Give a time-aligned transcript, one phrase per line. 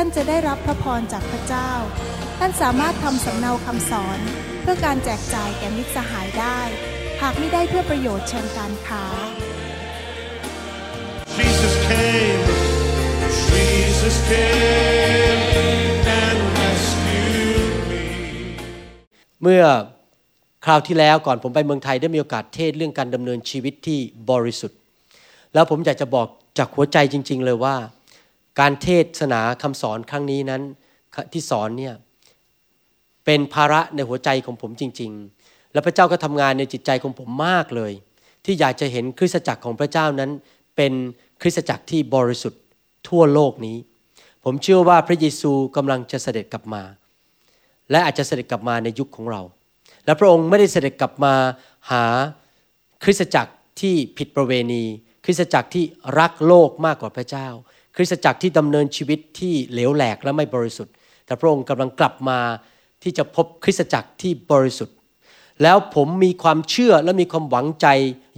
[0.00, 1.70] ท่านจะได้รับพระพรจากพระเจ้า
[2.38, 4.18] ท่านสามารถทำสำเนาคำสอน
[4.62, 6.60] เพื่อการแจกจ่ายแก่มิตรสหายได้
[7.22, 9.04] หากไม่ได้เพื่อประโยชน์เชิงการค้า
[11.38, 12.44] Jesus came,
[13.50, 15.42] Jesus came
[16.22, 18.04] and rescued me.
[19.42, 19.64] เมื่อ
[20.64, 23.98] คราวที่แล้วก่อนผมไปเมืองไทยได้มีโอกาสเทศเรื่องการดำเนินชีวิตที่
[24.30, 24.78] บริสุทธิ์
[25.54, 26.26] แล้วผมอยากจะบอก
[26.58, 27.76] จากหัวใจจริง ๆ เลยว่า
[28.60, 28.88] การเท
[29.20, 30.62] ศนาคำสอนครั้งนี้นั้น
[31.32, 31.94] ที่สอนเนี่ย
[33.24, 37.92] เป็นภาระในหัวใจของผมจริง ๆ และพระเจ้าก็ทำงานในจิตใจของผมมากเลย
[38.44, 40.30] ที่อยากจะเห็นคริสตจักรของพระเจ้านั้น
[40.76, 40.92] เป็น
[41.42, 42.62] คริสตจักรที่บริสุทธิ์
[43.08, 43.76] ทั่วโลกนี้
[44.44, 46.82] ผมเชื่อว่าพระเยซูกำลังจะเสด็จกลับมา
[47.90, 49.42] และอาจจะเสด็จกลับมาในยุคของเรา
[50.04, 51.34] และพระองค์ไม่ได้เสด็จกลับมา
[51.90, 52.04] หา
[53.04, 54.84] คริสตจักรที่ผิดประเวณี
[55.24, 55.84] คริสตจักรที่
[56.18, 57.48] รักโลกมากกว่าพระเจ้า
[58.00, 60.94] คริสตจักรที่ดำเนินชีวิตที่เหลวแหลกและไม่บริสุทธิ์
[61.26, 62.40] แต่พระองค์กำลังกลับมา
[63.02, 64.96] ที่จะพบคริสตจักรที่บริสุทธิ์
[65.62, 67.86] แล้วผมมีความเชื่อและมีความหวังใจ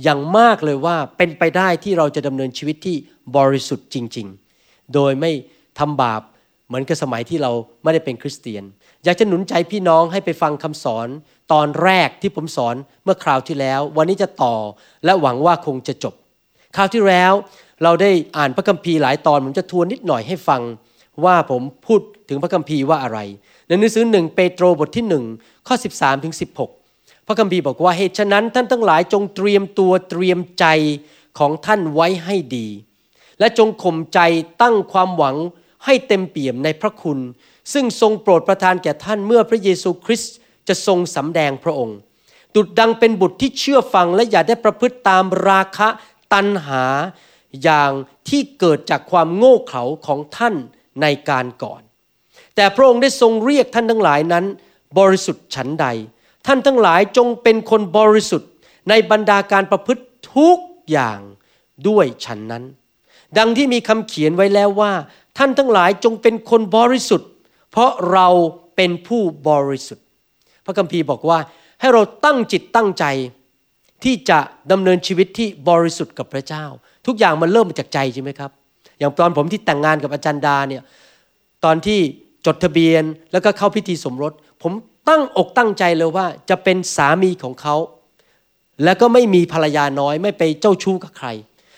[0.03, 2.97] อย่างมากเลยว่าเป็นไปได้ที่เราจะดำเนินชีวิตที่
[3.37, 4.27] บริสุทธิ์จริง
[4.61, 5.31] ๆ โดยไม่
[5.79, 6.23] ทำบาป
[6.67, 7.53] เหมือนกับสมัยที่เรา
[7.83, 8.65] ไม่ได้เป็นคริสเตียน
[9.05, 11.09] อยากจะหนุนใจพี่น้องให้ไปฟังคำสอน
[11.53, 12.75] ตอนแรกที่ผมสอน
[13.05, 14.57] เมื่อคราวที่แล้ว วันนี้จะต่อ
[15.05, 16.15] และหวังว่าคงจะจบ
[16.77, 17.33] คราวที่แล้ว
[17.83, 20.63] เราได้อ่านพระคัมภีร์หลายตอนผมจะทวนนิดหน่อยให้ฟัง
[21.25, 23.19] ว่าผมพูดถึงพระคัมภีร์ว่าอะไร
[23.67, 25.25] ในหนังสือหนึ่งเปโตรบทที่หนึ่ง
[25.67, 26.35] ข้อ 13ถึง
[26.79, 30.67] 16 พระคัมภีร์บอกว่าเหตุฉะนั้นท่านทั้งหลายจงเตรียมตัวเตรียมใจ
[31.39, 32.69] ของท่านไว้ให้ดี
[33.39, 34.21] และจงข่มใจ
[34.63, 35.37] ตั้งความหวัง
[35.85, 37.19] ให้เต็มเปี่ยมในพระคุณ
[37.73, 40.35] ซึ่งทรงโปรดประทานแก่ท่านเมื่อพระเยซูคริสต์
[40.69, 41.97] จะทรงสำแดงพระองค์
[42.55, 45.89] ดุดดังเป็นบุตรที่เชื่อฟังและอย่าได้ประพฤติตามราคะ
[46.33, 46.85] ตัณหา
[47.63, 47.91] อย่าง
[48.29, 50.55] ที่เกิดจากความโง่เขลาของท่าน
[51.03, 51.83] ในการก่อน
[52.57, 54.45] แต่พระองค์ได้ทรงเรียกท่านทั้งหลายนั้น
[54.99, 55.87] บริสุทธิ์ฉันใด
[56.47, 58.51] ท่านทั้งหลายจงเป็นคนบริสุทธิ์
[58.89, 60.03] ในบรรดาการประพฤติ
[60.35, 60.59] ทุก
[60.91, 61.21] อย่าง
[61.89, 62.65] ด้วยฉันนั้น
[63.39, 64.93] ดังที่มีคำเขียนไว้แล้วว่า
[65.39, 67.31] ท่านทั้งหลายจงเป็นคนบริสุทธิ์
[67.71, 68.29] เพราะเรา
[68.77, 70.07] เป็นผู้บริสุทธิ์
[70.65, 71.39] พระคัมภีร์บอกว่า
[71.81, 73.05] ให้เราตั้งจิตตั้งใจ
[74.05, 74.39] ที่จะ
[74.73, 76.65] ดำเนินชีวิตที่บริสุทธิ์กับพระเจ้า
[77.07, 78.51] ทุกอย่างมันเริ่มมาจากใจใช่ไหมครับ
[78.99, 80.83] อย่างตอนผมที่แต่งงานกับอาจารย์ดาเนี่ย
[81.65, 82.01] ตอนที่
[82.47, 83.03] จดทะเบียน
[83.33, 84.73] แล้วก็เข้าพิธีสมรส ผม
[85.09, 87.77] ตั้งอกตั้งใจเลยว่าจะเป็นสามีของเขา
[88.85, 91.29] แล้วก็ไม่มีภรรยาน้อยไม่ไปเจ้าชู้กับใคร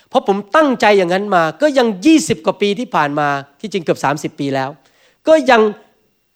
[0.09, 3.29] เพราะผมตั้งใจอย่างนั้นมา ก็ยัง 20 กว่าปีที่ผ่านมา
[3.59, 4.69] ที่จริงเกือบ 30 ปีแล้ว
[5.27, 5.61] ก็ยัง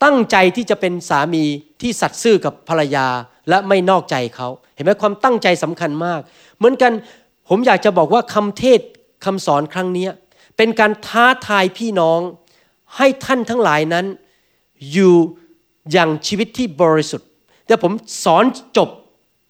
[0.04, 1.44] ตั้งใจที่จะเป็นสามี
[1.80, 3.06] ที่สัตย์ซื่อกับภรรยา
[3.48, 6.20] และไม่นอกใจเขา เห็นไหมความตั้งใจสำคัญมาก
[6.58, 6.92] เหมือนกัน
[7.48, 8.80] ผมอยากจะบอกว่าคำเทศ
[9.24, 10.08] คำสอนครั้งนี้
[10.56, 12.20] เป็นการท้าทายพี่น้อง
[12.96, 14.06] ให้ท่านทั้งหลายนั้น
[14.92, 15.14] อยู่
[15.92, 17.28] อย่างชีวิตที่บริสุทธิ์
[17.66, 17.92] แต่ผม
[18.24, 18.44] สอน
[18.76, 18.88] จบ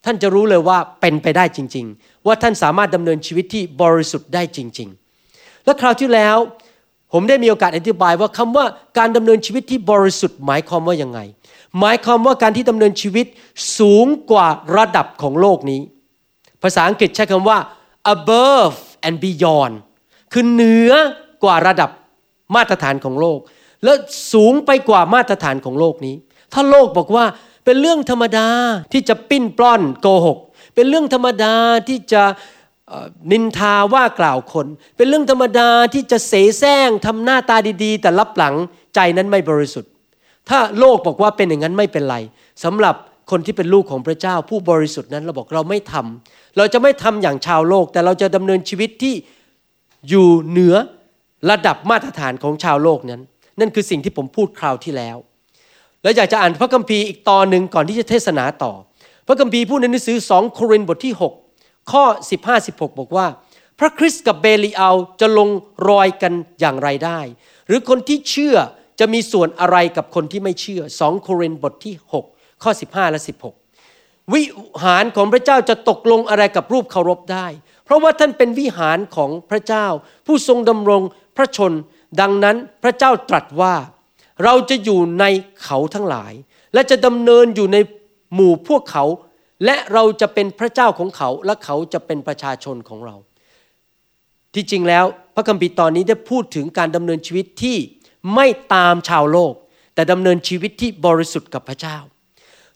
[0.04, 4.88] ท่านจะรู้เลยว่าเป็นไปได้จริง ๆ ว่าท่านสามารถดำเนินชีวิตที่บริสุทธิ์ได้จริง
[5.26, 6.36] ๆ และคราวที่แล้ว
[7.12, 8.64] ผมได้มีโอกาสอธิบายว่าคำว่า
[8.98, 11.20] การดำเนินชีวิตที่บริสุทธิ์หมายความว่ายังไง
[11.80, 13.26] หมายความว่าการที่ดำเนินชีวิต
[13.78, 15.80] สูงกว่าระดับของโลกนี้
[16.62, 17.58] ภาษาอังกฤษใช้คำว่า
[18.14, 18.74] above
[19.06, 19.74] and beyond
[20.32, 20.92] คือเหนือ
[21.44, 21.90] กว่าระดับ
[22.56, 23.38] มาตรฐานของโลก
[23.84, 23.92] และ
[24.32, 26.14] สูงไปกว่ามาตรฐานของโลกนี้
[26.52, 27.24] ถ้าโลกบอกว่า
[27.64, 28.48] เป็นเรื่องธรรมดา
[28.92, 30.38] ที่จะปิ้นปล้อนโกหก
[30.74, 31.54] เป็นเรื่องธรรมดา
[31.88, 32.22] ที่จะ
[33.32, 38.54] นินทาว่ากล่าวคน เป็นเรื่องธรรมดาที่จะเสแสร้งทำหน้าตาดีๆ แต่รับหลัง
[38.94, 39.90] ใจนั้นไม่บริสุทธิ์
[40.48, 42.16] ถ้าโลกบอกว่าเป็นอย่างนั้นไม่เป็นไร
[42.64, 42.94] สำหรับ
[43.30, 49.14] คนที่เป็นลูกของพระเจ้าผู้บริสุทธิ์นั้นเราบอกเราไม่ทำเราจะไม่ทำอย่างชาวโลก แต่เราจะดำเนินชีวิตที่
[50.08, 50.74] อยู่เหนือ
[51.50, 53.22] ระดับมาตรฐานของชาวโลกนั้น
[53.60, 55.16] นั่นคือสิ่งที่ผมพูดคราวที่แล้ว
[56.02, 58.72] แล้วอยากจะอ่านพระคัมภีร์อีกตอนหนึ่งก่อนที่จะเทศนาต่อ
[59.26, 61.14] พระคัมภีร์พูดในหนังสือสองโครินธ์บทที่
[61.52, 62.04] 6 ข้อ
[62.38, 63.26] 15 16 บอกว่า
[63.80, 65.48] พระคริสต์กับเบลีอัลจะลง
[65.88, 67.20] รอยกันอย่างไรได้
[67.66, 68.56] หรือคนที่เชื่อ
[69.00, 73.20] จะมีส่วนอะไรกับคนที่ไม่เชื่อสองโครินธ์บทที่ 6 ข้อ 15 และ
[73.76, 74.42] 16 วิ
[74.84, 77.46] หารของพระเจ้าจะตกลงอะไรกับรูปเคารพได้
[77.84, 79.86] เพราะว่าท่านเป็นวิหารของพระเจ้า
[80.26, 81.02] ผู้ทรงดำรง
[81.36, 81.72] พระชน
[82.20, 83.74] ดังนั้นพระเจ้าตรัสว่า
[84.44, 85.24] เราจะอยู่ใน
[85.62, 86.32] เขาทั้งหลาย
[86.74, 87.78] และจะดำเนินอยู่ใน
[88.34, 89.04] หมู่พวกเขา
[89.64, 93.16] และเราจะเป็นพระเจ้าของเขา และเขาจะเป็นประชาชนของเรา
[94.54, 95.04] ที่จริงแล้ว
[95.34, 97.76] พระคัมภีร์ตอนนี้ได้พูดถึงการดำเนินชีวิตที่
[98.34, 99.54] ไม่ตามชาวโลก
[99.94, 101.96] แต่ดำเนินชีวิตที่บริสุทธิ์กับพระเจ้า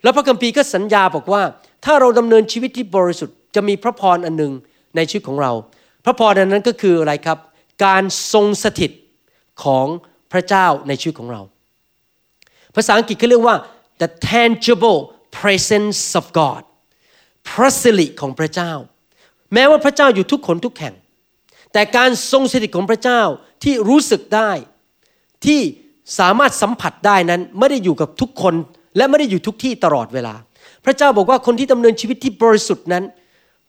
[0.02, 1.43] แล้วพระคัมภีร์ก็สัญญาบอกว่า
[1.84, 4.52] ถ้าเราดำเนินชีวิตที่บริสุทธิ์จะมีพระพรอันหนึ่ง
[4.96, 5.52] ในชีวิตของเรา
[6.04, 7.38] พระพรอันนั้นก็คืออะไรครับ
[7.84, 8.02] การ
[8.32, 8.90] ทรงสถิต
[9.64, 9.87] ของ
[10.32, 11.43] พระเจ้าในชีวิตของเรา
[12.75, 13.56] ภาษาอังกฤษเขาเรียกว่า
[14.02, 14.99] the tangible
[15.38, 16.62] presence of God
[17.49, 18.72] พระสิริของพระเจ้า
[19.54, 20.94] แม้ว่าพระเจ้าอยู่ทุกคนทุกแห่ง
[21.72, 23.22] แต่การทรงสถิตของพระเจ้า
[23.64, 24.50] ที่รู้สึกได้
[25.46, 25.60] ที่
[26.19, 28.54] สามารถสัมผัสได้นั้นไม่ได้อยู่กับทุกคน
[28.96, 30.34] และไม่ได้อยู่ทุกที่ตลอดเวลา
[30.84, 33.04] พระเจ้าบอกว่าคนที่ดำเนินชีวิตที่บริสุทธิ์นั้น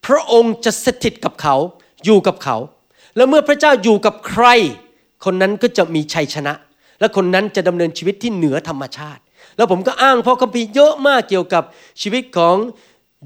[0.05, 1.55] พระองค์จะสถิตกับเขา
[2.05, 2.57] อยู่กับเขา
[3.15, 4.45] แล้วเมื่อพระเจ้าอยู่กับใคร
[5.25, 6.53] คนนั้นก็จะมีชัยชนะ
[6.99, 9.21] และคนนั้นจะดำเนินชีวิตที่เหนือธรรมชาติ
[9.57, 11.63] แล้วผมก็อ้างพระคัมภีร์เยอะมากเกี่ยวกับ
[12.01, 12.55] ชีวิตของ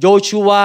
[0.01, 0.63] โยชูวา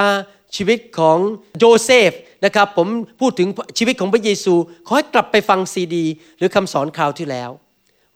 [0.56, 1.18] ชีวิตของ
[1.58, 2.12] โยเซฟ
[2.44, 2.88] นะครับผม
[3.20, 3.48] พูดถึง
[3.78, 4.54] ชีวิตของพระเยซู
[4.86, 6.04] ขอให้กลับไปฟังซีดี
[6.38, 7.50] หรือคำสอนคราวที่แล้ว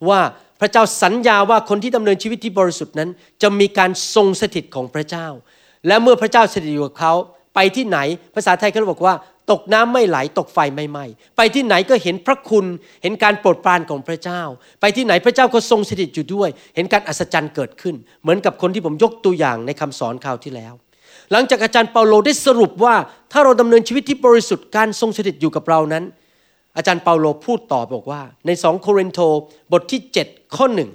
[0.09, 0.21] ว่า
[0.61, 3.11] พระเจ้าสัญญาว่าคนที่ดำเนินชีวิตที่บริสุทธิ์นั้น
[3.43, 5.27] จะมีการทรงสถิตของพระเจ้า
[5.87, 7.15] และเมื่อพระเจ้าสถิตอยู่กับเขา
[7.55, 7.99] ไปที่ไหน
[8.35, 9.15] ภาษาไทยเขาบอกว่า
[9.51, 11.05] ตกน้ำไม่ไหลตกไฟไม่ไหม้
[11.37, 12.67] ไปที่ไหนก็เห็นพระคุณ
[13.03, 14.43] เห็นการโปรดปรานของพระเจ้า
[14.81, 20.75] ไปที่ไหนพระเจ้าก็ทรงสถิตอยู่ด้วย เห็นการอัศจรรย์เกิดขึ้น เหมือนกับคนที่ผมยกตัวอย่างในคำสอนคราวที่แล้ว
[21.33, 22.95] หลังจากอาจารย์เปาโลได้สรุปว่า
[23.33, 26.05] ถ้าเราดำเนินชีวิตที่บริสุทธิ์การทรงสถิตอยู่กับเรานั้น
[26.77, 29.21] อาจารย์เปาโลพูดต่อบอกว่า ในสองโครินโต
[29.73, 30.91] บทที่ 7 ข้อหนึ่ง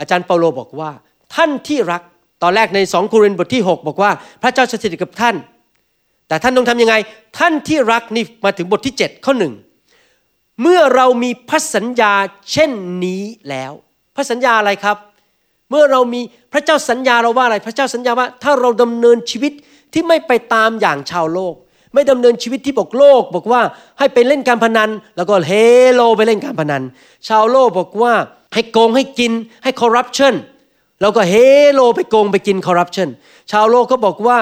[0.00, 0.90] อาจารย์เปาโลบอกว่า
[1.34, 2.02] ท่านที่รัก
[2.42, 4.10] ตอนแรกในสองโครินบทที่ 6 บอกว่า
[4.42, 5.36] พระเจ้าสถิตกับท่าน
[6.28, 6.94] แต่ท่านต้องทำยังไง
[7.38, 9.52] ท่านที่รักนี่มาถึงบทที่ 7 ข้อหนึ่ง
[10.62, 12.12] เมื่อเรามีพระสัญญา
[12.52, 12.70] เช่น
[13.04, 13.72] นี้แล้ว
[14.16, 14.96] พระสัญญาอะไรครับ
[15.70, 16.20] เมื่อเรามี
[16.52, 19.52] พระเจ้าสัญญาเราว่าอะไร พระเจ้าสัญญาว่า ถ้าเราดำเนินชีวิต
[19.92, 21.54] ที่ไม่ไปตามอย่างชาวโลก
[21.94, 23.60] ไม่ดำเนินชีวิตที่บอกโลก บอกว่า
[23.98, 25.52] ให้ไปเล่นการพนัน แล้วก็เฮ
[25.92, 26.82] โลไปเล่นการพนัน
[27.28, 28.14] ชาวโลกบอกว่า
[28.54, 29.32] ให้โกงให้กิน
[29.64, 30.34] ให้คอร์รัปชัน
[31.00, 31.34] แล้วก็เฮ
[31.72, 33.08] โลไปโกงไปกินคอร์รัปชัน
[33.52, 34.38] ชาวโลกก็บอกว่า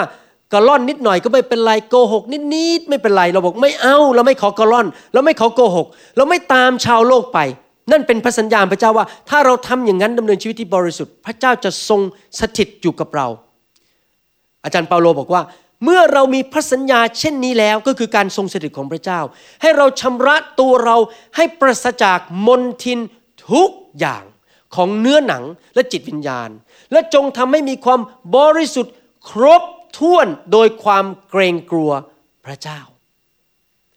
[0.52, 2.22] กระล่อนนิดหน่อยก็ไม่เป็นไรโกหก
[2.54, 5.86] นิดๆไม่เป็นไรเราบอกไม่เอาเราไม่ขอกระล่อน เราไม่ขอโกหก
[6.16, 7.38] เราไม่ตามชาวโลกไป
[7.92, 12.00] นั่นเป็นพระสัญญาณพระเจ้าว่า ถ้าเราทำอย่างนั้นดำเนินชีวิตที่บริสุทธิ์ พระเจ้าจะทรง
[12.40, 13.26] สถิตอยู่กับเรา
[14.64, 15.42] อาจารย์เปาโลบอกว่า
[15.84, 19.20] เมื่อเรามีพระสัญญาเช่นนี้แล้วก็คือการทรงสถิตของพระเจ้า
[19.62, 20.96] ให้เราชำระตัวเรา
[21.36, 22.98] ให้ปราศจากมนทิน
[23.50, 24.24] ทุกอย่าง
[24.76, 25.44] ของเนื้อหนัง
[25.74, 26.50] และจิตวิญญาณ
[26.92, 28.00] และจงทำให้มีความ
[28.36, 28.94] บริสุทธิ์
[29.28, 29.62] ครบ
[29.98, 31.90] ถ้วนโดยความเกรงกลัว
[32.44, 32.80] พระเจ้า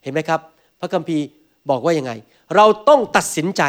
[0.02, 0.40] เห็นไหมครับ
[0.80, 1.24] พระคัมภีร์
[1.70, 2.12] บอกว่ายังไง
[2.56, 3.62] เราต้องตัดสินใจ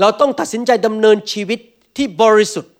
[0.00, 1.58] เราต้องตัดสินใจดำเนินชีวิต
[1.96, 2.72] ที่บริสุทธิ์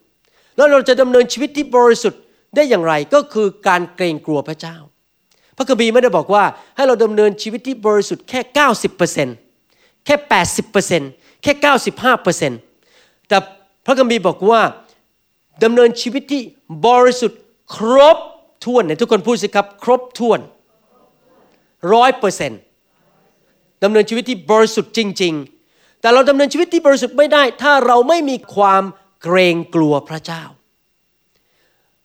[0.55, 2.19] แล้วเราจะดำเนินชีวิตที่บริสุทธิ์
[2.55, 4.77] ได้อย่างไรก็คือการเกรงกลัวพระเจ้า
[5.57, 6.43] พระคัมภีร์ไม่ได้บอกว่า
[6.75, 8.39] ให้เราดำเนินชีวิตที่บริสุทธิ์แค่
[9.23, 10.15] 90%แค่
[10.79, 11.53] 80%แค่
[12.55, 13.37] 95%แต่
[13.85, 14.61] พระคัมภีร์บอกว่า
[15.63, 16.41] ดำเนินชีวิตที่
[16.87, 17.39] บริสุทธิ์
[17.75, 18.17] ครบ
[18.63, 20.39] ถ้วนเนี่ยทุกคนพูดสิครับ ครบถ้วน
[21.93, 22.61] ร้อยเปอร์เซ็นต์
[23.83, 25.33] ดำเนินชีวิตที่บริสุทธิ์จริง
[25.67, 28.83] ๆ แต่เราดำเนินชีวิตที่บริสุทธิ์ไม่ได้ ถ้าเราไม่มีความ
[29.23, 30.43] เกรงกลัวพระเจ้า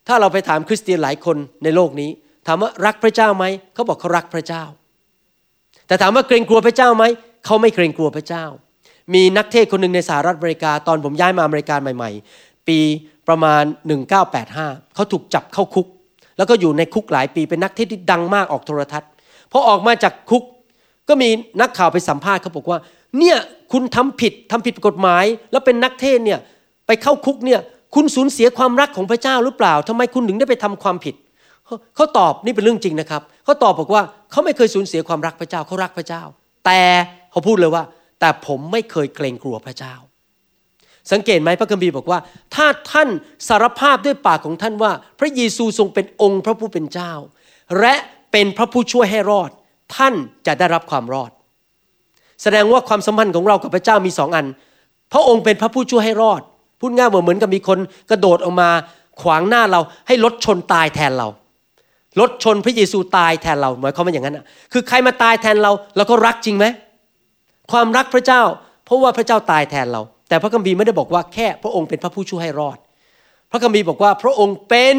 [0.09, 2.11] ถ้าเราไปถามคริสเตียนหลายคนในโลกนี้
[2.47, 3.45] ถามว่ารักพระเจ้าไหม
[3.75, 4.65] เขาบอกเขารักพระเจ้า
[5.87, 7.05] แต่ถามว่าเกรงกลัวพระเจ้าไหม
[7.45, 8.45] เขาไม่เกรงกลัวพระเจ้า
[9.15, 12.79] มีนักเทศคนหนึ่งในสหรัฐอเมริกา ตอนผมย้ายมาอเมริกาใหม่ ๆ ปี
[13.29, 13.63] ประมาณ
[14.29, 15.87] 1985 เขาถูกจับเข้าคุก
[16.37, 19.11] แล้วก็อยู่ในคุกหลายปีเป็นนักเทศที่ดังมากออกโทรทัศน์
[19.53, 20.43] พอออกมาจากคุก
[21.09, 21.29] ก็มี
[21.61, 22.79] นักข่าวไปสัมภาษณ์เขาบอกว่า
[23.19, 23.37] เนี่ย
[23.73, 26.39] คุณทำผิดทำผิดกฎหมาย แล้วเป็นนักเทศเนี่ย
[26.87, 27.61] ไปเข้าคุกเนี่ย
[27.95, 31.15] คุณสูญเสียความรักของพระเจ้าหรือเปล่าทำไมคุณถึงได้ไปทำความผิด
[31.97, 36.23] เขาตอบนี่เป็นเรื่องจริงนะครับ เขาตอบบอกว่าเขาไม่เคยสูญเสียความรักพระเจ้าเขารักพระเจ้า
[36.67, 36.81] แต่
[37.31, 37.83] เขาพูดเลยว่า
[38.21, 39.95] แต่ผมไม่เคยเกรงกลัวพระเจ้า
[41.13, 42.19] สังเกตไหมพระคัมภีร์บอกว่า
[42.55, 43.09] ถ้าท่าน
[43.49, 47.13] สารภาพด้วยปากของท่านว่า พระเยซูทรงเป็นองค์พระผู้เป็นเจ้า
[47.81, 47.95] และ
[48.33, 49.51] เป็นพระผู้ช่วยให้รอด
[49.97, 50.15] ท่าน
[50.47, 51.31] จะได้รับความรอด
[52.43, 54.47] แสดงว่าความสัมพันธ์ของเรากับพระเจ้ามีสองอัน
[55.13, 56.43] พระองค์เป็นพระผู้ช่วยให้รอด
[56.83, 57.79] พูดง่ายเหมือนกับมีคน
[58.11, 58.71] กระโดดออกมา
[59.23, 61.29] ขวางหน้าเราให้รถชนตายแทนเรา
[62.21, 64.39] รถชนพระเยซูตายแทนเราหมายความว่าอย่างนั้น
[64.73, 66.67] คือใครมาตายแทนเราเราก็รักจริงไหม
[67.73, 68.43] ความรักพระเจ้า
[68.85, 72.79] เพราะว่าพระเจ้าตายแทนเรา แต่พระคัมภีร์ไม่ได้บอกว่าแค่พระองค์เป็นพระผู้ช่วยให้รอด
[73.51, 74.97] พระคัมภีร์บอกว่าพระองค์เป็น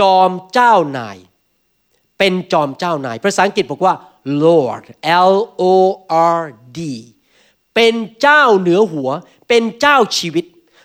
[0.00, 1.18] จอมเจ้านาย
[2.18, 3.94] เป็นจอมเจ้านายภาษาอังกฤษบอกว่า
[4.44, 4.84] Lord
[5.30, 5.64] L O
[6.38, 6.42] R
[6.78, 6.80] D
[7.74, 9.10] เป็นเจ้าเหนือหัว
[9.48, 10.44] เป็นเจ้าชีวิต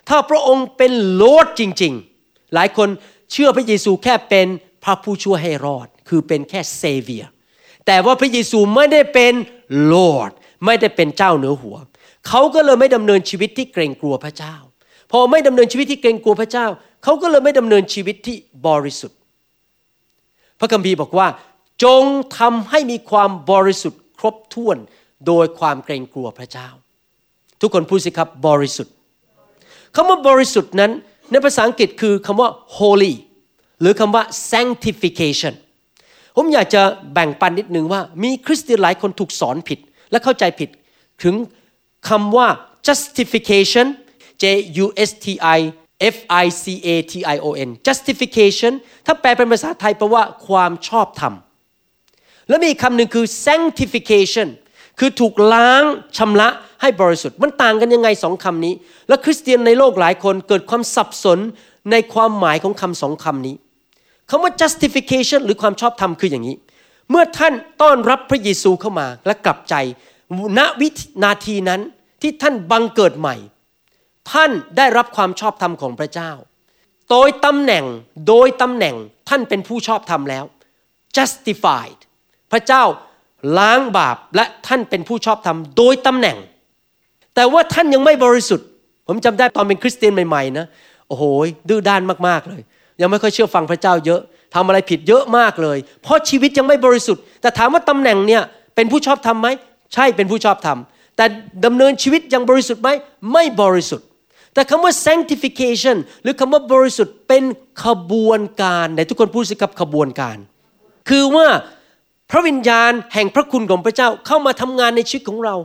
[0.10, 2.89] ถ้าพระองค์เป็นโลดจริง ๆ หลายคน
[3.32, 4.48] เชื่อพระเยซูแค่เป็น
[4.84, 7.24] พระผู้ช่วยให้รอด คือเป็นแค่เซเวีย
[7.86, 9.34] แต่ว่าพระเยซูไม่ได้เป็น
[9.84, 9.96] โล
[10.30, 10.32] ด
[10.66, 11.75] ไม่ได้เป็นเจ้าเหนือหัว
[12.28, 14.56] เขาก็เลยไม่ดำเนินชีวิตที่เกรงกลัวพระเจ้า
[15.12, 16.66] พอไม่ดำเนินชีวิตที่เกรงกลัวพระเจ้า
[17.04, 18.38] เขาก็เลยไม่ดำเนินชีวิตที่
[18.68, 19.18] บริสุทธิ์
[20.60, 21.28] พระคัมภีร์บอกว่า
[21.84, 22.04] จง
[22.38, 24.78] ทำให้มีความบริสุทธิ์ครบถ้วน
[25.28, 26.70] โดยความเกรงกลัวพระเจ้า
[27.62, 28.94] ทุกคนพูดสิครับบริสุทธิ์
[29.96, 30.91] คำว่าบริสุทธิ์นั้น
[31.31, 33.13] ในภาษาอังกฤษคือคำว่า holy
[33.81, 35.53] หรือคำว่า sanctification
[36.36, 36.81] ผมอยากจะ
[37.13, 39.79] แบ่งปันนิดนึงว่า มีคริสเตียนหลายคนถูกสอนผิด
[40.12, 40.69] และเข้าใจผิด
[41.24, 41.36] ถึง
[42.10, 42.48] คำว่า
[42.88, 43.88] justification
[44.43, 44.46] J
[44.84, 45.25] U S T
[45.58, 45.60] I
[46.15, 48.74] F I C A T I O N justification
[49.05, 51.34] ถ้าแปลเป็นภาษาไทยแปลว่าความชอบธรรม
[52.48, 54.48] แล้วมีคำหนึ่งคือ sanctification
[55.00, 55.84] คือถูกล้าง
[56.17, 56.50] ชำระ
[56.81, 58.74] ให้บริสุทธิ์มันต่างกันยังไงสองคำนี้
[59.07, 61.39] และคริสเตียนในโลกหลายคนเกิดความสับสน
[61.91, 63.55] ในความหมายของคำสองคำนี้
[64.29, 66.55] คำว่า justification หรือความชอบธรรมคืออย่างนี้
[67.09, 69.75] เมื่อท่านต้อนรับพระเยซูเข้ามาและกลับใจ
[70.57, 70.89] ณวิ
[71.24, 71.81] นาทีนั้น
[72.21, 73.36] ที่ท่านบังเกิดใหม่
[74.31, 76.31] ท่านได้รับความชอบธรรมของพระเจ้า
[77.09, 77.86] โดยตำแหน่ง
[78.27, 78.95] โดยตำแหน่ง
[79.29, 80.45] ท่านเป็นผู้ชอบธรรมแล้ว
[81.17, 82.00] justified
[82.51, 82.83] พระเจ้า
[83.57, 86.38] ล้างบาปและท่านเป็นผู้ชอบธรรมโดยตำแหน่ง
[87.39, 88.67] แต่ว่าท่านยังไม่บริสุทธิ์
[89.08, 90.65] ผมจำได้ตอนเป็นคริสเตียนใหม่ๆนะ
[91.08, 91.24] โอ้โห
[91.69, 92.62] ดื้อด้านมากๆเลย
[93.01, 94.22] ยังไม่ค่อยเชื่อฟังพระเจ้าเยอะ
[94.55, 98.41] ทำอะไรผิดเยอะมากเลย เพราะชีวิตยังไม่บริสุทธิ์ แต่ถามว่าตำแหน่งเนี่ย
[98.75, 99.48] เป็นผู้ชอบธรรมไหม
[99.93, 100.77] ใช่เป็นผู้ชอบธรรม
[101.17, 101.25] แต่
[101.65, 102.89] ดำเนินชีวิตยังบริสุทธิ์ไหม
[103.34, 104.05] ไม่บริสุทธิ์
[104.53, 107.43] แต่คำว่า sanctification หรือคำว่าบริสุทธิ์เป็น
[107.86, 110.38] ขบวนการไหนทุกคนพูดสิครับขบวนการ
[111.10, 111.48] คือว่า
[112.31, 115.55] พระวิญญาณแห่งพระคุณของพระเจ้าเข้ามาทำงานในชีวิตของเรา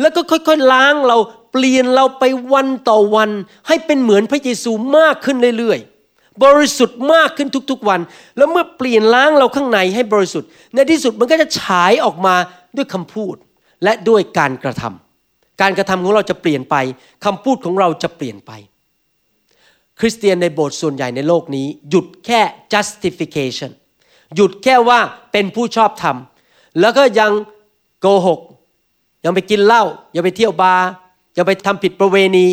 [0.00, 1.16] แล้วก็ค่อยๆล้างเรา
[1.52, 3.30] เปลี่ยนเราไปวันต่อวัน
[3.68, 8.00] ให้เป็นเหมือนพระเยซูมากขึ้นเรื่อยๆ บริสุทธิ์มากขึ้นทุกๆวัน
[8.36, 12.34] แล้วเมื่อเปลี่ยนล้างเราข้างในให้บริสุทธิ์ ในที่สุดมันก็จะฉายออกมา
[12.76, 13.34] ด้วยคำพูด
[13.84, 16.76] และด้วยการกระทำการกระทำของเราจะเปลี่ยนไป
[17.24, 18.52] คำพูดของเราจะเปลี่ยนไป
[20.00, 22.40] คริสเตียนในโบสถ์ส่วนใหญ่ในโลกนี้ หยุดแค่
[22.72, 23.70] justification
[24.34, 25.00] หยุดแค่ว่า
[25.32, 26.16] เป็นผู้ชอบธรรม
[26.80, 27.32] แล้วก็ยัง
[28.00, 28.40] โกหก
[29.26, 30.86] ยังไปกินเหล้ายังไปเที่ยวบาร์
[31.36, 32.46] ยังไปทำผิดประเวณี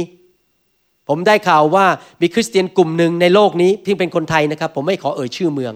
[1.07, 1.85] ผมได้ข่าวว่า
[2.21, 5.73] มีคริสเตียนกลุ่มหนึ่งในโลกนี้เพียงเป็นคนไทยนะครับ ผมไม่ขอเอ่ยชื่อเมือง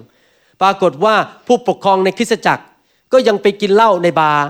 [0.62, 1.16] ปรากฏว่า
[1.48, 2.63] ผู้ปกครองในคริสตจักร
[3.13, 4.46] ก็ยังไปกินเหล้าในบาร์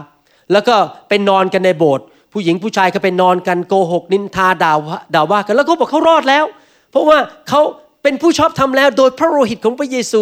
[0.52, 0.76] แล้วก็
[1.10, 4.74] ไปนอนกันในโบสถ์ผู้หญิงผู้ชายก็ไปนอนกันโกหก นินทาด่า
[5.16, 6.46] ด่าว่ากัน แล้วเขาบอกเขารอดแล้ว
[6.92, 7.18] เพราะว่า
[7.50, 7.62] เขา
[8.04, 10.22] เป็นผู้ชอบธรรมแล้วโดยพระโลหิตของพระเยซู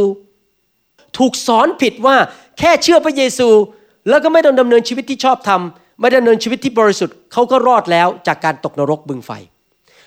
[1.18, 2.16] ถูกสอนผิดว่า
[2.60, 3.50] แค่เชื่อพระเยซู
[4.10, 5.62] แล้วก็ไม่ต้องดำเนินชีวิตที่ชอบธรรม
[6.00, 9.32] ไม่ดำเนินชีวิตที่บริสุทธิ์เขาก็รอดแล้วจากการตกนรกบึงไฟ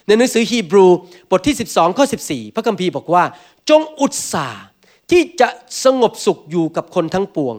[0.07, 0.87] ในหนังสือฮีบรู
[1.31, 3.25] บทที่ 12ข้อ14 พระคัมภีร์บอกว่า
[3.69, 4.65] จงอุตสาห์
[5.11, 5.49] ที่จะ
[5.85, 7.57] สงบสุขอยู่กับคนทั้งปวง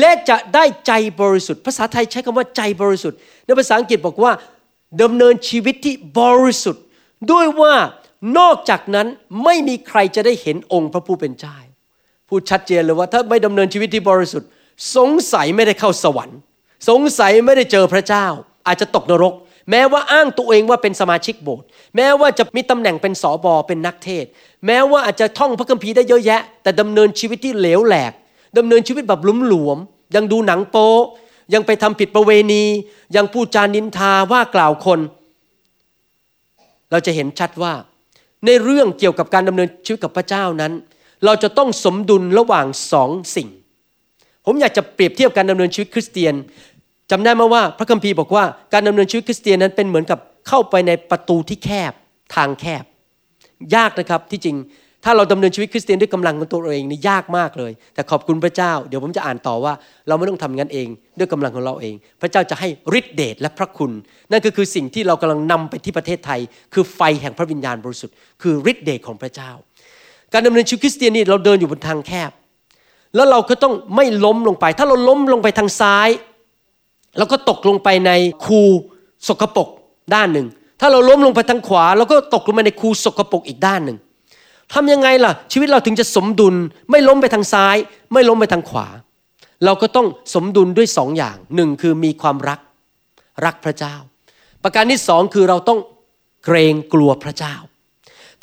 [0.00, 4.32] และจะได้ใจบริสุทธิ์ ภาษาไทยใช้คำว่าใจบริสุทธิ์ ในภาษาอังกฤษบอกว่า
[5.02, 6.84] ดำเนินชีวิตที่บริสุทธิ์
[7.32, 7.74] ด้วยว่า
[8.38, 9.06] นอกจากนั้น
[9.44, 11.56] ไม่มีใครจะได้เห็นองค์พระผู้เป็นเจ้า
[12.28, 14.48] พูดชัดเจนเลยว่าถ้าไม่ดำเนินชีวิตที่บริสุทธิ์
[14.96, 16.38] สงสัยไม่ได้เข้าสวรรค์
[16.88, 18.26] สงสัยไม่ได้เจอพระเจ้า
[18.66, 19.34] อาจจะตกนรก
[19.70, 21.66] แม้ว่าอ้างตัวเองว่าเป็นสมาชิกโบสถ์
[21.96, 24.24] แม้ว่าจะมีตำแหน่งเป็นสอบอเป็นนักเทศ
[24.66, 28.12] แม้ว่าอาจจะท่องพระคัมภีร์ได้เยอะแยะ แต่ดำเนินชีวิตที่เหลวแหลก
[28.58, 29.78] ดำเนินชีวิตแบบลุ่มหลวม
[30.14, 30.90] ยังดูหนังโป๊
[31.54, 32.64] ยังไปทำผิดประเวณี
[33.16, 35.00] ยังพูดจานินทาว่ากล่าวคน
[36.90, 37.74] เราจะเห็นชัดว่า
[38.46, 40.72] ในเรื่องเกี่ยวกับการดำเนินชีวิตกับพระเจ้านั้น
[41.24, 43.48] เราจะต้องสมดุลระหว่างสองสิ่ง
[44.46, 46.34] ผมอยากจะเปรียบเทียบการดำเนินชีวิตคริสเตียน
[47.10, 51.92] จำได้ไหมว่าพระคัมภีร์บอกว่าการดำเนินชีวิตคริสเตียนนั้นเป็นเหมือนกับเข้าไปในประตูที่แคบ
[52.34, 52.84] ทางแคบ
[53.74, 54.56] ยากนะครับที่จริง
[55.04, 59.72] ถ้าเราดำเนินชีวิตคริสเตียนด้วยกำลังของตัวเราเองนี่ยากมากเลย แต่ขอบคุณพระเจ้า เดี๋ยวผมจะอ่านต่อว่า
[60.08, 60.88] เราไม่ต้องทำงั้นเอง
[61.18, 63.92] ด้วยกำลังของเราเอง พระเจ้าจะให้ฤทธิเดชและพระคุณ
[64.30, 66.40] นั่นก็คือสิ่งที่เรากำลังนำไปที่ประเทศไทย
[66.74, 69.50] คือไฟแห่งพระวิญญาณบริสุทธิ์คือฤทธิเดชของพระเจ้า
[70.32, 72.30] การดำเนินชีวิตคริสเตียนนี่เราเดินอยู่บนทางแคบ
[73.14, 76.08] แล้วเราก็ต้องไม่ล้มลงไป ถ้าเราล้มลงไปทางซ้าย
[77.16, 78.10] แล้วก็ตกลงไปใน
[78.44, 78.60] คู
[79.28, 79.68] สกปรก
[80.14, 80.46] ด้านหนึ่ง
[80.80, 83.98] ถ้าเราล้มลงไปทางขวาเราก็ตกลงไปในคูสกปรกอีกด้านหนึ่ง
[84.72, 86.54] ทำยังไงล่ะ ชีวิตเราถึงจะสมดุล
[86.90, 87.76] ไม่ล้มไปทางซ้าย
[88.12, 88.86] ไม่ล้มไปทางขวา
[89.64, 92.60] เราก็ต้องสมดุลด้วยสองอย่างหนึ่งคือมีความรัก
[93.44, 93.94] รักพระเจ้า
[94.62, 95.78] ประการที่สองคือเราต้อง
[96.44, 97.54] เกรงกลัวพระเจ้า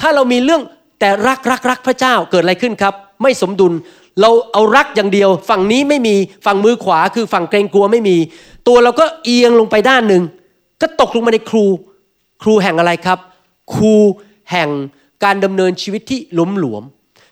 [0.02, 0.62] ถ้าเรามีเรื่อง
[1.00, 3.74] แต่รักรักรักพระเจ้าเกิดอะไรขึ้นครับ ไม่สมดุล
[4.22, 8.18] เราเอารักอย่างเดียว ฝั่งนี้ไม่มีฝั่งมือขวาคือฝั่งเกรงกลัวไม่มี
[8.68, 10.24] ตัวเราก็เอียงลงไปด้านหนึ่ง
[10.82, 11.66] ก็ตกลงมาในครู
[12.42, 13.20] ครูแห่งอะไรครับ
[13.74, 13.96] ครู
[14.52, 14.70] แห่ง
[15.24, 16.84] การดำเนินชีวิตที่หลมหลวม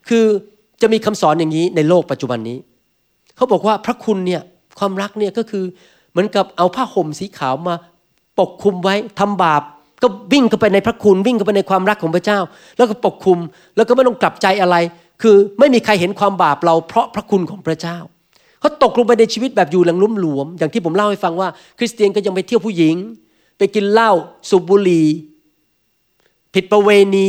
[0.09, 0.25] คือ
[0.81, 2.57] จะมีคำสอนอย่างนี้ในโลกปัจจุบันนี้
[3.35, 4.41] เขาบอกว่าพระคุณเนี่ย
[4.79, 5.63] ความรักเนี่ยก็คือ
[6.11, 7.75] เหมือนกับเอาผ้าห่มสีขาวมา
[8.39, 9.61] ปกคลุมไว้ทำบาป
[10.01, 12.39] ก็วิ่งเข้าไปในพระคุณวิ่งเข้าไปในความรักของพระเจ้า
[12.77, 13.39] แล้วก็ปกคลุม
[13.75, 14.75] แล้วก็ไม่ต้องกลับใจอะไร
[15.21, 17.97] คือไม่มีใครเห็นความบาปเราเพราะพระคุณของพระเจ้า
[18.63, 22.95] เขาตกลงไปในชีวิตแบบอยู่หลังลุ่มหลวม อย่างที่ผมเล่าให้ฟังว่า คริสเตียนก็ยังไปเที่ยวผู้หญิง
[23.57, 24.11] ไปกินเหล้า
[24.49, 25.07] สูบบุหรี่
[26.53, 27.27] ผิดประเวณี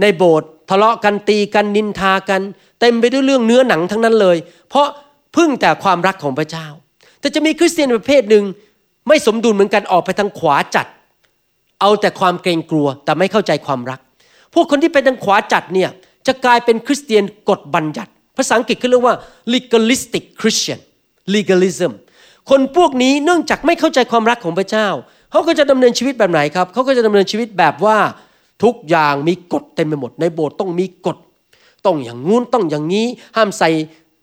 [0.00, 2.40] ในโบสถ์ทะเลาะกันตีกันนินทากัน
[2.80, 4.36] เต็มไปด้วยเรื่องเนื้อหนังทั้งนั้นเลย
[4.68, 4.86] เพราะ
[5.36, 6.66] พึ่งแต่ความรักของพระเจ้า
[7.20, 8.44] แต่จะมีคริสเตียนประเภทหนึ่ง
[9.08, 10.86] ไม่สมดุลเหมือนกันออกไปทางขวาจัด
[11.80, 14.00] เอาแต่ความเกรงกลัวแต่ไม่เข้าใจความรัก
[14.54, 15.90] พวกคนที่เป็นทางขวาจัดเนี่ย
[16.26, 19.16] จะกลายเป็นคริสเตียนกฎบัญญัติ ภาษาอังกฤษเขาเรียกว่า
[19.54, 20.80] legalistic Christian
[21.34, 21.92] legalism
[22.50, 24.88] คนพวกนี้เนื่องจากไม่เข้าใจความรักของพระเจ้า
[25.30, 27.98] เขาก็จะดำเนินชีวิตแบบไหนครับเขาก็จะดำเนินชีวิตแบบว่า
[28.64, 31.16] ทุกอย่างมีกฎเต็มไปหมด ในโบสถ์ต้องมีกฎ
[31.86, 33.70] ต้องอย่างงู้นต้องอย่างนี้ ห้ามใส่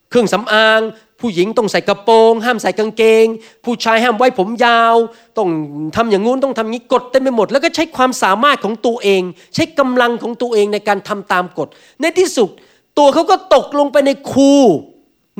[0.09, 0.81] เครื่องสำอาง
[1.19, 3.25] ผู้หญิงต้องใส่กระโปรง ห้ามใส่กางเกง
[3.65, 4.95] ผู้ชายห้ามไว้ผมยาว
[5.37, 5.49] ต้อง
[5.95, 9.21] ทำอย่างงู้นต้องทำนี้กฎเต็มไปหมด แล้วก็ใช้ความสามารถของตัวเอง
[9.55, 11.67] ใช้กำลังของตัวเองในการทำตามกฎ
[12.01, 12.49] ในที่สุด
[12.97, 14.53] ตัวเขาก็ตกลงไปในคู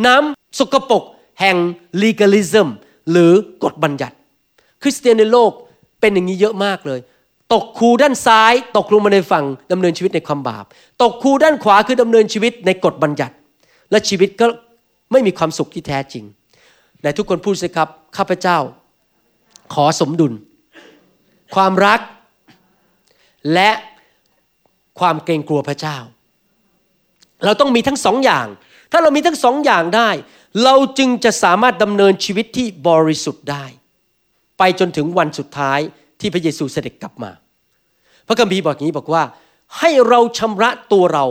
[0.05, 1.03] น้ำสกปรก
[1.41, 1.57] แห่ง
[2.03, 2.67] legalism
[3.11, 3.31] หรือ
[3.63, 4.15] กฎบัญญัติ
[4.81, 5.51] คริสเตียนในโลก
[5.99, 6.99] เป็นอย่างนี้เยอะมากเลย
[7.53, 10.65] ตกคูด้านซ้าย ตกลงมาในฝั่งดำเนินชีวิตในความบาป
[11.01, 13.35] ตกคูด้านขวาคือดำเนินชีวิตในกฎบัญญัติ
[13.91, 14.45] และชีวิตก็
[15.11, 16.23] ไม่มีความสุขที่แท้จริง
[17.01, 18.57] แต่ทุกคนพูดสิครับ ข้าพเจ้า
[19.73, 20.33] ขอสมดุล
[21.55, 21.99] ความรัก
[23.53, 23.69] และ
[24.99, 25.97] ความเกรงกลัวพระเจ้า
[27.45, 28.47] เราต้องมีทั้งสองอย่าง
[28.91, 30.09] ถ้าเรามีทั้งสองอย่างได้
[30.63, 33.65] เราจึงจะสามารถดำเนินชีวิตที่บริสุทธิ์ได้
[34.57, 35.79] ไปจนถึงวันสุดท้าย
[36.19, 37.31] ที่พระเยซูเสด็จกลับมา
[38.27, 39.23] พระคัมภีร์บอกอย่างนี้บอกว่า
[39.79, 41.25] ให้เราชำระตัวเรา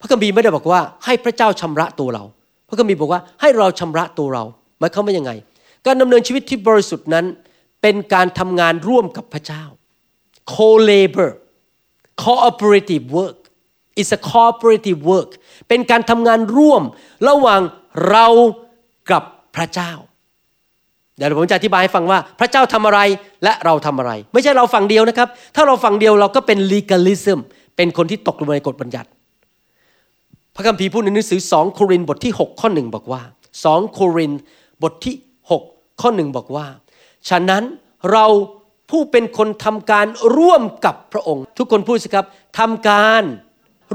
[0.00, 2.24] พระคัมภีร์ไม่ได้บอกว่า ให้พระเจ้าชำระตัวเรา
[2.68, 4.44] พระคัมภีร์บอกว่าให้เราชำระตัวเรา
[4.78, 5.32] หมายความว่ายังไง
[5.86, 7.26] การดำเนินชีวิตที่บริสุทธิ์นั้น
[7.82, 9.64] เป็นการทำงานร่วมกับพระเจ้า
[10.54, 11.30] co-labor
[12.22, 13.39] cooperative work
[14.00, 15.30] is a cooperative work
[15.68, 16.82] เป็นการทำงานร่วม
[17.28, 17.60] ระหว่าง
[18.10, 18.26] เรา
[19.10, 19.22] กับ
[19.56, 19.92] พระเจ้า
[21.16, 23.00] เดี๋ยวผมจะอธิบายให้ฟังว่าพระเจ้าทำอะไร
[23.44, 27.38] และเราทำอะไร ไม่ใช่เราฝั่งเดียวนะครับ ถ้าเราฝั่งเดียวเราก็เป็น legalism
[27.76, 29.08] เป็นคนที่ตกลงในกฎบัญญัติ
[30.54, 33.22] พระคัมภีร์พูดในหนังสือ 2 โครินธ์บทที่ 6 ข้อหนึ่งบอกว่า
[33.62, 34.40] 2 โครินธ์
[34.82, 35.16] บทที่
[35.58, 36.66] 6 ข้อหนึ่งบอกว่า
[37.28, 37.62] ฉะนั้น
[38.12, 38.26] เรา
[38.90, 42.26] ผู้เป็นคนทำการร่วมกับพระองค์ ทุกคนพูดสิครับ
[42.58, 43.22] ทำการ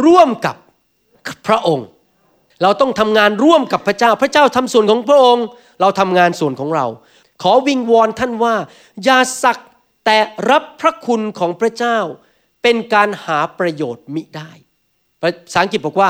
[0.06, 0.56] ร่วมกับ
[1.48, 1.88] พระองค์
[2.62, 5.46] เราต้องทำงานร่วมกับพระเจ้า พระเจ้าทำส่วนของพระองค์
[5.82, 6.86] เราทำงานส่วนของเรา
[7.42, 8.56] ขอวิงวอนท่านว่า
[9.04, 9.60] อย่าสัก
[10.06, 10.18] แต่
[10.50, 11.98] รับพระคุณของพระเจ้า
[12.64, 14.52] เป็นการหาประโยชน์มิได้
[15.22, 16.10] ภาษาอังกฤษบอกว่า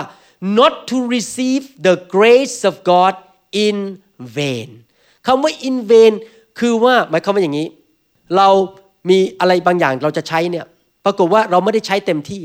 [0.59, 3.13] not to receive the grace of God
[3.65, 3.77] in
[4.37, 4.69] vain
[5.25, 6.13] คำว่า in vain
[6.59, 7.67] คือว่าหมายความว่าอย่างนี้
[8.37, 8.49] เรา
[9.09, 10.65] มีอะไรบางอย่างเราจะใช้เนี่ย
[11.05, 12.41] ปรากฏว่าเราไม่ได้ใช้เต็มที่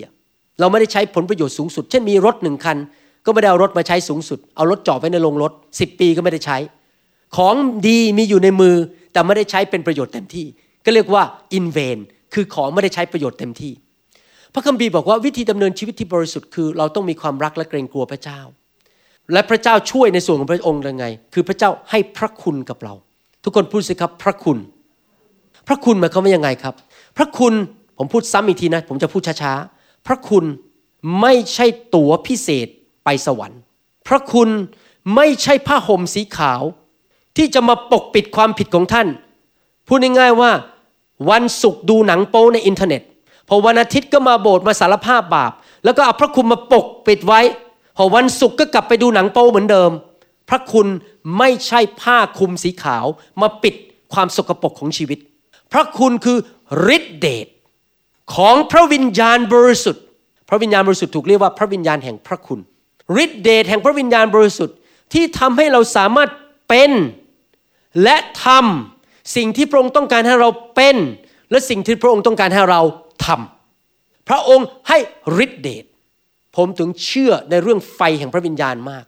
[0.61, 2.77] เราไม่ได้ใช้ผลประโยชน์สูงสุด เช่นมีรถหนึ่งคัน
[3.27, 6.59] ก็ไม่ได้เอารถมาใช้สูงสุด เอารถจอดไว้ในโรงรถ 10 ปีก็ไม่ได้ใช้
[7.37, 7.55] ของ
[7.87, 8.75] ดีมีอยู่ในมือ
[9.13, 10.47] แต่ไม่ได้ใช้เป็นประโยชน์เต็มที่
[10.85, 11.23] ก็เรียกว่า
[11.59, 11.99] in vain
[12.35, 13.73] คือของไม่ได้ใช้ประโยชน์เต็มที่
[14.55, 18.41] พระคัมภีร์บอกว่าวิธีดำเนินชีวิตที่บริสุทธิ์คือ เราต้องมีความรักและเกรงกลัวพระเจ้า
[19.33, 22.95] และพระเจ้าช่วยในส่วนของพระองค์ยังไง คือพระเจ้าให้พระคุณกับเรา
[23.45, 24.59] ทุกคนพูดสิครับพระคุณ
[25.69, 26.75] พระคุณหมายความว่ายังไงครับ
[27.17, 27.53] พระคุณ
[27.99, 30.45] ผมพูดซ้ำอีกทีนะ ผมจะพูดช้าๆ พระคุณ
[31.21, 32.69] ไม่ใช่ตั๋วพิเศษ
[33.05, 33.61] ไปสวรรค์
[34.09, 34.49] พระคุณ
[35.17, 36.63] ไม่ใช่ผ้าห่มสีขาว
[37.37, 39.09] ที่จะมาปกปิดความผิดของท่าน
[39.87, 40.51] พูดง่ายๆว่า
[41.31, 43.03] วันศุกร์ดูหนังโป๊ในอินเทอร์เน็ต
[43.49, 45.53] พอวันอาทิตย์ก็มาโบสถ์มาสารภาพบาป
[45.85, 47.41] แล้วก็เอาพระคุณมาปกปิดไว้
[47.97, 49.91] พอวันศุกร์ก็กลับไปดูหนังโป๊เหมือนเดิม
[50.49, 50.87] พระคุณ
[51.39, 53.07] ไม่ใช่ผ้าคลุมสีขาว
[53.41, 53.75] มาปิด
[54.13, 55.19] ความสกปรกของชีวิต
[55.73, 56.39] พระคุณคือ
[56.97, 57.47] ฤทธิเดช
[58.37, 60.05] ของพระวิญญาณบริสุทธิ์
[60.49, 62.61] พระวิญญาณบริสุทธิ์ถูกเรียกว่าพระวิญญาณแห่งพระคุณ
[63.25, 64.77] ฤทธิเดชแห่งพระวิญญาณบริสุทธิ์
[65.13, 66.31] ที่ทำให้เราสามารถ
[66.69, 66.91] เป็น
[68.03, 70.97] และทำสิ่งที่พระองค์ต้องการให้เราเป็น
[71.51, 72.81] และสิ่งที่พระองค์ต้องการให้เรา
[73.27, 74.99] ทำพระองค์ให้
[75.45, 75.85] ฤทธิเดช
[76.57, 79.05] ผมถึงเชื่อในเรื่องไฟแห่งพระวิญญาณมาก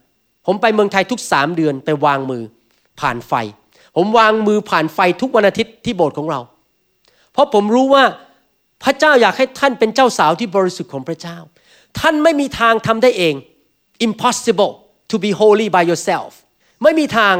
[0.46, 2.42] ผมไปเมืองไทยทุกสามเดือนไปวางมือ
[3.00, 3.32] ผ่านไฟ
[3.96, 6.40] ผมวางมือผ่านไฟทุกวันอาทิตย์ที่โบสถ์ของเรา
[7.32, 8.04] เพราะผมรู้ว่า
[8.84, 11.36] พระเจ้าอยากให้ท่านเป็นเจ้าสาวที่บริสุทธิ์ของพระเจ้า
[12.00, 13.34] ท่านไม่มีทางทำได้เอง
[14.06, 14.72] impossible
[15.10, 16.30] to be holy by yourself
[16.82, 17.34] ไม่มีทาง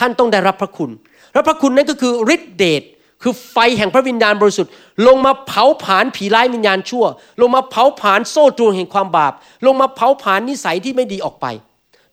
[0.00, 0.90] ท่านต้องได้รับพระคุณ
[1.32, 2.82] และพระคุณนั้นก็คือฤทธิเดช
[3.22, 4.72] คือไฟแห่งพระวิญญาณบริสุทธิ์
[5.06, 7.04] ลงมาเผาผลาญผีร้ายวิญญาณชั่ว
[7.40, 9.32] ลงมาเผาผลาญโซ่ตรวนแห่งความบาป
[9.66, 11.46] ลงมาเผาผลาญนิสัยที่ไม่ดีออกไป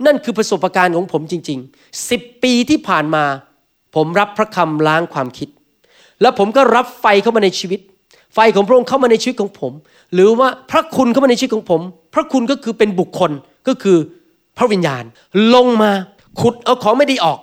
[0.05, 3.25] นั่นคือประสบการณ์ของผมจริงๆสิบปีที่ผ่านมา
[3.95, 5.49] ผมรับพระคำล้างความคิด
[6.21, 7.79] แล้วผมก็รับไฟเข้ามาในชีวิต
[8.35, 9.73] ไฟของพระองค์เข้ามาในชีวิตของผม
[10.13, 11.81] หรือว่าพระคุณเข้ามาในชีวิตของผม
[12.13, 13.31] พระคุณก็คือเป็นบุคคล
[13.67, 13.97] ก็คือ
[14.57, 15.03] พระวิญญาณ
[15.55, 15.91] ลงมา
[16.39, 17.39] ขุดเอาของไม่ดีออก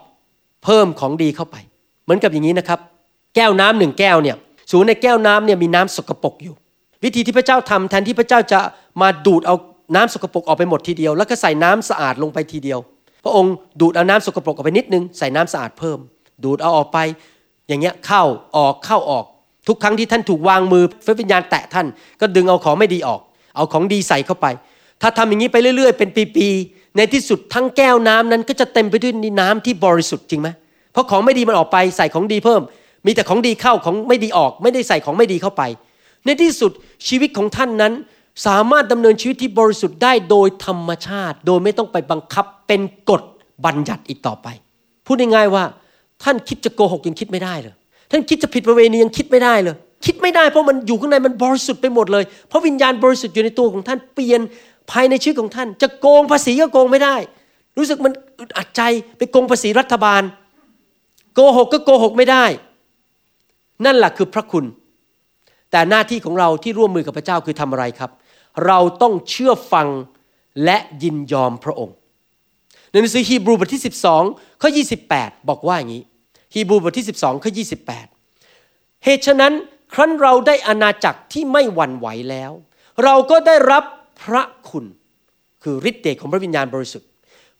[0.64, 1.56] เพิ่มของดีเข้าไป
[2.04, 2.78] เหมือนกับอย่างนี้นะครับ
[3.34, 4.36] แก้วน้ำหนึ่งแก้วเนี่ย
[4.70, 6.54] สูงในแก้วน้ำเนี่ยมีน้ำสกปรกอยู่
[7.04, 8.60] วิธีที่พระเจ้าทำแทนที่พระเจ้าจะ
[9.00, 9.54] มาดูดเอา
[9.94, 12.78] น้ำสกปรกออกไปหมดทีเดียว แล้วก็ใส่น้ำสะอาดลงไปทีเดียว
[13.24, 15.98] พระองค์ดูดเอาน้ำสกปรกออกไปนิดนึงใส่น้ำสะอาดเพิ่ม
[16.44, 16.98] ดูดเอาออกไป
[17.68, 18.22] อย่างเงี้ยเข้า
[18.56, 19.24] ออกเข้าออก
[19.68, 21.86] ทุกครั้งที่ท่านถูกวางมือพระวิญญาณแตะท่าน
[22.20, 23.20] ก็ดึงเอาของไม่ดีออก
[23.56, 24.46] เอาของดีใส่เข้าไป
[25.02, 30.48] ถ้าทำอย่างนี้ไปเรื่อยๆ เป็นปีๆในที่สุดทั้งแก้วน้ำนั้นก็จะเต็มไปด้วยน้ำที่บริสุทธิ์จริงไหม
[30.92, 32.62] เพราะของไม่ดีมันออกไปใส่ของดีเพิ่ม
[33.06, 35.62] มีแต่ของดีเข้าของไม่ดีออก ไม่ได้ใส่ของไม่ดีเข้าไป
[36.24, 36.72] ในที่สุด
[37.08, 37.92] ชีวิตของท่านนั้น
[38.46, 43.22] สามารถดำเนินชีวิตที่บริสุทธิ์ได้โดยธรรมชาติ โดยไม่ต้องไปบังคับเป็นกฎ
[43.64, 44.48] บัญญัติอีกต่อไป
[45.06, 45.64] พูดง่ายๆว่า
[46.22, 47.74] ท่านคิดจะโกหกยังคิดไม่ได้เลย
[48.12, 54.40] ท่านคิดจะผิดประเวณียังคิดไม่ได้เลย คิดไม่ได้เพราะมันอยู่ข้างในมันบริสุทธิ์ไปหมดเลย เพราะวิญญาณบริสุทธิ์อยู่ในตัวของท่านเปลี่ยน
[54.90, 57.16] ภายในชีวิตของท่าน จะโกงภาษีก็โกงไม่ได้
[57.76, 58.82] รู้สึกมันอึดอัดใจ
[59.18, 60.22] ไปโกงภาษีรัฐบาล
[61.34, 62.44] โกหกก็โกหกไม่ได้
[63.84, 64.64] นั่นแหละคือพระคุณ
[65.70, 68.10] แต่หน้าที่ของเราที่ร่วมมือกับพระเจ้าคือทำอะไรครับ
[68.66, 69.88] เราต้องเชื่อฟัง
[70.64, 71.94] และยินยอมพระองค์
[72.90, 73.82] ในหนังสือฮีบรูบทที่
[74.20, 74.68] 12ข้อ
[75.08, 76.02] 28 บอกว่าอย่างนี้
[76.54, 77.50] ฮีบรูบทที่ 12ข้อ
[78.28, 79.52] 28 เหตุฉะนั้น
[79.94, 82.52] ครั้นเราได้อาณาจักรที่ไม่หวั่นไหวแล้ว
[83.04, 83.84] เราก็ได้รับ
[84.22, 84.84] พระคุณ
[85.62, 87.08] คือฤทธิ์เดชของพระวิญญาณบริสุทธิ์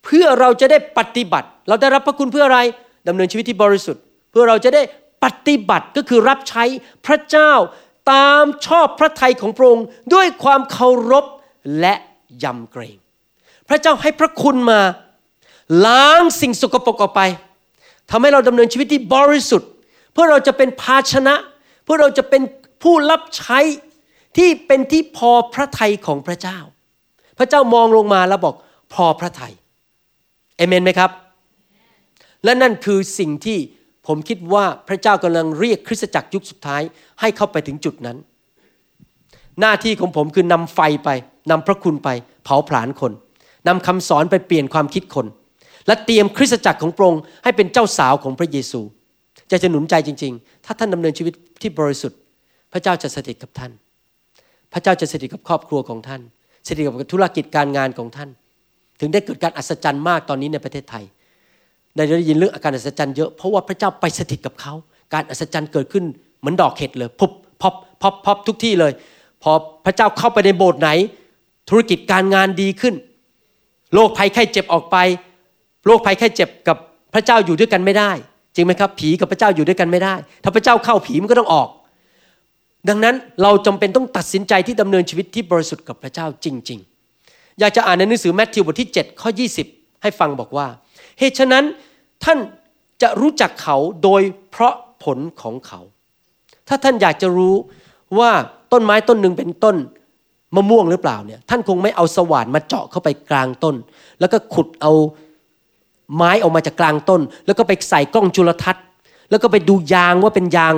[0.05, 2.61] เพื่อเราจะได้ปฏิบัติ เราได้รับพระคุณเพื่ออะไร
[3.09, 4.83] ดำเนินชีวิตที่บริสุทธิ์ เพื่อเราจะได้
[5.25, 6.65] ปฏิบัติก็คือรับใช้
[7.07, 7.53] พระเจ้า
[8.13, 11.25] ตามชอบพระทัยของพระองค์ด้วยความเคารพ
[11.81, 11.95] และ
[12.43, 12.97] ยำเกรง
[13.69, 14.81] พระเจ้าให้พระคุณมา
[15.87, 17.23] ล้างสิ่งสกปรกออกไป
[18.11, 19.71] ทำให้เราดำเนินชีวิตที่บริสุทธิ์
[20.13, 21.35] เพื่อเราจะเป็นภาชนะ
[21.85, 22.43] เพื่อเราจะเป็น
[22.83, 23.59] ผู้รับใช้
[24.37, 26.59] ที่เป็นที่พอพระทัยของพระเจ้า
[27.39, 28.55] พระเจ้ามองลงมาแล้วบอก
[28.95, 29.53] พอพระทัย
[30.57, 31.11] เอเมนไหมครับ
[32.45, 33.59] และนั่นคือสิ่งที่
[34.07, 36.83] ผมคิดว่าพระเจ้ากำลังเรียกคริสตจักรยุคสุดท้าย
[37.21, 38.17] ให้เข้าไปถึงจุดนั้น
[39.61, 41.09] หน้าที่ของผมคือนำไฟไป
[41.51, 42.09] นำพระคุณไป
[42.45, 43.13] เผาผลาญคน
[43.69, 45.27] นำคำสอนไปเปลี่ยนความคิดคน
[45.87, 48.81] และเตรียมคริสตจักรของพระองค์ให้เป็นเจ้าสาวของพระเยซู
[49.51, 52.19] จะจะหนุนใจจริง ๆ ถ้าท่านดำเนินชีวิตที่บริสุทธิ์
[52.73, 53.73] พระเจ้าจะสถิตกับท่าน
[54.73, 56.21] พระเจ้าจะสถิตกับครอบครัวของท่าน
[56.67, 58.29] สถิตกับธุรกิจการงานของท่าน
[59.01, 61.05] ถึงได้เกิดการอัศจรรย์มากตอนนี้ในประเทศไทย
[61.97, 64.75] ได้ยินเรื่องอาการอัศจรรย์เยอะเพราะว่าพระเจ้าไปสถิตกับเขา
[65.15, 66.05] การอัศจรรย์เกิดขึ้น
[66.41, 68.93] เหมือนดอกเห็ดเลยพุบพอบพอบพอบทุกที่เลย
[69.43, 69.53] พอ
[69.85, 70.91] พระเจ้าเข้าไปในโบสถ์ไหน
[71.69, 72.95] ธุรกิจการงานดีขึ้น
[73.95, 74.97] โรคภัยไข้เจ็บออกไป
[75.87, 76.77] โรคภัยไข้เจ็บกับ
[77.15, 78.11] พระเจ้าอยู่ด้วยกันไม่ได้
[78.55, 80.15] จริงไหมครับ ผีกับพระเจ้าอยู่ด้วยกันไม่ได้
[80.45, 81.69] ถ้าพระเจ้าเข้าผีมันก็ต้องออก
[82.89, 86.79] ดังนั้นเราจำเป็นต้องตัดสินใจที่ดำเนินชีวิตที่บริสุทธิ์กับพระเจ้าจริง
[87.19, 89.31] ๆ อยากจะอ่านในหนังสือแมทธิวบทที่7ข้อ
[89.67, 90.67] 20 ให้ฟังบอกว่า
[91.19, 91.65] เหตุฉะนั้น
[92.25, 92.39] ท่าน
[93.03, 95.81] จะรู้จักเขาโดยเพราะผลของเขา
[96.69, 97.55] ถ้าท่านอยากจะรู้
[98.19, 98.31] ว่า
[98.73, 99.77] ต้นไม้ต้นหนึ่งเป็นต้น
[100.55, 103.77] มะม่วงหรือเปล่าเนี่ยท่านคงไม่เอาสว่านมาเจาะเข้าไปกลางต้น
[104.21, 104.93] แล้วก็ขุดเอา
[106.17, 108.85] ไม้ออกมาจากกลางต้น แล้วก็ไปใส่กล้องจุลทรรศน์
[109.31, 110.75] แล้วก็ไปดูยางว่าเป็นยาง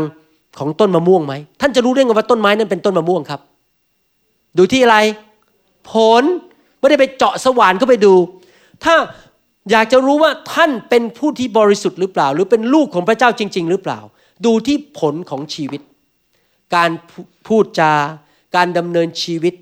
[0.59, 3.41] ของต้นมะม่วงไหมท่านจะรู้ได้ไงว่าต้นไม้นั้นเป็นต้นมะม่วงครับ
[4.59, 4.97] ดูที่อะไร
[5.91, 6.23] ผล
[6.79, 8.15] ไม่ได้ไปเจาะสว่านเข้าไปดู
[8.85, 8.95] ถ้า
[9.71, 14.01] อยากจะรู้ว่าท่านเป็นผู้ที่บริสุทธิ์หรือเปล่า หรือเป็นลูกของพระเจ้าจริง ๆ หรือเปล่า
[14.47, 15.81] ดูที่ผลของชีวิต
[16.75, 16.91] การ
[17.49, 17.93] พูดจา
[18.57, 19.55] การดำเนินชีวิต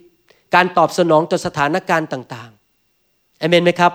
[0.54, 3.92] การตอบสนองต่อสถานการณ์ต่างๆเอเมนไหมครับ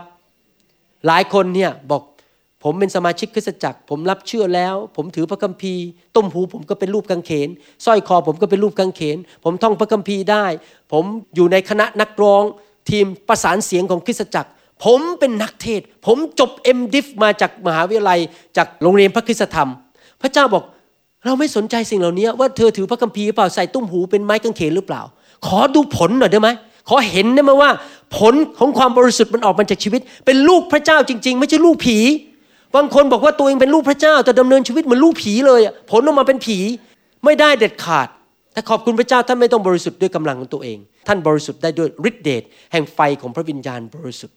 [1.08, 2.02] หลายคนเนี่ยบอก
[2.64, 5.84] ผมเป็นสมาชิกคริสตจักร ผมรับเชื่อแล้ว ผมถือพระคัมภีร์
[6.16, 7.50] ต้มหูผมก็เป็นรูปกางเขน
[7.86, 10.46] สร้อยคอผมก็เป็นรูปกางเขน ผมท่องพระคัมภีร์ได้
[10.92, 11.04] ผม
[11.36, 12.44] อยู่ในคณะนักร้อง
[12.90, 14.50] ทีมประสานเสียงของคริสตจักร
[14.86, 18.20] ผมเป็นนักเทศ ผมจบ m d i f มาจากมหาวิทยาลัย
[18.58, 19.70] จากโรงเรียนพระคุณธรรม
[20.22, 20.64] พระเจ้าบอก
[21.26, 25.02] เราไม่สนใจสิ่งเหล่านี้ว่าเธอถือพระคัมภีร์หรือเปล่าใส่ตุ้มหูเป็นไม้กางเขนหรือเปล่า
[25.48, 26.50] ขอดูผลหน่อยได้ไหม
[26.90, 27.72] ขอเห็นได้ไหมว่า
[28.18, 31.98] ผลของความบริสุทธิ์มันออกมาจากชีวิต เป็นลูกพระเจ้าจริง ๆ ไม่ใช่ลูกผี
[32.76, 36.58] บางคนบอกว่าตัวเองเป็นลูกพระเจ้า แต่ดำเนินชีวิตเหมือนลูกผีเลยผลออกมาเป็นผี
[37.26, 38.08] ไม่ได้เด็ดขาด
[38.54, 44.36] แต่ขอบคุณพระเจ้าท่านไม่ต้องบริสุทธิ์ด้วยกำลังของตัวเอง ท่านบริสุทธิ์ได้ด้วยฤทธิเดชแห่งไฟของพระวิญญาณบริสุทธิ์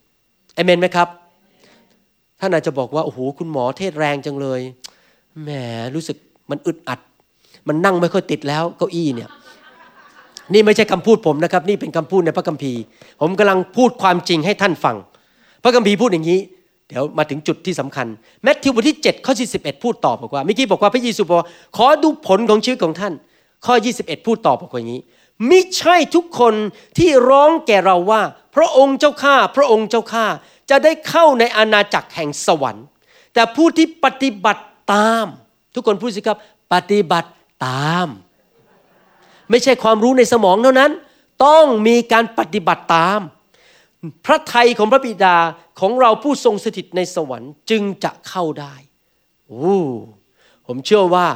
[0.54, 1.08] เอเมนไหมครับ
[2.40, 4.60] ท่านอาจจะบอกว่าโอ้โหคุณหมอเทศแรงจังเลย
[5.42, 5.50] แหม
[5.94, 6.16] รู้สึก
[6.50, 7.00] มันอึดอัด
[7.68, 9.28] มันนั่งไม่ค่อยติดแล้วเก้าอี้เนี่ย
[10.52, 12.80] นี่ไม่ใช่คำพูดผมนะครับ นี่เป็นคำพูดในพระคัมภีร์
[13.20, 14.96] ผมกำลังพูดความจริงให้ท่านฟัง
[15.62, 16.40] พระคัมภีร์พูดอย่างนี้
[16.88, 18.06] เดี๋ยวมาถึงจุดที่สำคัญ
[18.42, 23.12] แมทธิวบทที่7ข้อที่11พูดต่อบอกว่าเมื่อกี้บอกว่าพระเยซูบอกว่าขอดูผลของชีวิตของท่าน
[23.66, 25.02] ข้อ 21 พูดต่อบอกว่าอย่างนี้
[25.50, 26.54] มิใช่ทุกคน
[26.98, 28.22] ที่ร้องแก่เราว่า
[28.56, 30.26] พระองค์เจ้าข้าพระองค์เจ้าข้า
[30.70, 32.86] จะได้เข้าในอาณาจักรแห่งสวรรค์
[33.34, 35.26] แต่ผู้ที่ปฏิบัติตาม
[35.74, 36.38] ทุกคนพูดสิครับ
[36.72, 37.30] ปฏิบัติ
[37.66, 38.08] ตาม
[39.50, 40.90] ไม่ใช่ความรู้ในสมองเท่านั้น
[41.44, 43.20] ต้องมีการปฏิบัติตาม
[44.26, 45.36] พระทัยของพระบิดา
[45.80, 48.74] ของเราผู้ทรงสถิตในสวรรค์จึงจะเข้าได้
[49.48, 49.78] โอ้
[50.66, 51.26] ผมเชื่อว่า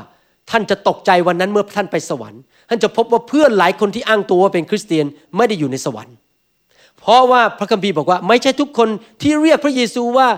[0.50, 6.16] ท่านจะตกใจวันนั้นเมื่อท่านไปสวรรค์ ท่านจะพบว่าเพื่อนหลายคนที่อ้างตัวว่าเป็นคริสเตียนไม่ได้อยู่ในสวรรค์
[6.98, 8.88] เพราะว่าพระคัมภีร์บอกว่า ไม่ใช่ทุกคน
[9.22, 10.28] ที่เรียกพระเยซูว่า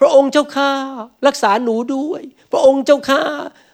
[0.00, 0.70] พระองค์เจ้าข้า
[1.26, 3.22] รักษาหนูด้วย พระองค์เจ้าข้า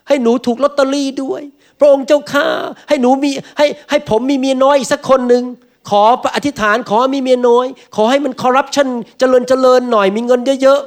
[0.09, 1.43] ให้หนูถูกลอตเตอรี่ด้วย
[1.79, 2.47] พระองค์เจ้าข้า
[2.89, 5.45] ให้หนูมีให้ให้ผมมีเมียน้อยอีกสักคนหนึ่ง
[5.91, 6.03] ขอ
[6.37, 8.89] อธิษฐานขอมีเมียน้อย ขอให้มันคอร์รัปชัน
[9.19, 10.81] เจริญเจริญหน่อยมีเงินเยอะ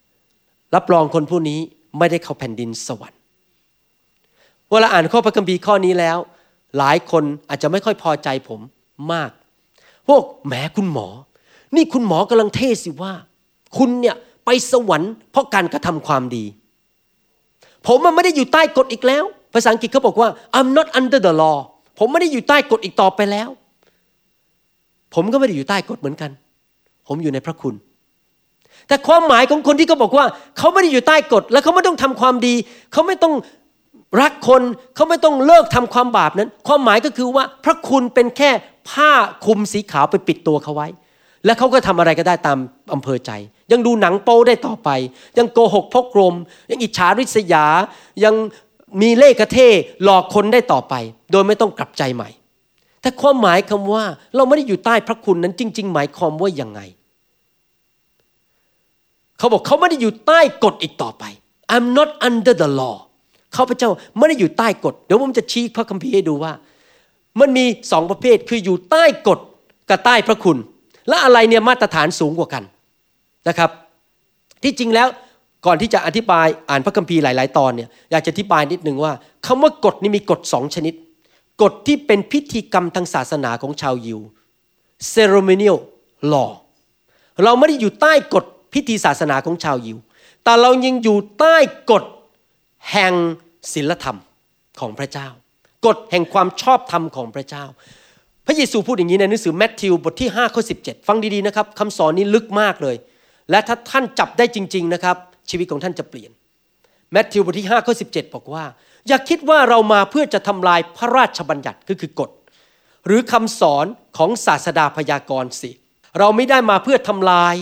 [0.00, 1.60] ๆรับรองคนผู้นี้
[1.98, 3.20] ไม่ได้เข้าแผ่นดินสวรรค์
[4.70, 6.18] เวลาอ่านข้อพระคัมภีร์ข้อนี้แล้ว
[6.78, 8.60] หลายคนอาจจะไม่ค่อยพอใจผม
[9.12, 9.30] มาก
[10.08, 11.08] พวกแหมคุณหมอ
[11.76, 13.12] นี่คุณหมอกำลังเทศสิว่า
[13.76, 16.44] คุณเนี่ยไปสวรรค์เพราะการกระทำความดี
[17.86, 21.58] ผมมันไม่ได้อยู่ใต้กฎอีกแล้ว ภาษาอังกฤษเขาบอกว่า I'm not under the law
[21.98, 23.48] ผมไม่ได้อยู่ใต้กฎอีกต่อไปแล้ว
[25.14, 26.30] ผมก็ไม่ได้อยู่ใต้กฎเหมือนกัน
[27.08, 27.74] ผมอยู่ในพระคุณ
[28.88, 30.26] แต่ความหมายของคนที่เขาบอกว่า
[30.58, 32.54] เขาไม่ได้อยู่ใต้กฎ และเขาไม่ต้องทำความดี
[32.92, 33.34] เขาไม่ต้อง
[34.20, 34.62] รักคน
[34.94, 38.50] เขาไม่ต้องเลิกทำความบาปนั้น ความหมายก็คือว่าพระคุณเป็นแค่
[38.90, 39.10] ผ้า
[39.44, 40.88] คลุมสีขาวไปปิดตัวเขาไว้
[41.44, 42.58] และเขาก็ทำอะไรก็ได้ตาม
[42.94, 43.30] อำเภอใจ
[43.72, 44.90] ยังดูหนังโป้ได้ต่อไป
[45.38, 46.34] ยังโกหกพกลม
[46.70, 47.66] ยังอิจฉาริษยา
[48.24, 48.34] ยัง
[49.00, 49.58] มีเล่ห์กระเท
[50.04, 50.94] หลอกคนได้ต่อไป
[51.32, 52.30] โดยไม่ต้องกลับใจใหม่
[53.00, 54.04] แต่ความหมายคำว่า
[54.36, 56.80] เราไม่ได้อยู่ใต้พระคุณนั้นจริง ๆ หมายความว่าอยังไง
[59.38, 61.24] เขาบอกเขาไม่ได้อยู่ใต้กฎอีกต่อไป
[61.74, 62.96] I'm not under the law
[63.52, 66.52] เขาพระเจ้าไม่ได้อยู่ใต้กฎ เดี๋ยวผมจะชี้พระคัมภีร์ให้ดูว่า
[67.40, 69.38] มันมีสองประเภทคืออยู่ใต้กฎ
[69.88, 70.56] กับใต้พระคุณ
[71.08, 72.64] และอะไรเนี่ยมาตรฐานสูงกว่ากัน
[73.48, 73.70] นะครับ
[74.62, 75.08] ที่จริงแล้ว
[75.66, 79.12] ก่อนที่จะอธิบายอ่านพระคัมภีร์หลาย ๆ ตอนเนี่ยอยากจะอธิบายนิดนึงว่า
[79.46, 80.94] คำว่ากฎนี่มีกฎสองชนิด
[81.62, 84.20] กฎที่เป็นพิธีกรรมทางศาสนาของชาวยิว
[85.12, 85.78] ceremonial
[86.32, 86.50] law
[87.44, 89.98] เราไม่ได้อยู่ใต้กฎพิธีศาสนาของชาวยิว
[90.44, 91.56] แต่เรายังอยู่ใต้
[91.90, 92.04] กฎ
[92.92, 93.14] แห่ง
[93.72, 94.18] ศีลธรรม
[94.80, 95.28] ของพระเจ้า
[95.86, 97.64] กฎแห่งความชอบธรรมของพระเจ้า
[98.46, 102.96] พระเยซูพูดอย่างนี้ในหนังสือแมทธิวบทที่5ข้อ17 ฟังดี ๆ นะครับคำสอนนี้ลึกมากเลย
[103.50, 105.16] และถ้าท่านจับได้จริง ๆ นะครับ
[105.50, 106.30] ชีวิตของท่านจะเปลี่ยน
[107.12, 108.64] แมทธิวบทที่5ข้อ17 บอกว่า
[109.08, 112.30] อย่าคิดว่าเรามาเพื่อจะทำลายพระราชบัญญัติก็คือกฎ
[113.06, 113.86] หรือคำสอน
[114.18, 115.70] ของศาสดาพยากรณ์สิ
[116.18, 117.54] เราไม่ได้มาเพื่อทำลาย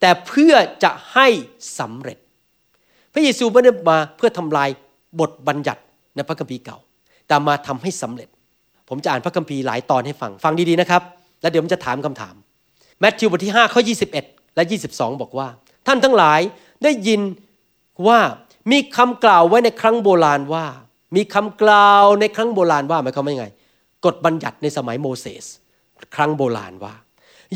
[0.00, 1.28] แต่เพื่อจะให้
[1.78, 2.18] สำเร็จ
[3.12, 4.68] พระเยซูไม่ได้มาเพื่อทำลาย
[5.20, 5.82] บทบัญญัติ
[6.14, 6.78] ในพระคัมภีร์เก่า
[7.26, 8.28] แต่มาทำให้สำเร็จ
[8.88, 11.02] ผมจะอ่านพระคัมภีร์หลายตอนให้ฟังฟังดีๆนะครับ
[11.40, 12.34] แล้วเดี๋ยวผมจะถามคำถาม
[13.00, 13.80] แมทธิวบทที่5ข้อ
[14.18, 15.48] 21 และ 22 บอกว่า
[15.86, 16.40] ท่านทั้งหลาย
[16.84, 17.20] ได้ยิน
[18.06, 18.20] ว่า
[18.72, 20.66] มีคำกล่าวไว้ในครั้งโบราณว่า
[21.16, 23.46] มีคำกล่าวในครั้งโบราณว่าหมายความว่ายังไง
[24.04, 25.44] กฎบัญญัติในสมัยโมเสส
[26.14, 26.94] ครั้งโบราณว่า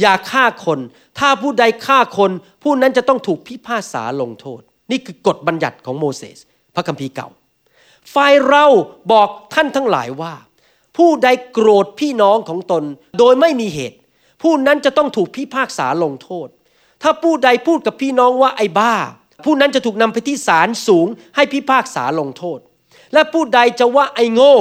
[0.01, 0.79] อย่าฆ่าคน
[1.19, 2.31] ถ้าผู้ใดฆ่าคน
[2.62, 4.61] ผู้นั้นจะต้องถูกพิพากษาลงโทษ
[4.91, 6.38] นี่คือกฎบัญญัติของโมเสส
[6.75, 7.29] พระคัมภีร์เก่า
[8.14, 8.67] ฝ่ายเรา
[9.12, 10.35] บอกท่านทั้งหลายว่า
[10.97, 12.85] ผู้ใดโกรธพี่น้องของตน
[13.19, 13.99] โดยไม่มีเหตุ
[14.43, 16.49] ผู้นั้นจะต้องถูกพิพากษาลงโทษ
[17.03, 18.95] ถ้าผู้ใดพูดกับพี่น้องว่าไอ้บ้า
[19.44, 22.59] ผู้นั้นจะถูกนำไปที่ศาลสูงให้พิพากษาลงโทษ
[23.12, 24.55] และผู้ใดจะว่าไอ้โง่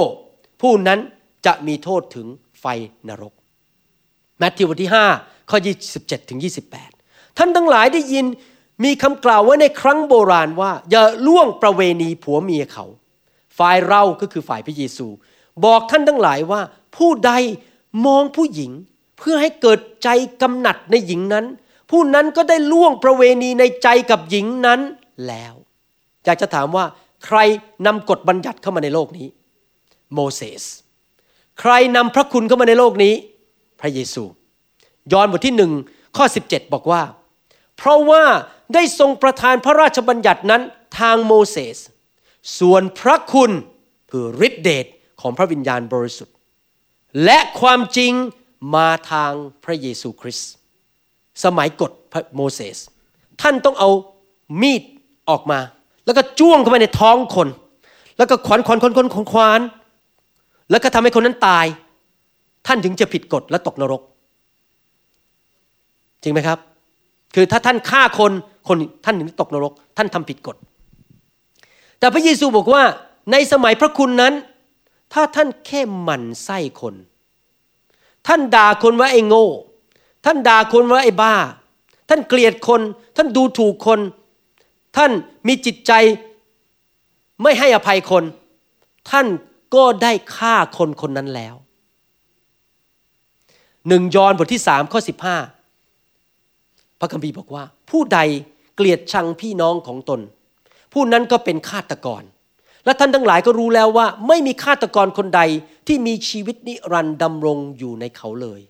[0.62, 1.00] ผู้นั้น
[1.46, 2.26] จะมีโทษถึง
[2.60, 2.64] ไฟ
[3.08, 3.32] นรก
[4.38, 5.58] แมทธิวบทที่ 5 ข้อ
[5.94, 6.40] 27 ถึง
[6.84, 8.26] 28 ท่านทั้งหลายได้ยิน
[8.84, 12.86] มีคำกล่าวไว้ในครั้งโบราณว่า อย่าล่วงประเวณีผัวเมียเขา
[13.58, 15.06] ฝ่ายเราก็คือฝ่ายพระเยซู
[15.64, 16.60] บอกท่านทั้งหลายว่า
[16.96, 17.32] ผู้ใด
[18.06, 18.72] มองผู้หญิง
[19.18, 20.08] เพื่อให้เกิดใจ
[20.42, 21.44] กำหนัดในหญิงนั้น
[21.90, 24.80] ผู้นั้นก็ได้ล่วงประเวณีในใจกับหญิงนั้น
[25.26, 25.54] แล้ว
[26.24, 26.84] อยากจะถามว่า
[27.26, 27.38] ใคร
[27.86, 29.28] นำกฎบัญญัติเข้ามาในโลกนี้
[30.14, 30.62] โมเสส
[31.60, 33.14] ใครนำพระคุณเข้ามาในโลกนี้
[33.80, 34.24] พระเยซู
[35.12, 35.72] ยอห์นบทที่หนึ่ง
[36.16, 37.02] ข้อ 17 บอกว่า
[37.76, 38.24] เพราะว่า
[38.74, 40.62] ได้ทรงประทานพระราชบัญญัตินั้น
[41.00, 41.76] ทางโมเสส
[42.58, 43.50] ส่วนพระคุณ
[44.10, 44.86] คือฤทธิเดช
[45.20, 46.34] ของพระวิญญาณบริสุทธิ์
[47.24, 48.12] และความจริง
[48.74, 49.32] มาทาง
[49.64, 50.50] พระเยซูคริสต์
[51.44, 52.78] สมัยกฎพระโมเสส
[53.42, 53.90] ท่านต้องเอา
[54.60, 54.82] มีด
[55.30, 55.58] ออกมา
[56.04, 57.48] แล้วก็จ้วงเข้าไปในท้องคน
[58.18, 59.60] แล้วก็ขวานขวานขวานขวานขวาน
[60.70, 61.66] แล้วก็ทำให้คนนั้นตาย
[62.66, 64.02] ท่านถึงจะผิดกฎและตกนรก
[66.22, 66.58] จริงไหมครับ
[67.34, 68.32] คือถ้าท่านฆ่าคน
[68.68, 70.56] คนท่านถึงตกนรก ท่านทำผิดกฎ
[71.98, 72.82] แต่พระเยซูบอกว่า
[73.32, 74.34] ในสมัยพระคุณนั้น
[75.12, 76.94] ถ้าท่านแค่หมั่นไส้คน
[78.26, 79.46] ท่านด่าคนว่าไอ้โง่
[80.24, 81.34] ท่านด่าคนว่าไอ้บ้า
[82.08, 82.80] ท่านเกลียดคน
[83.16, 84.00] ท่านดูถูกคน
[84.96, 85.10] ท่าน
[85.46, 85.92] มีจิตใจ
[87.42, 88.24] ไม่ให้อภัยคน
[89.10, 89.26] ท่าน
[89.74, 91.54] ก็ได้ฆ่าคนคนนั้นแล้ว
[93.88, 95.36] หนึ่งยอห์นบทที่สามข้อสิบห้า
[96.98, 98.18] พระคัมภีร์บอกว่า ผู้ใด
[98.76, 100.20] เกลียดชังพี่น้องของตน
[100.92, 102.22] ผู้นั้นก็เป็นฆาตกร
[102.84, 105.42] และท่านทั้งหลายก็รู้แล้วว่า ไม่มีฆาตกรคนใด
[105.86, 108.60] ที่มีชีวิตนิรันดร์ดำรงอยู่ในเขาเลย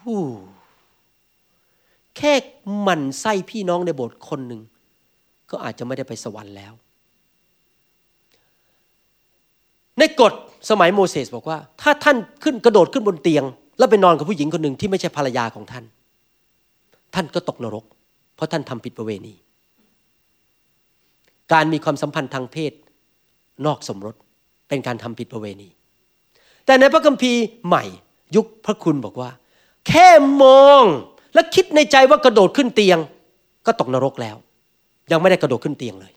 [0.00, 0.22] ฮู้
[2.16, 2.32] แค่
[2.80, 4.60] หมั่นไส้พี่น้องในโบสถ์คนหนึ่ง
[5.50, 6.72] ก็อาจจะไม่ได้ไปสวรรค์แล้ว
[9.98, 10.32] ในกฎ
[10.70, 13.44] สมัยโมเสสบอกว่า ถ้าท่านขึ้นกระโดดขึ้นบนเตียง
[13.78, 15.84] แล้วไปนอนกับผู้หญิงคนหนึ่งที่ไม่ใช่ภรรยาของท่าน
[17.14, 17.84] ท่านก็ตกนรก
[18.34, 19.34] เพราะท่านทำผิดประเวณี
[21.52, 22.72] การมีความสัมพันธ์ทางเพศ
[23.66, 24.14] นอกสมรส
[24.68, 25.68] เป็นการทำผิดประเวณี
[26.66, 27.84] แต่ในพระคัมภีร์ใหม่
[28.36, 29.30] ยุคพระคุณบอกว่า
[29.88, 30.08] แค่
[30.42, 30.82] มอง
[31.34, 32.98] และคิดในใจว่ากระโดดขึ้นเตียง
[33.66, 34.36] ก็ตกนรกแล้ว
[35.10, 36.12] ยังไม่ได้กระโดดขึ้นเตียงเลย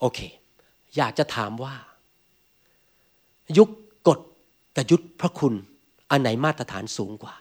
[0.00, 0.18] โอเค
[0.96, 1.74] อยากจะถามว่า
[3.58, 3.68] ยุค
[4.08, 4.18] กฎ
[4.76, 5.54] กับยุคพระคุณ
[6.10, 7.34] อันไหนมาตรฐานสูงกว่า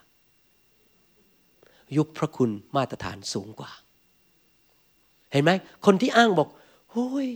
[1.98, 3.72] ยุคพระคุณมาตรฐานสูงกว่า
[5.32, 5.52] เห็นไหม
[5.86, 6.48] คนที่อ้างบอก
[6.92, 7.28] โอ้ย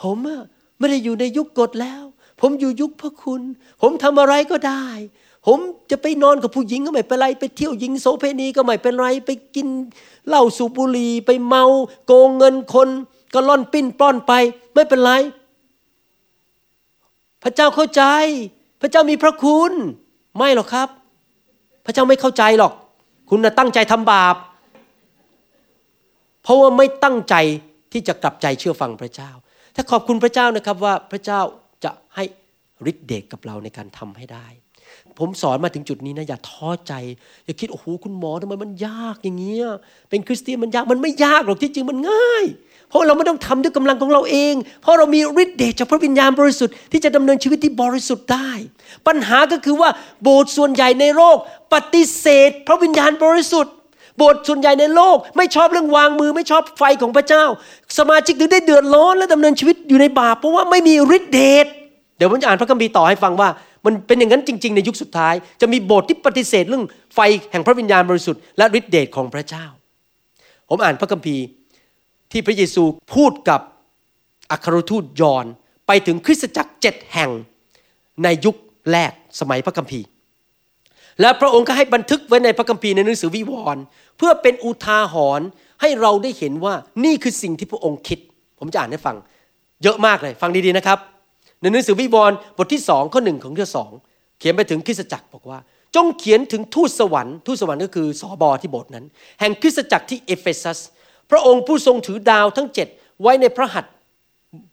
[0.00, 0.40] ผมอะ
[0.78, 2.02] ไม่ได้อยู่ในยุคกฎแล้ว
[2.40, 3.40] ผมอยู่ยุคพระคุณ
[3.82, 4.86] ผมทำอะไรก็ได้
[5.46, 5.58] ผม
[5.90, 9.68] จะไปนอนกับผู้หญิงก็ไม่เป็นไร ไปเที่ยวหญิงโสเพณีก็ไม่เป็นไร ไปกิน
[10.28, 11.64] เหล้าสูบบุหรี่ไปเมา
[12.06, 12.88] โกงเงินคน
[13.34, 14.32] ก็ล่อนปิ้นป้อนไป
[14.74, 15.12] ไม่เป็นไร
[17.42, 18.02] พระเจ้าเข้าใจ
[18.80, 19.72] พระเจ้ามีพระคุณ
[20.38, 20.88] ไม่หรอกครับ
[21.84, 22.72] พระเจ้าไม่เข้าใจหรอก
[23.30, 24.36] คุณนะตั้งใจทำบาป
[26.42, 27.34] เพราะว่าไม่ตั้งใจ
[27.92, 29.30] ที่จะกลับใจเชื่อฟังพระเจ้า
[29.74, 31.40] ถ้าขอบคุณพระเจ้านะครับว่าพระเจ้า
[31.84, 32.24] จะให้
[32.90, 34.46] ฤทธิ์เดชกับเราในการทำให้ได้
[35.18, 36.92] ผมสอนมาถึงจุดนี้นะอย่าท้อใจ
[37.44, 39.66] อย่าคิดโอ้โหคุณหมอทำไมมันยากอย่างเงี้ย
[40.10, 42.44] เป็นคริสเตียนมันยากมันไม่ยากหรอกที่จริงมันง่าย
[42.88, 48.50] เพราะเราไม่ต้องทำด้วยกำลังของเราเอง เพราะเรามีฤทธิ์เดชจากพระวิญญาณบริสุทธิ์ที่จะดำเนินชีวิตที่บริสุทธิ์ได้
[49.06, 49.90] ปัญหาก็คือว่า
[50.22, 51.36] โบสถ์ส่วนใหญ่ในโลก
[51.74, 53.74] ปฏิเสธ พระวิญญาณบริสุทธิ์
[54.18, 57.44] โบสถ์ส่วนใหญ่ในโลก ไม่ชอบเรื่องวางมือไม่ชอบไฟของพระเจ้า
[57.98, 61.66] สมาชิกถึงได้เดือดร้อนและดำเนินชีวิตอยู่ในบาปเพราะว่าไม่มีฤทธิ์เดช
[62.16, 63.48] เดี๋ยวผมจะอ่านพระคัมภีร์ต่อให้ฟังว่า
[63.84, 67.18] มันเป็นอย่างนั้นจริง ๆ ในยุคสุดท้าย จะมีโบสถ์ที่ปฏิเสธเรื่องไฟ
[67.50, 69.64] แห่งพระวิญญาณบริสุทธิ์และฤทธิเดชของพระเจ้า
[70.68, 71.42] ผมอ่านพระคัมภีร์
[72.32, 73.60] ที่พระเยซูพูดกับ
[74.50, 75.46] อัครทูตยอห์น
[75.86, 77.30] ไปถึงคริสตจักรเจ็ดแห่ง
[78.22, 78.56] ในยุค
[78.90, 80.06] แรกสมัยพระคัมภีร์
[81.20, 83.82] และพระองค์ก็ให้บันทึกไว้ในพระคัมภีร์ในหนังสือวิวรณ์
[84.16, 85.46] เพื่อเป็นอุทาหรณ์
[85.80, 88.18] ให้เราได้เห็นว่านี่คือสิ่งที่พระองค์คิด
[88.58, 89.16] ผมจะอ่านให้ฟัง
[89.82, 90.98] เยอะมากเลย ฟังดีๆนะครับ
[91.60, 93.90] ในหนังสือวิวรณ์บทที่สองข้อหนึ่งของข้อสอง
[94.38, 95.58] เขียนไปถึงคริสตจักรบอกว่า
[95.94, 99.04] จงเขียนถึงทูตสวรรค์ทูตสวรรค์ก็คือสอบอที่โบสถ์นั้น
[99.40, 100.78] แห่งคริสตจักรที่เอเฟซัส
[101.30, 102.88] พระองค์ผู้ทรงถือดาวทั้งเจ็ด
[103.22, 103.92] ไว้ในพระหัตถ์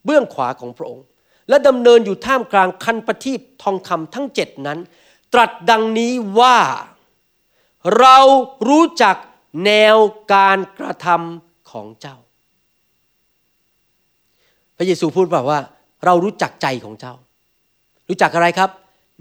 [0.05, 1.05] เบื้องขวาของพระองค์
[1.49, 4.79] และดำเนินอยู่ท่ามกลางคันประทีปทองคำทั้งเจ็ดนั้น
[5.33, 6.57] ตรัสดังนี้ว่า
[7.99, 8.17] เรา
[8.69, 9.15] รู้จัก
[9.65, 9.97] แนว
[10.33, 12.17] การกระทำของเจ้า
[14.77, 15.59] พระเยซูพูดแบบว่า
[16.05, 17.13] เรารู้จักใจของเจ้า
[18.09, 18.69] รู้จักอะไรครับ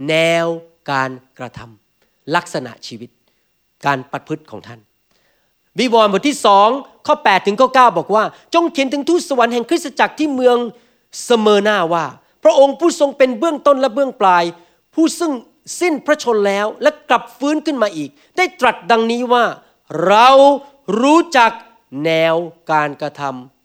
[0.09, 0.14] แน
[0.45, 0.47] ว
[0.90, 3.11] การกระทำลักษณะชีวิต
[3.87, 4.81] การประพฤติของท่าน
[5.79, 6.69] วิวรณ์บทที่สอง
[7.07, 10.57] ข้อ8ถึงข้อ9บอกว่า จงเขียนถึงทูตสวรรค์แห่งคริสตจักรที่เมือง
[11.25, 12.05] เสเมอนาว่า
[12.45, 14.45] พระองค์ผู้ทรงเป็นเบื้องต้นและเบื้องปลาย
[14.95, 15.33] ผู้ซึ่ง
[15.81, 19.45] สิ้นพระชนแล้วและกลับฟื้นขึ้นมาอีก ได้ตรัสดังนี้ว่า
[20.07, 20.29] เรา
[21.01, 21.53] รู้จัก
[22.05, 22.35] แนว
[22.72, 23.59] การกระทำของเจ้า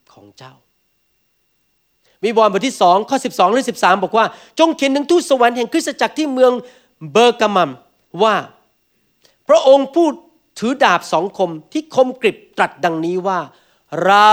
[2.25, 4.25] วิวรณ์บทที่สองข้อ 12และ13 บอกว่า
[4.59, 6.51] จงเขียนถึงทูตสวรรค์แห่งคริสตจักรที่เมือง
[7.11, 7.71] เบอร์กามัม
[8.23, 8.35] ว่า
[9.49, 10.07] พระองค์ผู้
[10.59, 13.39] ถือดาบสองคมที่คมกริบตรัสดังนี้ว่า
[14.05, 14.31] เรา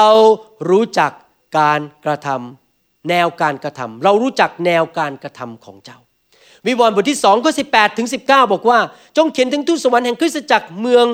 [0.70, 1.12] รู้จัก
[1.58, 5.98] การกระทำแนวการกระทำเรารู้จักแนวการกระทำของเจ้า
[6.66, 7.64] วิวรณ์บทที่สองข้อสิ
[7.98, 8.78] ถึง19 บอกว่า
[9.16, 11.06] จงเขียนถึงทูตสวรรค์แห่งคริสตจักรเมือง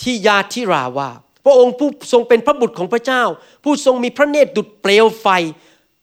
[0.00, 1.10] ทิยาธิราว่า
[1.44, 3.22] พระองค์ผู้ทรงเป็นพระบุตรของพระเจ้า
[3.64, 5.26] ผู้ทรงมีพระเนตรดุจเปลวไฟ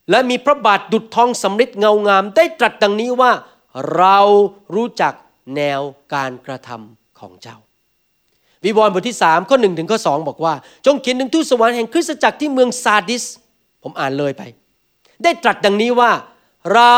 [0.09, 3.31] และมีพระบาทดุจทองสำริดเงางาม ได้ตรัสดังนี้ว่า
[3.95, 4.17] เรา
[4.75, 5.13] รู้จัก
[5.55, 5.81] แนว
[6.13, 7.57] การกระทำของเจ้า
[8.63, 10.53] วิวรณ์บทที่3ข้อ1ถึงข้อ2บอกว่า
[10.85, 13.23] จงเขียนถึงทูตสวรรค์แห่งคริสตจักรที่เมืองซาดิส
[13.83, 14.43] ผมอ่านเลยไป
[15.23, 16.11] ได้ตรัสดังนี้ว่า
[16.73, 16.95] เรา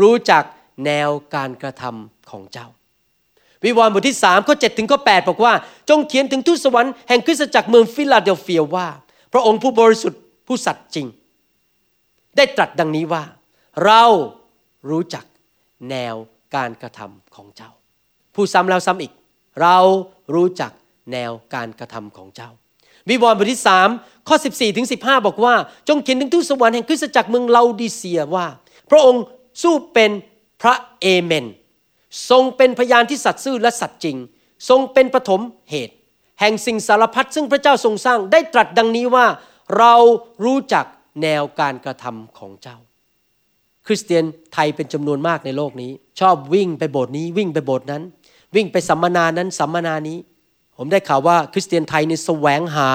[0.00, 0.42] รู้จัก
[0.84, 2.66] แนวการกระทำของเจ้า
[3.64, 5.52] วิวรณ์บทที่3ข้อ7ถึงข้อ8บอกว่า
[5.88, 8.88] จงเขียนถึงทูตสวรรค์แห่งคริสตจักรเมืองฟิลาเดลเฟียว่า
[9.32, 11.06] พระองค์ผู้บริสุทธิ์ผู้สัตย์จริง
[12.38, 13.24] ได้ตรัสดังนี้ว่า
[13.84, 14.04] เรา
[14.90, 15.24] รู้จัก
[15.90, 16.14] แนว
[16.56, 17.70] การกระทำของเจ้า
[18.34, 19.12] ผู้ซ้ำแล้วซ้ำอีก
[19.62, 19.76] เรา
[20.34, 20.72] รู้จัก
[21.12, 22.50] แนวการกระทำของเจ้า
[23.08, 23.62] วิวรณ์บทที่
[23.94, 25.54] 3ข้อ 14ถึง15 บอกว่า
[25.88, 28.46] จงเขียนถึงทูตสวรรค์แห่งคริสตจักรเมืองลาดิเซียว่า
[28.90, 29.24] พระองค์
[29.62, 30.10] สู้เป็น
[30.62, 31.46] พระเอเมน
[32.30, 34.16] ทรงเป็นพยานที่สัตย์ซื่อและสัตย์จริง
[34.68, 35.94] ทรงเป็นปฐมเหตุ
[36.40, 39.26] แห่งสิ่งสารพัดซึ่งพระเจ้าทรงสร้างได้ตรัสดังนี้ว่า
[39.78, 39.94] เรา
[40.44, 40.84] รู้จัก
[41.22, 42.76] แนวการกระทำของเจ้า
[43.86, 48.02] คริสเตียนไทยเป็นจำนวนมากในโลกนี้ ชอบวิ่งไปโบสถ์นี้วิ่งไปโบสถ์นั้น
[48.56, 50.18] วิ่งไปสัมมนานั้นสัมมนานี้
[50.76, 52.90] ผมได้ข่าวว่าคริสเตียนไทยนี่แสวงหา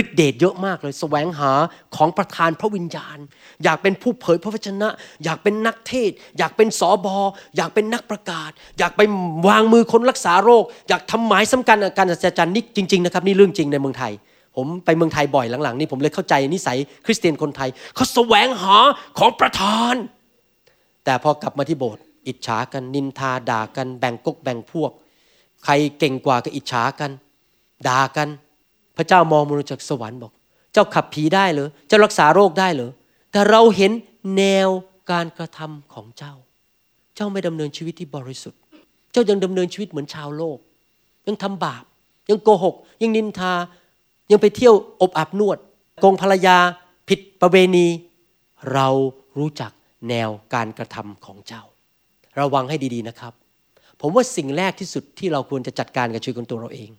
[0.00, 1.52] ฤทธิเดชเยอะมากเลยแสวงหา
[1.96, 3.18] ของประทานพระวิญญาณ
[3.64, 4.88] อยากเป็นผู้เผยพระวจนะ
[5.24, 7.16] อยากเป็นนักเทศ อยากเป็นสอบอ
[7.56, 9.00] อยากเป็นนักประกาศ อยากไป
[9.48, 14.12] วางมือคนรักษาโรค อยากทำหมายสำคัญการอัศจรรย์นี่จริง ๆ นะครับ นี่เรื่องจริงในเมืองไทย
[14.60, 18.76] ผมไปเมืองไทยบ่อยหลังๆนี่ผมเลยเข้าใจนิสัยคริสเตียนคนไทยเขาแสวงหา
[19.18, 19.94] ของประทาน
[21.04, 24.90] แต่พอกลับมาที่โบสถ์อิจฉากันนินทาด่ากันแบ่งกกแบ่งพวก
[25.64, 27.10] ใครเก่งกว่าก็อิจฉากัน
[27.88, 28.28] ด่ากัน
[28.96, 30.32] พระเจ้ามองมนุษย์จากสวรรค์บอก
[30.72, 32.90] เจ้าขับผีได้เหรอเจ้ารักษาโรคได้เหรอ
[33.32, 33.92] แต่เราเห็น
[34.36, 34.68] แนว
[35.10, 36.34] การกระทำของเจ้า
[37.16, 38.60] เจ้าไม่ดำเนินชีวิตที่บริสุทธิ์
[39.12, 40.58] เจ้ายังดำเนินชีวิตเหมือนชาวโลก
[41.26, 41.84] ยังทำบาป
[42.30, 43.52] ยังโกหก ยังนินทา
[44.30, 45.58] ยังไปเที่ยวอบอาบนวด
[46.00, 46.56] โกงภรรยา
[47.08, 47.86] ผิดประเวณี
[48.72, 48.88] เรา
[49.38, 49.72] รู้จัก
[50.08, 51.62] แนวการกระทำของเจ้า
[52.40, 53.32] ระวังให้ดีๆนะครับ
[54.00, 56.90] ผมว่าสิ่งแรกที่สุดที่เราควรจะจัดการกับชีวิตของตัวเราเอง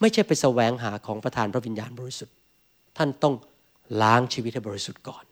[0.00, 2.34] ไม่ใช่ไปแสวงหาของประทานพระวิญญาณบริสุทธิ์
[2.98, 3.34] ท่านต้อง
[4.02, 5.24] ล้างชีวิตให้บริสุทธิ์ก่อน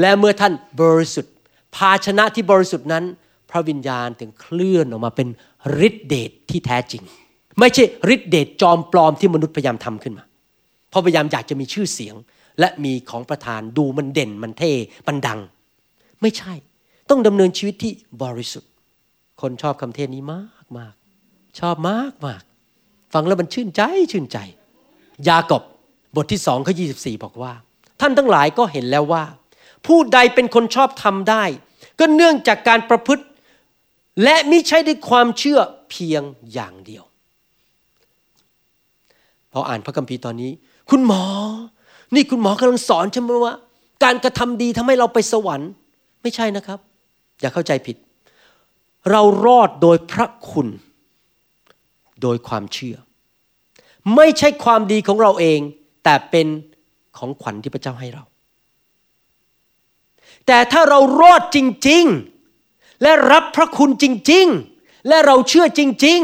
[0.00, 0.52] และเมื่อท่าน
[0.82, 1.34] บริสุทธิ์
[1.76, 3.04] ภาชนะที่บริสุทธิ์นั้น
[3.50, 5.28] พระวิญญาณถึงเคลื่อนออกมาเป็น
[5.86, 7.02] ฤทธิเดชที่แท้จริง
[7.58, 10.24] ไม่ใช่ฤทธิเดชจอมปลอมที่มนุษย์พยายามทำขึ้นมา
[10.90, 12.14] เพราะพยายามอยากจะมีชื่อเสียง
[12.60, 14.72] และมีของประทานดูมันเด่นมันเท่
[15.08, 15.40] มันดัง
[16.22, 16.52] ไม่ใช่
[17.10, 18.70] ต้องดำเนินชีวิตที่บริสุทธิ์
[19.40, 20.94] คนชอบคำเทศนี้มากมาก
[21.60, 22.42] ชอบมากมาก
[23.14, 23.82] ฟังแล้วมันชื่นใจ
[24.12, 24.38] ชื่นใจ
[25.28, 25.62] ยากอบ
[26.16, 27.52] บทที่สองข้อยีบอกว่า
[28.00, 29.24] ท่านทั้งหลายก็เห็นแล้วว่า
[29.86, 31.44] ผู้ใดเป็นคนชอบทำได้
[31.98, 33.24] ก็เนื่องจากการประพฤติ
[34.24, 35.60] และมิใช่ด้วยความเชื่อ
[35.90, 36.22] เพียง
[36.52, 37.04] อย่างเดียว
[39.52, 40.50] พออ่านพระคัมภีร์ตอนนี้
[40.90, 41.22] คุณหมอ
[42.14, 43.54] นี่คุณหมอกำลังสอนใช่ไหมว่า
[44.04, 45.70] การกระทำดีทำให้เราไปสวรรค์
[46.22, 46.78] ไม่ใช่นะครับ
[47.40, 47.96] อย่าเข้าใจผิด
[49.10, 50.68] เรารอดโดยพระคุณ
[52.22, 52.96] โดยความเชื่อ
[54.16, 55.60] ไม่ใช่ความดีของเราเอง
[56.04, 56.46] แต่เป็น
[57.18, 58.24] ของขวัญที่พระเจ้าให้เรา
[60.46, 61.58] แต่ถ้าเรารอดจ
[61.88, 62.04] ริง
[62.54, 64.46] ๆ และรับพระคุณจริง
[64.78, 66.20] ๆ และเราเชื่อจริง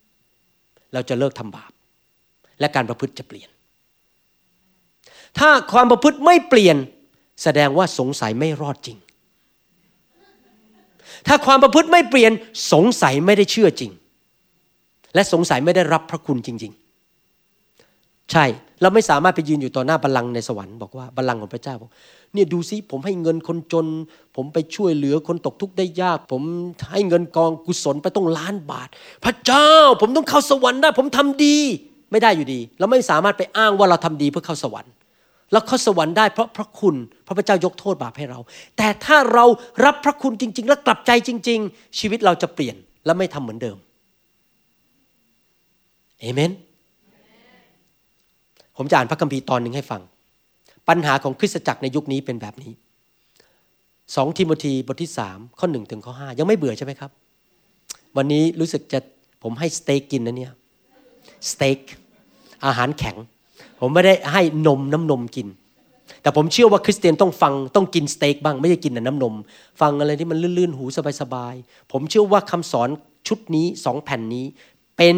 [0.00, 1.72] ๆ เราจะเลิกทำบาป
[2.60, 3.50] และการประพฤติจะเปลี่ยน
[5.38, 6.76] ถ้าความประพฤติไม่เปลี่ยน
[7.42, 8.98] แสดงว่าสงสัยไม่รอดจริง
[11.26, 12.32] ถ้าความประพฤติไม่เปลี่ยน
[12.72, 13.90] สงสัยไม่ได้เชื่อจริง
[15.14, 18.44] และสงสัยไม่ได้รับพระคุณจริง ๆ ใช่
[18.80, 21.90] เราไม่สามารถไปยืนอยู่ต่อหน้าบัลลังก์ในสวรรค์บอกว่าบัลลังก์ของพระเจ้าบอก
[22.32, 23.86] เนี่ยดูซิผมให้เงินคนจน
[24.36, 26.42] ผมไปช่วยเหลือคนตกทุกข์ได้ยาก ผม
[26.92, 28.88] ให้เงินกองกุศลไปต้องล้านบาท
[29.24, 29.70] พระเจ้า
[30.00, 31.56] ผมต้องเข้าสวรรค์ได้ ผมทำดี
[32.10, 34.92] ไม่ได้อยู่ดี เราไม่สามารถไปอ้างว่าเราทำดีเพื่อเข้าสวรรค์
[35.52, 38.38] เราเข้าสวรรค์ได้เพราะพระคุณ พระพเจ้ายกโทษบาปให้เรา
[38.76, 39.44] แต่ถ้าเรา
[39.84, 42.76] รับพระคุณจริง ๆ และกลับใจจริง ๆ ชีวิตเราจะเปลี่ยน
[43.06, 43.76] และไม่ทำเหมือนเดิม
[46.20, 46.50] เอเมน
[48.76, 50.02] ผมจะอ่านพระคัมภีร์ตอนหนึ่งให้ฟัง
[50.88, 52.72] ปัญหาของคริสตจักรในยุคนี้เป็นแบบนี้
[54.16, 57.10] สองทิโมธีบทที่สามข้อหนึ่งถึงข้อห้ายังไม่เบื่อใช่ไหมครับ
[58.16, 58.98] วันนี้รู้สึกจะ
[59.42, 60.52] ผมให้สเต็กกินนะเนี่ย
[61.50, 61.78] สเต็ก
[62.66, 63.16] อาหารแข็ง
[63.86, 65.48] ผมไม่ได้ให้นมน้ำนมกิน
[66.22, 69.34] แต่ผมเชื่อว่าคริสเตียนต้องฟังต้องกินสเต็กบ้างไม่ใช่กินแต่น้ำนม
[69.80, 70.84] ฟังอะไรที่มันลื่นๆ หู
[71.20, 72.88] สบายๆ ผมเชื่อว่าคำสอน
[73.28, 74.44] ชุดนี้สองแผ่นนี้
[74.96, 75.16] เป็น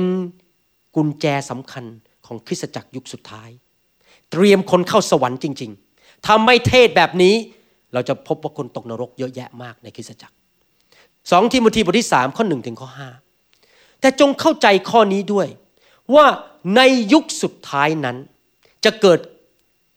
[0.96, 1.84] กุญแจสำคัญ
[2.26, 3.50] ของคริสตจักรยุคสุดท้าย
[4.30, 7.34] เตรียมคนเข้าสวรรค์จริง ๆ ถ้าไม่เทศแบบนี้
[7.92, 10.34] เราจะพบว่าคนตกนรกเยอะแยะมากในคริสตจักร
[11.30, 13.08] สองทิโมธีบทที่สามข้อหนึ่งถึงข้อห้า
[14.00, 15.48] แต่จงเข้าใจข้อนี้ด้วย
[16.14, 16.26] ว่า
[16.76, 16.80] ใน
[17.12, 18.16] ยุคสุดท้ายนั้น
[18.86, 19.20] จะเกิด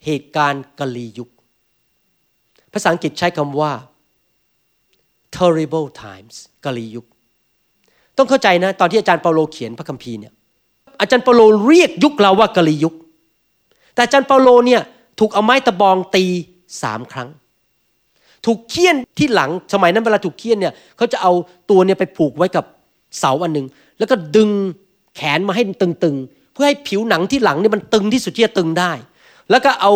[0.04, 1.30] เหตุการณ์กะลียุค
[2.72, 3.72] ภาษาอังกฤษใช้คำว่า
[5.36, 6.34] terrible times
[6.64, 7.06] กะลียุค
[8.16, 10.32] ต้องเข้าใจนะตอนที่อาจารย์เปาโลเขียนพระคัมภีร์เนี่ย
[11.00, 12.94] อาจารย์เปาโลเรียกยุคเราว่ากะลียุค
[13.94, 14.82] แต่อาจารย์เปาโลเนี่ย
[15.18, 16.24] ถูกเอาไม้ตะบองตี
[16.82, 17.28] สามครั้ง
[18.46, 21.32] ถูกเคี่ยนที่หลังสมัยนั้นเวลาถูกเคี่ยนเนี่ยเขาจะเอา
[21.70, 22.64] ตัวเนี่ยไปผูกไว้กับ
[23.18, 23.66] เสาอันหนึ่ง
[23.98, 24.50] แล้วก็ดึง
[25.16, 28.92] แขนมาให้ตึงๆ เพื่อให้ผิวหนังที่หลังเนี่ยมันตึงที่สุดที่จะตึงได้
[29.50, 29.92] แล้วก็เอา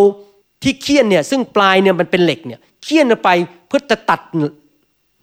[0.62, 3.28] ที่เคี่ยนเนี่ยซึ่งปลายเนี่ยมันเป็นเหล็กเนี่ยเคี่ยนไป
[3.66, 4.20] เพื่อจะตัด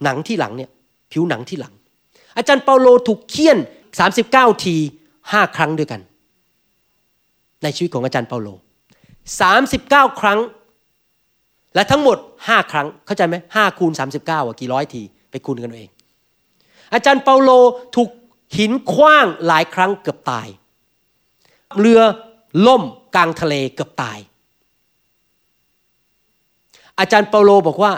[0.03, 0.69] หนังที่หลังเนี่ย
[1.11, 1.73] ผิวหนังที่หลัง
[2.37, 3.57] อาจารย์เปาโลถูกเคี่ยน
[4.11, 4.75] 39 ที
[5.31, 6.01] ห้าครั้งด้วยกัน
[7.63, 8.49] ในชีวิตของอาจารย์เปาโล
[9.33, 10.39] 39 ครั้ง
[11.75, 15.01] และทั้งหมด 5 ครั้งเข้าใจไหมห้าคูณ 39อะกี่ร้อยที
[15.31, 15.89] ไปคูณกันเอง
[16.93, 17.49] อาจารย์เปาโล
[17.95, 18.09] ถูก
[18.57, 20.47] หินคว้างหลายครั้งเกือบตาย
[21.79, 22.01] เรือ
[22.67, 22.83] ล่ม
[23.15, 24.19] กลางทะเลเกือบตาย
[26.99, 27.91] อาจารย์เปาโลบอกว่า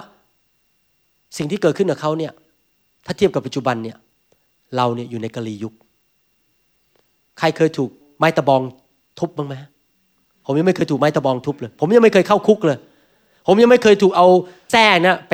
[1.37, 2.33] สิ่งที่เกิดขึ้นกับเขาเนี่ย
[3.05, 3.97] ถ้าเทียบกับปัจจุบันเนี่ย
[4.75, 5.73] เราเนี่ยอยู่ในกะลียุค
[7.39, 8.61] ใครเคยถูกไม้ตะบอง
[9.19, 9.55] ทุบบ้างไหม
[10.45, 12.77] ผมยังไม่เคยถูกไม้ตะบองทุบเลย ผมยังไม่เคยเข้าคุกเลย
[13.47, 14.27] ผมยังไม่เคยถูกเอา
[14.71, 15.33] แส้นะไป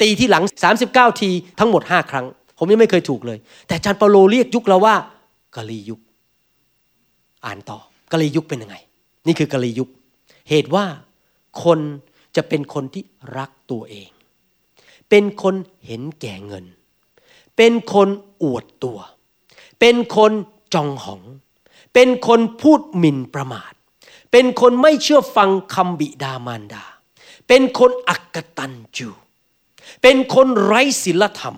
[0.00, 0.44] ตีที่หลัง
[0.82, 2.26] 39 ทีทั้งหมด 5 ครั้ง
[2.58, 4.94] ผมยังไม่เคยถูกเลย แต่อาจารย์เปาโลเรียกยุคเราว่า
[5.56, 6.00] กะลียุค
[7.46, 7.78] อ่านต่อ
[8.12, 8.76] กะลียุคเป็นยังไง
[9.26, 9.88] นี่คือกะลียุค
[10.48, 10.86] เหตุว่า
[11.64, 11.80] คน
[12.36, 13.04] จะเป็นคนที่
[13.36, 14.10] รักตัวเอง
[15.10, 15.54] เป็นคน
[15.86, 16.64] เห็นแก่เงิน
[17.56, 18.08] เป็นคน
[18.42, 18.98] อวดตัว
[19.80, 20.32] เป็นคน
[20.74, 21.22] จองหอง
[21.94, 23.72] เป็นคนพูดหมิ่นประมาท
[24.32, 26.84] เป็นคนไม่เชื่อฟังคำบิดามารดา
[27.48, 29.08] เป็นคนอักตันจู
[30.02, 31.56] เป็นคนไร้ศีลธรรม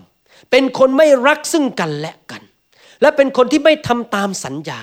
[0.50, 2.42] เป็นคนไม่รักซึ่งกันและกัน
[3.00, 4.80] และเป็นคนที่ไม่ทำตามสัญญา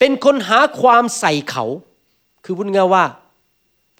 [0.00, 1.64] เป็นคนหาความใส่เขา
[2.44, 3.04] คือพูดง่ายว่า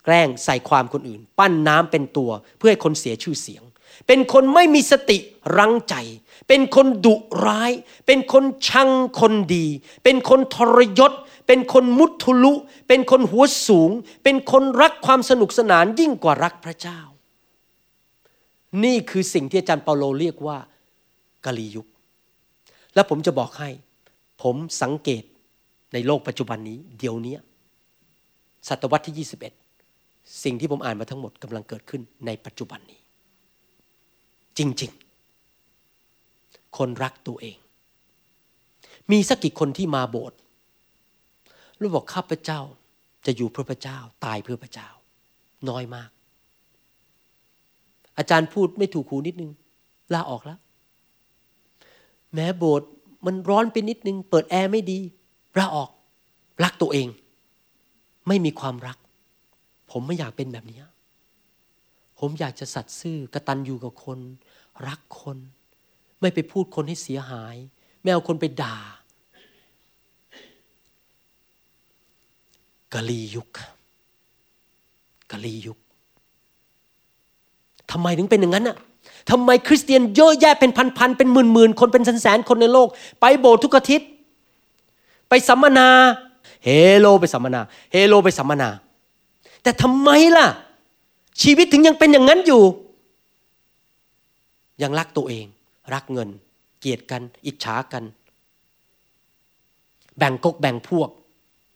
[0.04, 3.62] แกล้งใส่ความคนอื่น ปั้นน้ำเป็นตัวเพื่อให้คนเสียชื่อเสียง
[4.06, 5.18] เป็นคนไม่มีสติ
[5.58, 5.94] รังใจ
[6.48, 7.14] เป็นคนดุ
[7.46, 7.72] ร้าย
[8.06, 8.90] เป็นคนชัง
[9.20, 9.66] คนดี
[10.04, 11.12] เป็นคนทรยศ
[11.46, 12.52] เป็นคนมุทุลุ
[12.88, 13.90] เป็นคนหัวสูง
[14.24, 17.00] เป็นคนรักความสนุกสนานยิ่งกว่ารักพระเจ้า
[18.84, 20.58] นี่คือสิ่งที่อาจารย์เปาโลเรียกว่า
[21.44, 21.86] กาลียุค
[22.94, 23.70] และผมจะบอกให้
[24.42, 25.22] ผมสังเกต
[25.92, 27.36] ในโลกปัจจุบันนี้ เดี๋ยวนี้
[28.68, 29.28] ศตวรรษที่
[29.78, 33.00] 21 สิ่งที่ผมอ่านมาทั้งหมดกำลังเกิดขึ้นในปัจจุบันนี้
[34.58, 37.56] จริงๆ คนรักตัวเอง
[39.10, 40.38] มีสักกี่คนที่มาโบสถ์
[41.80, 42.60] รู้บอกข้าพเจ้า
[43.26, 44.88] จะอยู่เพื่อพระเจ้า ตายเพื่อพระเจ้า
[45.68, 46.10] น้อยมาก
[48.18, 49.50] อาจารย์พูดไม่ถูกหูนิดนึง
[50.14, 50.58] ลาออกแล้ว
[52.34, 52.88] แม้โบสถ์
[53.26, 54.98] มันร้อนไปนิดนึง เปิดแอร์ไม่ดี
[55.58, 55.90] ลาออก
[56.64, 57.08] รักตัวเอง
[58.28, 58.98] ไม่มีความรัก
[59.90, 60.82] ผมไม่อยากเป็นแบบนี้
[62.18, 64.18] ผมอยากจะสัตย์ซื่อกระตันอยู่กับคน
[64.88, 65.38] รักคน
[66.20, 67.56] ไม่ไปพูดคนให้เสียหาย
[68.00, 68.78] ไม่เอาคนไปด่า
[72.94, 73.48] กะลียุค
[75.30, 75.78] กะลียุค
[77.90, 78.76] ทำไมถึงเป็นอย่างนั้นน่ะ
[79.30, 82.88] ทำไมคริสเตียนเยอะแยะเป็นพันๆเป็นหมื่นๆคนเป็นแสนๆคนในโลก
[83.20, 84.08] ไปโบสถ์ทุกอาทิตย์
[85.30, 85.88] ไปสัมมนา
[86.64, 86.68] เฮ
[86.98, 87.60] โลไปสัมมนา
[87.92, 88.70] เฮโลไปสัมมนา
[89.62, 90.48] แต่ทำไมล่ะ
[91.42, 92.62] ชีวิตถึงยังเป็นอย่างนั้นอยู่
[94.82, 95.46] ยังรักตัวเอง
[95.94, 96.28] รักเงิน
[96.80, 98.04] เกลียดกัน อิจฉากัน
[100.18, 101.08] แบ่งกกแบ่งพวก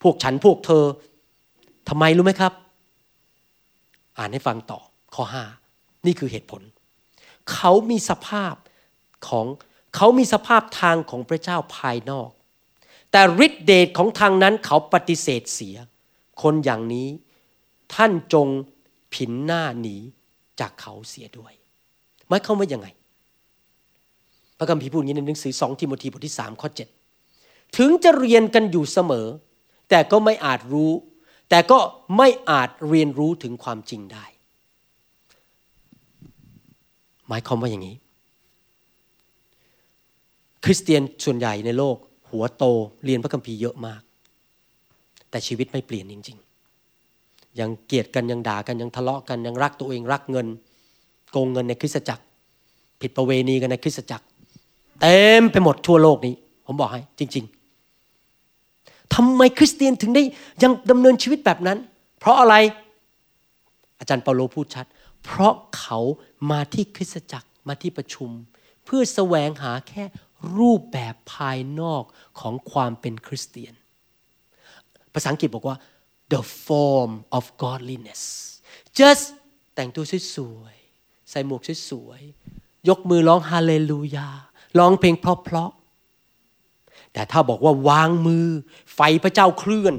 [0.03, 0.85] พวกฉันพวกเธอ
[1.89, 2.53] ทำไมรู้ไหมครับ
[4.19, 4.81] อ่านให้ฟังต่อ
[5.15, 5.45] ข้อห้า
[6.07, 6.63] นี่คือเหตุผล
[7.53, 8.55] เขามีสภาพ
[9.29, 9.47] ของ
[9.97, 12.31] เขามีสภาพทางของพระเจ้าภายนอก
[13.17, 15.77] แต่ฤทธิเดชของทางนั้นเขาปฏิเสธเสีย
[16.43, 17.09] คนอย่างนี้
[17.95, 18.49] ท่านจง
[19.15, 19.97] ผินหน้าหนี
[20.61, 21.53] จากเขาเสียด้วย
[22.29, 22.89] หมายความว่ายังไง
[24.59, 26.89] พระคัมภีร์พูดอย่างนี้ในหนังสือสองทิโมธีบทที่สามข้อเจ็ด
[27.77, 29.27] ถึงจะเรียนกันอยู่เสมอ
[29.91, 30.93] แต่ก็ไม่อาจรู้
[31.51, 31.79] แต่ก็
[32.17, 34.25] ไม่อาจเรียนรู้ถึงความจริงได้
[37.29, 37.97] หมายความว่าอย่างนี้
[40.65, 41.97] คริสเตียนส่วนใหญ่ในโลก
[42.35, 42.65] หัวโต
[43.05, 44.01] เรียนพระคัมภีร์เยอะมาก
[45.31, 46.39] แต่ชีวิตไม่เปลี่ยนจริง
[46.99, 50.47] ๆ ยังเกลียดกันยังด่ากันยังทะเลาะกันยังรักตัวเองรักเงิน
[51.31, 52.23] โกงเงินในคริสตจักร
[53.01, 54.25] ผิดประเวณีกันในคริสตจักร
[55.01, 56.35] เต็มไปหมดทั่วโลกนี้
[56.67, 57.45] ผมบอกให้จริง
[58.29, 60.23] ๆทำไมคริสเตียนถึงได้
[60.63, 61.79] ยังดำเนินชีวิตแบบนั้น
[62.19, 62.55] เพราะอะไร
[63.99, 64.87] อาจารย์เปาโลพูดชัด
[65.25, 65.99] เพราะเขา
[66.51, 68.31] มาที่คริสตจักรมาที่ประชุม
[68.85, 70.05] เพื่อแสวงหาแค่
[70.59, 72.03] รูปแบบภายนอก
[72.41, 73.75] ของความเป็นคริสเตียน
[75.15, 75.77] ภาษาอังกฤษบอกว่า
[76.33, 78.23] the form of godliness
[78.99, 79.25] just
[79.75, 80.05] แต่งตัว
[80.37, 84.29] สวยๆ ใส่หมวกสวยๆ ยกมือร้องฮาเลลูยา
[84.79, 88.47] ร้องเพลงเพราะๆ แต่ถ้าบอกว่าวางมือ
[88.95, 89.95] ไฟพระเจ้าเคลื่อน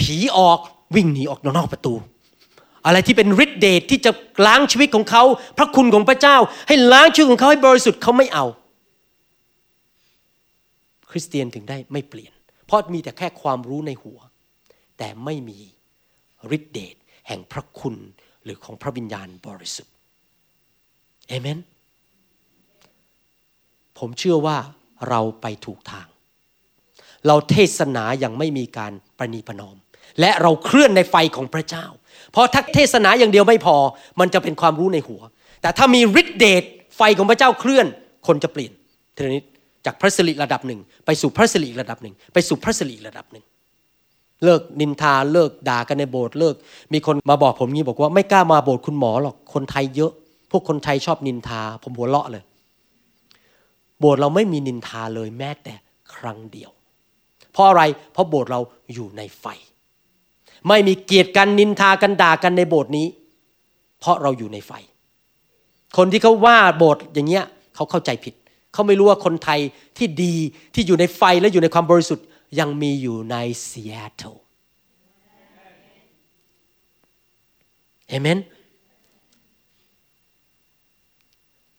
[0.00, 0.58] ผีออก
[0.94, 1.94] วิ่งหนีออกนอกประตู
[2.86, 4.10] อะไรที่เป็นฤทธิเดชที่จะ
[4.46, 5.22] ล้างชีวิตของเขา
[5.58, 6.36] พระคุณของพระเจ้า
[6.68, 8.46] ให้ล้างชีวิตของเขาให้บริสุทธิ์เขาไม่เอา
[11.10, 12.32] คริสเตียนถึงได้ไม่เปลี่ยน
[12.66, 14.18] เพราะมีแต่แค่ความรู้ในหัว
[14.98, 15.58] แต่ไม่มี
[16.56, 16.94] ฤทธิเดช
[17.28, 17.96] แห่งพระคุณ
[18.44, 19.94] หรือของพระวิญญาณบริสุทธิ์
[21.28, 21.58] เอเมน
[23.98, 24.58] ผมเชื่อว่า
[25.08, 26.06] เราไปถูกทาง
[27.26, 29.76] เราเทศนาอย่างไม่มีการประนีประนอม
[30.20, 31.86] และเราเคลื่อนในไฟของพระเจ้า
[32.32, 33.76] เพราะถ้าเทศนาอย่างเดียวไม่พอ
[34.20, 35.20] มันจะเป็นความรู้ในหัว
[35.62, 36.64] แต่ถ้ามีฤทธิเดช
[36.96, 37.86] ไฟของพระเจ้าเคลื่อน
[38.26, 38.72] คนจะเปลี่ยน
[39.14, 39.42] ทีนี้
[39.86, 43.44] จากพระสิริระดับหนึ่ง ไปสู่พระสิริระดับหนึ่ง ไปสู่พระสิริระดับหนึ่ง
[44.44, 46.54] เลิกนินทาเลิกด่ากันในโบสถ์เลิก
[46.92, 50.12] มีคนมาบอกผมงี้บอกว่าไม่กล้ามาโบสถ์คุณหมอหรอกคนไทยเยอะ
[50.50, 52.44] พวกคนไทยชอบนินทา ผมหัวเราะเลย
[54.00, 55.74] โบสถ์เราไม่มีนินทาเลยแม้แต่
[56.14, 56.70] ครั้งเดียว
[57.52, 58.60] เพราะอะไรเพราะโบสถ์เรา
[58.94, 59.44] อยู่ในไฟ
[60.68, 63.06] ไม่มีเกียรติกันนินทากันด่ากันในโบสถ์นี้
[64.00, 64.72] เพราะเราอยู่ในไฟ
[65.96, 68.34] คนที่เขาว่าโบสถ์อย่างเงี้ยเขาเข้าใจผิด
[68.72, 69.60] เขาไม่รู้ว่าคนไทย
[69.98, 70.34] ที่ดี
[70.74, 72.26] ที่อยู่ในไฟและอยู่ในความบริสุทธิ์
[72.58, 73.36] ยังมีอยู่ใน
[73.68, 74.34] ซีแอตเทิล
[78.08, 78.38] เอเมน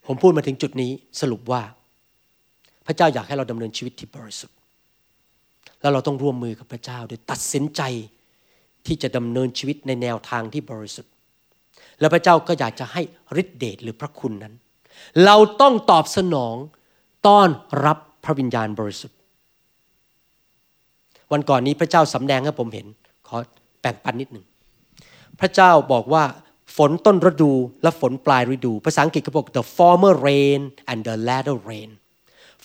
[0.05, 1.61] ผมพูดมาถึงจุดนี้สรุปว่า
[2.85, 4.57] พระเจ้าอยากให้เราดำเนินชีวิตที่บริสุทธิ์
[5.81, 7.81] แล้วเราต้องร่วมมือกับพระเจ้าโดยตัดสินใจ
[8.85, 11.11] ที่จะดำเนินชีวิตในแนวทางที่บริสุทธิ์
[11.99, 13.01] แล้วพระเจ้าก็อยากจะให้
[13.41, 14.53] ฤทธิเดชหรือพระคุณนั้น
[15.25, 16.55] เราต้องตอบสนอง
[17.27, 17.49] ต้อน
[17.85, 19.17] รับพระวิญญาณบริสุทธิ์
[21.31, 22.87] วันก่อนนี้พระเจ้าสำแดงให้ผมเห็น
[23.27, 23.37] ขอ
[23.81, 24.45] แบ่งปันนิดหนึ่ง
[25.39, 26.23] พระเจ้าบอกว่า
[26.77, 27.51] ฝนต้นฤดู
[27.83, 30.59] และฝนปลายฤดู ภาษาอังกฤษเขาบอก the former rain
[30.91, 31.89] and the latter rain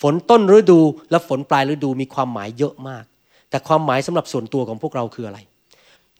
[0.01, 0.79] ฝนต้นฤดู
[1.11, 3.05] และฝนปลายฤดูมีความหมายเยอะมาก
[3.49, 5.39] แต่ความหมายสำหรับส่วนตัวของพวกเราคืออะไร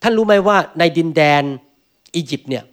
[0.02, 1.44] ท่านรู้ไหมว่าในดินแดน
[2.16, 2.64] อียิปต์เนี่ย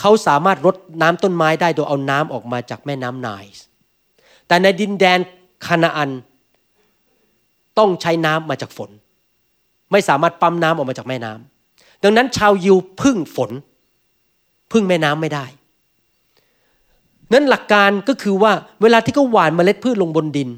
[0.00, 3.50] เขาสามารถรดน้ำต้นไม้ได้โดยเอาน้ำออกมาจากแม่น้ำไนล์
[4.48, 5.18] แต่ในดินแดน
[5.66, 6.10] คานาอัน
[7.78, 8.90] ต้องใช้น้ำมาจากฝน
[9.92, 13.50] ไม่สามารถปั๊มน้ำออกมาจากแม่น้ำดังนั้นชาวยิวพึ่งฝน
[14.72, 15.46] พึ่งแม่น้ำไม่ได้
[17.32, 20.48] นั้นหลักการก็คือว่าเวลาที่เขาหว่านเมล็ดพืชลงบนดิน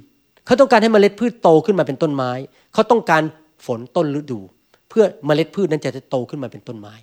[0.46, 2.30] เขาต้องการให้เมล็ดพืชโตขึ้นมาเป็นต้นไม้
[2.72, 3.22] เขาต้องการ
[3.66, 4.40] ฝนต้นฤดู
[4.88, 6.94] เพื่อเมล็ดพืชนั้นจะโตขึ้นมาเป็นต้นไม้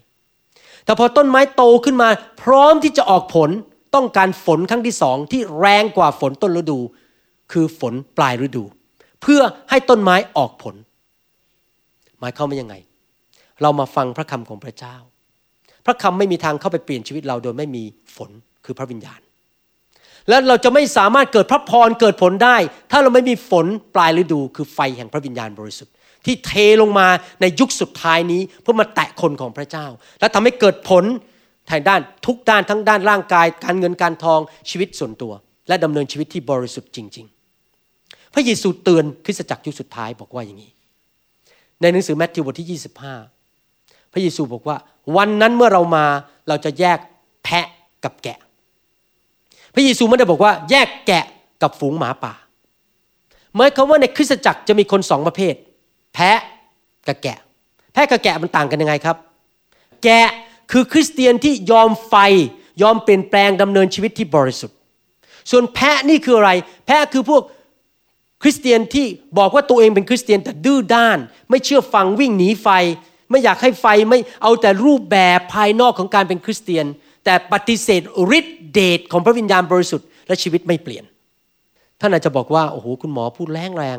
[0.86, 2.10] แต่พอต้นไม้โตขึ้นมา
[2.42, 3.50] พร้อมที่จะออกผล
[3.98, 6.80] ต้องการฝนครั้งที่สองที่แรงกว่าฝนต้นฤดู
[7.52, 8.64] คือฝนปลายฤดู
[9.22, 10.76] เพื่อให้ต้นไม้ออกผล
[12.20, 12.76] หมายเข้ามายังไง
[13.62, 14.96] เรามาฟังพระคำของพระเจ้า
[15.86, 17.84] พระคำไม่มีทางเข้าไปเปลี่ยนชีวิตเราโดยไม่มี
[18.16, 18.32] ฝน
[18.66, 19.20] คือพระวิญญาณ
[20.30, 22.58] แล้วเราจะไม่สามารถเกิดพระพรเกิดผลได้
[22.92, 25.94] ถ้าเราไม่มีฝนปลายฤดู คือไฟแห่งพระวิญญาณบริสุทธิ์
[26.26, 27.08] ที่เทลงมา
[27.42, 29.86] ในยุคสุดท้ายนี้เพื่อมาแตะคนของพระเจ้า
[30.20, 31.04] และทำให้เกิดผล
[31.70, 34.40] ทางด้านทุกด้านทั้งด้านร่างกาย การเงินการทอง
[34.70, 35.34] ชีวิตส่วนตัว
[35.68, 37.26] และดำเนินชีวิตที่บริสุทธิ์จริง
[37.80, 40.72] ๆ พระเยซูเตือนคริสตจักรยุคสุดท้ายบอกว่าอย่างนี้
[41.82, 42.80] ในหนังสือแมทธิวบทที่
[43.44, 44.78] 25 พระเยซูบอกว่า
[45.18, 46.06] วันนั้นเมื่อเรามา
[46.48, 47.00] เราจะแยก
[47.44, 47.68] แพะ
[48.04, 48.38] กับแกะ
[49.74, 51.26] พระเยซูไม่ได้บอกว่า แยกแกะ
[51.62, 52.34] กับฝูงหมาป่า
[53.56, 55.56] หมายความว่าในคริสตจักรจะมีคนสองประเภท
[56.14, 56.40] แพะ
[57.08, 57.38] กับแกะ
[57.94, 59.18] แพะกับแกะมันต่างกันยังไงครับ
[60.04, 60.28] แกะ
[60.72, 62.16] คือคริสเตียนที่ยอมไฟ
[62.82, 64.78] ยอมเปลี่ยนแปลงดำเนินชีวิตที่บริสุทธิ์
[65.52, 66.52] ส่วนแพะนี่คืออะไร
[66.86, 67.42] แพะคือพวก
[68.44, 69.06] คริสเตียนที่
[69.38, 71.18] บอกว่าตัวเองเป็นคริสเตียนแต่ดื้อด้าน
[71.50, 72.68] ไม่เชื่อฟังวิ่งหนีไฟ
[73.30, 76.86] ไม่อยากให้ไฟไม่เอาแต่รูปแบบภายนอกของการเป็นคริสเตียน
[77.26, 78.02] แต่ปฏิเสธ
[78.38, 81.04] ฤทธิเดชของพระวิญญาณบริสุทธิ์และชีวิตไม่เปลี่ยน
[82.00, 83.98] ท่านอาจจะบอกว่าโอ้โหคุณหมอพูดแรงแรง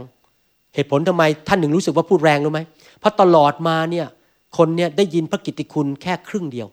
[0.74, 2.60] เหตุผลทำไมท่านหนึ่งรู้สึกว่าพูดแรงรู้ไหม
[3.00, 4.06] เพราะตลอดมาเนี่ย
[4.56, 6.68] คนเนี่ยได้ยินพระกิตติคุณแค่ครึ่งเดียว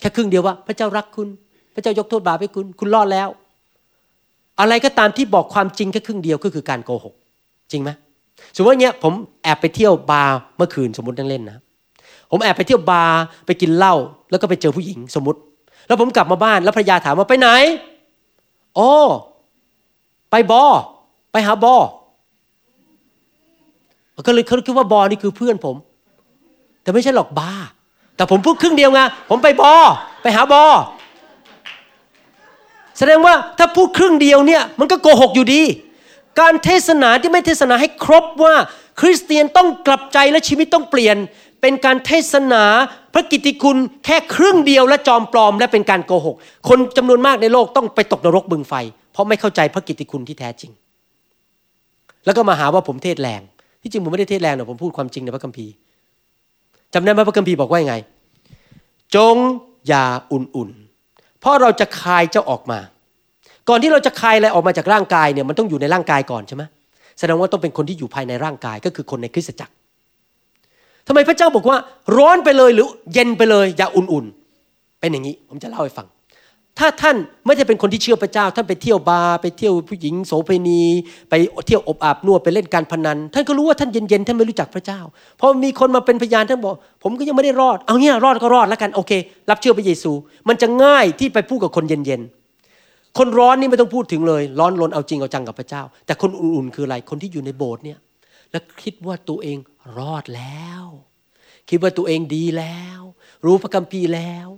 [0.00, 1.28] แค่ครึ่งเดียวว่า พระเจ้ารักคุณ
[1.74, 3.28] พระเจ้ายกโทษบาปให้คุณคุณรอดแล้ว
[4.60, 7.14] อะไรก็ตามที่บอกความจริงแค่ครึ่งเดียวก็คือการโกหก
[7.70, 7.90] จริงไหม
[8.54, 11.58] สมมติว่าเนี้ยผมแอบไปเที่ยวบาร์เมื่อคืนสมมตินั่งเล่นนะ
[12.30, 13.94] ผมแอบไปเที่ยวบาร์ไปกินเหล้า
[14.30, 15.40] แล้วก็ไปเจอผู้หญิงสมมติ
[15.86, 17.48] แล้วผมกลับมาบ้านแล้วภรรยาถามว่าไปไหน
[18.76, 18.90] โอ๋อ
[20.30, 20.62] ไปบอ
[21.32, 21.76] ไปหาบอ
[24.26, 25.76] ก็เลยเขาคิดว่าบอนี่คือเพื่อนผม
[26.82, 27.52] แต่ไม่ใช่หรอกบ้า
[28.16, 29.72] แต่ผมพูดครึ่งเดียวไงผมไปบอ
[30.22, 30.64] ไปหาบอ
[32.98, 35.62] แสดงว่าถ้าพูดครึ่งเดียวเนี่ยมันก็โกหกอยู่ดี
[36.40, 38.54] การเทศนาที่ไม่เทศนาให้ครบว่า
[39.00, 41.16] คริสเตียนต้องกลับใจและชีวิตต้องเปลี่ยน
[41.60, 42.64] เป็นการเทศนา
[43.14, 46.36] พระกิตติคุณแค่ครึ่งเดียวและจอมปลอมและเป็นการโกหก
[46.68, 48.74] คนจำนวนมากในโลกต้องไปตกนรกบึงไฟ
[49.12, 50.72] เพราะไม่เข้าใจพระกิตติคุณที่แท้จริง
[52.24, 53.42] แล้วก็มาหาว่าผมเทศแรง
[53.82, 55.72] ที่จริงผมไม่ได้เทศแรงหรอกผมพูดความจริงในพระคัมภีร์
[56.94, 57.96] จำได้ไหมพระคัมภีร์บอกว่ายังไง
[59.14, 59.36] จง
[59.88, 62.78] อย่าอุ่นๆ เพราะเราจะคายเจ้าออกมา
[63.68, 66.62] ก่อนที่เราจะคายอะไรออกมาจากร่างกายเนี่ยมันต้องอยู่ในร่างกายก่อนใช่ไหม
[67.18, 69.72] แสดงว่าต้องเป็นคนที่อยู่ภายในร่างกายก็คือคนในคริสตจักร
[71.06, 71.76] ทำไมพระเจ้าบอกว่า
[72.16, 76.06] ร้อนไปเลยหรือเย็นไปเลยอย่าอุ่นๆ เป็นอย่างนี้ ผมจะเล่าให้ฟัง
[76.84, 77.16] ถ้าท่าน
[77.46, 80.82] ไม่ได้เป็นคนที่เชื่อพระเจ้า ท่านไปเที่ยวบาร์ไปเที่ยวผู้หญิงโสเภณี
[81.30, 81.34] ไป
[81.66, 85.00] เที่ยวอบอาบนวดไปเล่นการพนัน ท่านก็รู้ว่าท่านเย็นๆท่านไม่รู้จักพระเจ้า
[85.40, 89.12] พอมีคนมาเป็นพยานท่านบอก ผมก็ยังไม่ได้รอดเอาเงี้ยรอดก็รอดแล้วกันโอเค
[89.50, 90.12] รับเชื่อพระเยซู
[90.48, 97.98] มันจะง่ายที่ไปพูดกับคนเย็นๆคนร้อนนี่ไม่ต้องพูดถึงเลย ร้อนรนเอาจริงเอาจังกับพระเจ้า แต่คนอุ่นๆคืออะไรคนที่อยู่ในโบสถ์เนี่ย
[98.50, 99.58] แล้วคิดว่าตัวเอง
[99.98, 100.82] รอดแล้ว
[101.70, 103.00] คิดว่าตัวเองดีแล้ว
[103.44, 104.48] รู้พระคัมภีร์แล้ว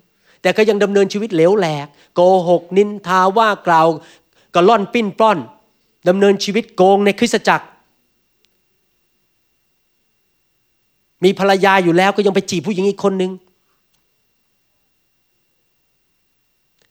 [0.44, 3.88] แต่ก็ยังดำเนินชีวิตเหลวแหลก โกหก นินทาว่ากล่าว
[4.54, 5.38] กระล่อนปิ้นปล้อน
[6.08, 7.66] ดำเนินชีวิตโกงในคริสตจักร
[11.24, 13.32] มีภรรยาอยู่แล้วก็ยังไปจีบผู้หญิงอีกคนนึง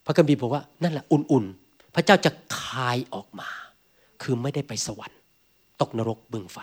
[0.06, 3.50] พระคัมภีร์บอกว่านั่นแหละอุ่นๆ พระเจ้าจะคายออกมา
[4.22, 5.20] คือไม่ได้ไปสวรรค์
[5.82, 6.58] ตกนรกบึงไฟ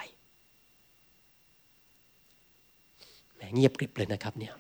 [3.35, 4.55] แหมเงียบกริบเลยนะครับเนี่ย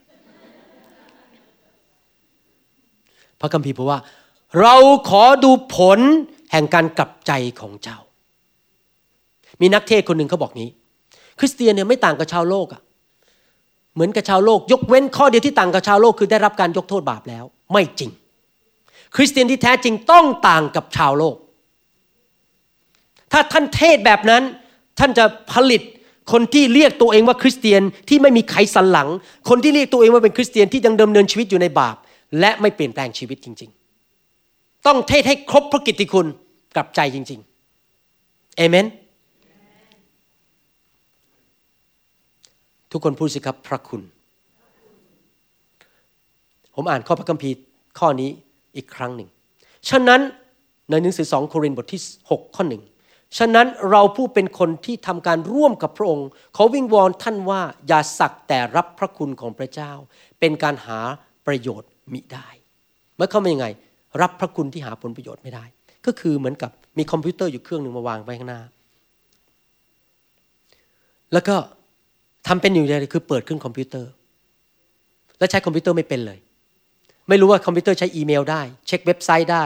[3.40, 4.00] พระคัมภีร์บอกว่า
[4.60, 4.74] เรา
[5.08, 5.98] ขอดูผล
[6.52, 7.98] แห่งการกลับใจของเจ้า
[9.60, 10.70] มีนักเทศคนหนึ่งเขาบอกงี้
[11.38, 12.80] คริสเตียนเนี่ยไม่ต่างกับชาวโลกอะ
[13.94, 18.10] เหมือนกับชาวโลก ยกเว้นข้อเดียวที่ต่างกับชาวโลกคือได้รับการยกโทษบาปแล้ว ไม่จริง
[19.16, 21.36] คริสเตียนที่แท้จริงต้องต่างกับชาวโลก
[23.32, 24.42] ถ้าท่านเทศแบบนั้น
[24.98, 25.82] ท่านจะผลิต
[26.32, 29.08] คนที่เรียกตัวเองว่าคริสเตียนที่ไม่มีไขสันหลัง
[29.48, 31.96] คนที่เรียกตัวเองว่าเป็นคริสเตียนที่ยังดำเนินชีวิตอยู่ในบาป
[32.38, 33.70] และไม่เปลี่ยนแปลงชีวิตจริง
[34.26, 36.26] ๆ ต้องเทศให้ครบพระกิตติคุณ
[36.76, 38.86] กลับใจจริงๆเอเมน
[42.92, 44.02] ทุกคนพูดสิครับพระคุณ
[46.74, 47.56] ผมอ่านข้อพระคัมภีร์
[47.98, 48.30] ข้อนี้
[48.76, 49.28] อีกครั้งหนึ่ง
[49.90, 50.20] ฉะนั้น
[50.90, 52.82] ในหนังสือสองโครินธ์บทที่ 6 ข้อหนึ่ง
[53.38, 59.92] ฉะนั้นเราผู้เป็นคนที่ทำการร่วมกับพระองค์ ขอวิงวอนท่านว่าอย่าสักแต่รับพระคุณของพระเจ้า
[60.40, 60.98] เป็นการหา
[61.46, 62.48] ประโยชน์ มิได้
[63.16, 63.66] เมื่อเข้าเป็นยังไง
[64.20, 65.64] รับพระคุณที่หาผลประโยชน์ไม่ได้
[66.06, 68.60] ก็คือเหมือนกับมีคอมพิวเตอร์อยู่เครื่องหนึ่งมาวางไว้ข้างหน้า
[71.32, 71.56] แล้วก็
[72.46, 74.10] ทำเป็นอยู่อย่างไรคือเปิดเครื่องคอมพิวเตอร์
[75.38, 76.38] แล้วใช้คอมพิวเตอร์ไม่เป็นเลย
[77.28, 79.64] ไม่รู้ว่าคอมพิวเตอร์ใช้อีเมลได้ เช็คเว็บไซต์ได้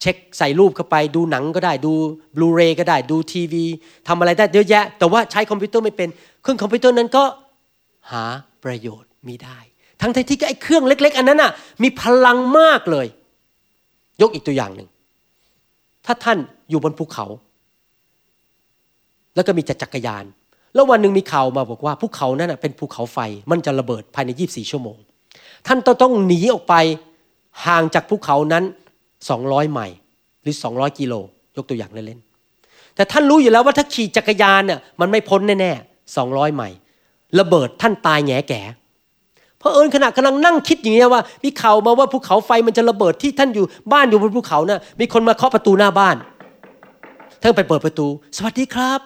[0.00, 1.92] เช็คใส่รูปเข้าไปดูหนังก็ได้ดู
[2.36, 3.64] Blu-ray ก็ได้ดูทีวี
[4.08, 6.08] ทำอะไรได้เยอะแยะ แต่ว่าใช้คอมพิวเตอร์ไม่เป็น
[6.42, 7.24] เครื่องคอมพิวเตอร์นั้นก็
[8.12, 8.24] หา
[8.64, 9.58] ประโยชน์มิได้
[10.00, 13.06] ทั้งที่ไอ้เครื่องเล็ก ๆ อันนั้นน่ะมีพลังมากเลย
[14.22, 14.88] ยกอีกตัวอย่างหนึ่ง
[16.06, 16.38] ถ้าท่าน
[16.70, 17.26] อยู่บนภูเขา
[19.34, 20.24] แล้วก็มีจักรยาน
[20.74, 23.18] แล้ววันหนึ่งมีข่าวมาบอกว่าภูเขานั้นเป็นภูเขาไฟ
[23.50, 24.96] มันจะระเบิดภายใน 24 ชั่วโมง
[25.66, 26.74] ท่านต้องหนีออกไป
[27.66, 28.64] ห่างจากภูเขานั้น
[29.18, 29.96] 200 ไมล์
[30.42, 31.14] หรือ 200 กิโล
[31.56, 36.76] ยกตัวอย่างเล่นๆแต่ท่านรู้อยู่แล้วว่าถ้าขี่จักรยานเนี่ยมันไม่พ้นแน่ๆ200 ไมล์
[37.40, 38.62] ระเบิดท่านตายแง่แก่
[39.58, 46.16] เพราะเอิญขณะกำลังนั่งคิดอย่างนี้ว่า มีข่าวมาว่าภูเขาไฟมันจะระเบิดที่ท่านอยู่บ้านอยู่บนภูเขานะ่ะมีคนมาเคาะประตูหน้าบ้าน
[47.42, 48.06] ท่านไปเปิดประตู
[48.36, 49.00] สวัสดีครับ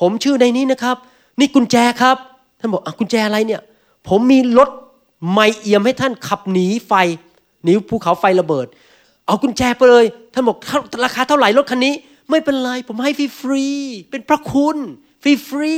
[0.00, 0.96] ผมชื่อในนี้นะครับ
[1.38, 2.16] นี่กุญแจครับ
[2.60, 3.62] ท่านบอกอะกุญแจอะไรเนี่ย
[4.08, 4.68] ผมมีรถ
[5.32, 6.92] ไม่เอี่ยมให้ท่านขับหนีไฟ
[7.64, 8.66] หนีภูเขาไฟระเบิด
[9.26, 10.04] เอากุญแจไปเลย
[10.34, 10.58] ท่านบอก
[11.04, 11.94] ราคาเท่าไหร่รถคันนี้
[12.30, 14.76] ไม่เป็นไร ผมให้ฟรีๆเป็นพระคุณ
[15.22, 15.74] ฟรี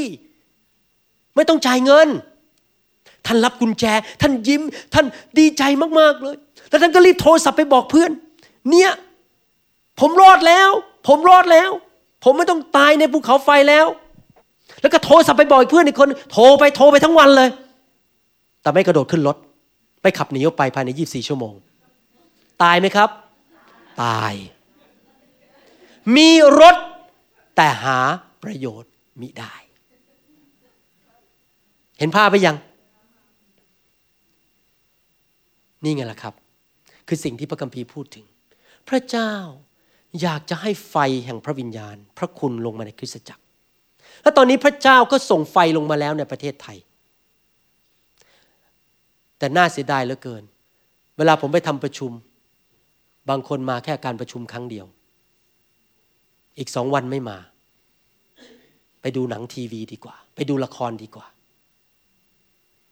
[0.67, 2.09] ๆไม่ต้องจ่ายเงิน
[3.27, 3.85] ท่านรับกุญแจ
[4.21, 4.63] ท่านยิ้ม
[4.95, 5.07] ท่าน
[5.39, 5.63] ดีใจ
[6.01, 6.37] มากๆเลย
[6.69, 8.11] แล้วท่านก็รีบโทรศัพท์ไปบอกเพื่อน
[8.71, 8.91] เนี่ย
[10.01, 10.71] ผมรอดแล้ว
[11.09, 11.71] ผมรอดแล้ว
[12.25, 13.87] ผมไม่ต้องตายในภูเขาไฟแล้ว
[14.81, 17.49] แล้วก็โทรศัพท์ไปบอกเพื่อนอีกคน โทรไปโทรไปทั้งวันเลย
[18.63, 19.37] แต่ไม่กระโดดขึ้นรถ
[20.03, 21.55] ไปขับหนีออกไปภายใน 24 ชั่วโมง
[22.63, 23.11] ตายไหมครับ
[24.03, 24.33] ตาย
[26.17, 26.77] มีรถ
[27.57, 27.99] แต่หา
[28.43, 28.91] ประโยชน์
[29.21, 29.55] มิได้
[31.99, 32.57] เห็นภาพไปยัง
[35.85, 36.35] นี่ไงล่ะครับ
[37.09, 38.25] คือสิ่งที่พระคัมภีร์พูดถึง
[38.89, 39.33] พระเจ้า
[40.23, 43.43] อยากจะให้ไฟแห่งพระวิญญาณ พระคุณลงมาในคริสตจักร
[44.23, 46.79] และตอนนี้พระเจ้าก็ส่งไฟลงมาแล้วในประเทศไทย
[49.39, 50.43] แต่น่าเสียดายเหลือเกิน
[51.17, 52.13] เวลาผมไปทำประชุม
[53.29, 54.87] บางคนมาแค่การประชุมครั้งเดียว
[56.59, 57.39] อีกสองวันไม่มา
[59.01, 61.27] ไปดูหนังทีวีดีกว่า ไปดูละครดีกว่า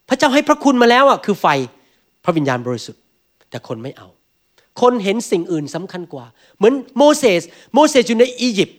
[0.08, 1.46] พระเจ้าให้พระคุณมาแล้วอะคือไฟ
[2.26, 3.02] พระวิญญาณบริสุทธิ์
[3.50, 4.08] แต่คนไม่เอา
[4.80, 7.42] คนเห็นสิ่งอื่นสำคัญกว่า เหมือนโมเสส
[7.74, 8.78] โมเสสอยู่ในอียิปต์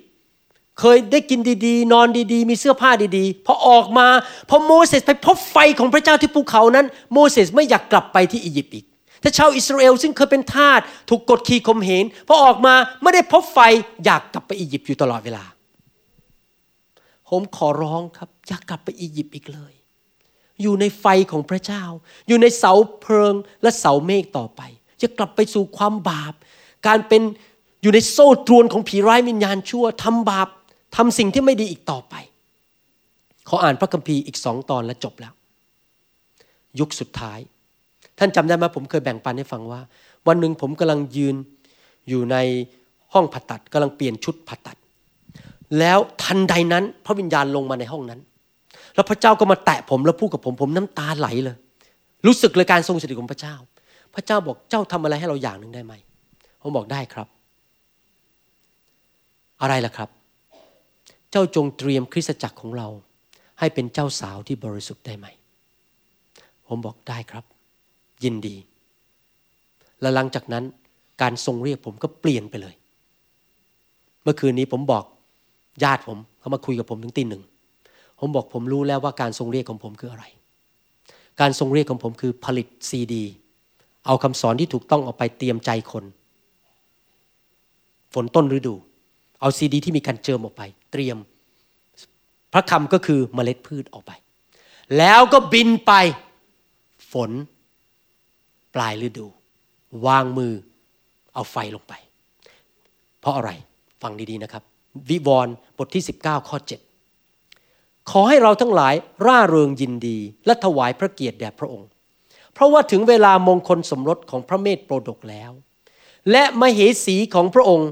[0.79, 4.07] เคยได้กินดีๆ นอนดีๆ มีเสื้อผ้าดีๆ พอออกมา
[4.49, 8.85] พอโมเสสไปพบไฟของพระเจ้าที่ภูเขานั้น โมเสสไม่อยากกลับไปที่อียิปต์อีก
[9.23, 13.59] ถ้าชาวอิสราเอลซึ่งเคยเป็นทาสถูกกดขี่ข่มเหงพอออกมาไม่ได้พบไฟ
[14.05, 15.43] อยากกลับไปอียิปต์อยู่ตลอดเวลา
[17.29, 19.73] ผมขอร้องครับ อยากกลับไปอียิปต์อีกเลย
[20.61, 21.83] อยู่ในไฟของพระเจ้า
[22.27, 24.61] อยู่ในเสาเพลิงและเสาเมฆต่อไป
[25.01, 26.33] จะกลับไปสู่ความบาป
[26.87, 27.21] การเป็น
[27.81, 30.47] อยู่ในโซ่ตรวนของผีร้ายวิญญาณชั่วทำบาป
[30.95, 32.15] ทำสิ่งที่ไม่ดีอีกต่อไป
[33.47, 35.33] ขออ่านพระคัมภีร์อีกสองตอนและจบแล้ว
[36.79, 37.39] ยุคสุดท้าย
[38.17, 39.81] ท่านจำได้ไหมผมเคยแบ่งปันให้ฟังว่า
[40.27, 41.35] วันหนึ่งผมกำลังยืน
[42.09, 42.37] อยู่ใน
[43.13, 44.77] ห้องผ่าตัดกำลังเปลี่ยนชุดผ่าตัด
[45.79, 48.19] แล้วทันใดนั้นพระวิญญาณลงมาในห้องนั้น
[48.97, 51.57] แล้วพระเจ้าก็มาแตะผมแล้วพูดกับผมผมน้ำตาไหลเลย
[52.25, 53.55] รู้สึกเลยการทรงสถิตของพระเจ้า
[54.15, 55.93] พระเจ้าบอกเจ้าทำอะไรให้เราอย่างหนึ่งได้ไหม
[56.61, 57.27] ผมบอกได้ครับ
[59.61, 60.09] อะไรล่ะครับ
[61.31, 62.87] เจ้าจงเตรียมคริสตจักรของเรา
[63.59, 65.27] ให้เป็นเจ้าสาวที่บริสุทธิ์ได้ไหม
[66.67, 67.43] ผมบอกได้ครับ
[68.23, 68.55] ยินดี
[70.01, 70.63] และหลังจากนั้น
[71.21, 72.75] การทรงเรียกผมก็เปลี่ยนไปเลย
[74.23, 75.03] เมื่อคืนนี้ผมบอก
[75.83, 77.43] ญาติผมเขามาคุยกับผมถึงตีหนึ่ง
[78.20, 80.26] ผมบอกผมรู้แล้วว่าการทรงเรียกของผมคืออะไร
[81.41, 83.24] การทรงเรียกของผมคือผลิตซีดี
[84.05, 86.03] เอาคำสอนที่ถูกต้องออกไปเตรียมใจคน
[88.13, 88.76] ฝนต้นฤดู
[89.41, 90.61] เอาซีดี ที่มีการเจิมออกไป
[90.91, 91.18] เตรียม
[92.53, 94.11] พระคำก็คือเมล็ดพืชออกไป
[94.97, 95.91] แล้วก็บินไป
[97.13, 97.32] ฝน
[98.76, 99.28] ปลายฤดู
[100.05, 100.53] วางมือ
[101.34, 101.93] เอาไฟลงไป
[103.20, 103.51] เพราะอะไร
[104.01, 104.63] ฟังดีๆนะครับ
[105.09, 106.86] วิวรณ์บทที่ 19 ข้อ 7
[108.11, 108.93] ขอให้เราทั้งหลาย
[109.25, 111.89] ร่าเริงยินดี และถวายพระเกียรติแด่พระองค์
[112.53, 115.51] เพราะว่าถึงเวลามงคลสมรสของพระเมธโปรดกแล้ว
[116.31, 117.89] และมเหสีของพระองค์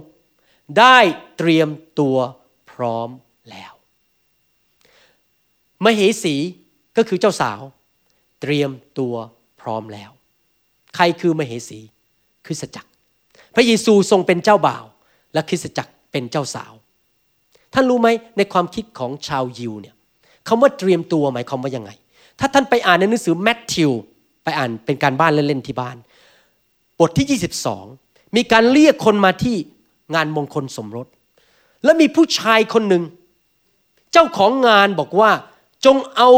[0.80, 0.97] ได้
[1.38, 2.18] เตรียมตัว
[2.72, 3.09] พร้อม
[3.49, 3.74] แล้ว
[5.86, 6.36] มเหสี
[6.97, 7.61] ก็คือเจ้าสาว
[8.41, 9.16] เตรียมตัว
[9.61, 10.11] พร้อมแล้ว
[10.95, 11.80] ใครคือมเหสี
[12.45, 12.89] คริสตจักร
[13.55, 14.86] พระเยซูทรงเป็นเจ้าบ่าว
[15.34, 16.74] และคริสตจักรเป็นเจ้าสาว
[17.74, 18.07] ท่านรู้ไหม
[18.38, 19.95] ในความคิดของชาวยิวเนี่ย
[20.48, 21.91] คำว่าเตรียมตัวหมายความว่ายังไง
[22.39, 23.91] ถ้าท่านไปอ่านในหนังสือแมทธิว
[24.43, 25.98] ไปอ่านเป็นการบ้านเล่นๆที่บ้าน
[27.00, 27.39] บทที่
[27.93, 29.56] 22 มีการเรียกคนมาที่
[30.16, 31.08] งานมงคลสมรส
[31.84, 33.04] แล้วมีผู้ชายคนหนึ่ง
[34.12, 35.32] เจ้าของงานบอกว่า
[35.86, 36.30] จงเอา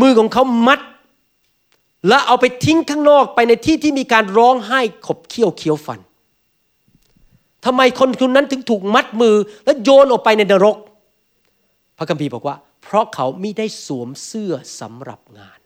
[0.00, 0.80] มือของเขามัด
[2.08, 6.00] และเอาไปทิ้งข้างนอกไปในที่ที่มีการร้องไห้ขบเคี้ยวเคี้ยวฟัน
[7.64, 10.76] ทำไมคนคนนั้นถึงถูกมัดมือและโยนออกไปในนรก
[11.96, 12.56] พระคัมภีร์บอกว่า
[12.94, 15.58] ราะเขาไม่ได้สวมเสื้อสำหรับงาน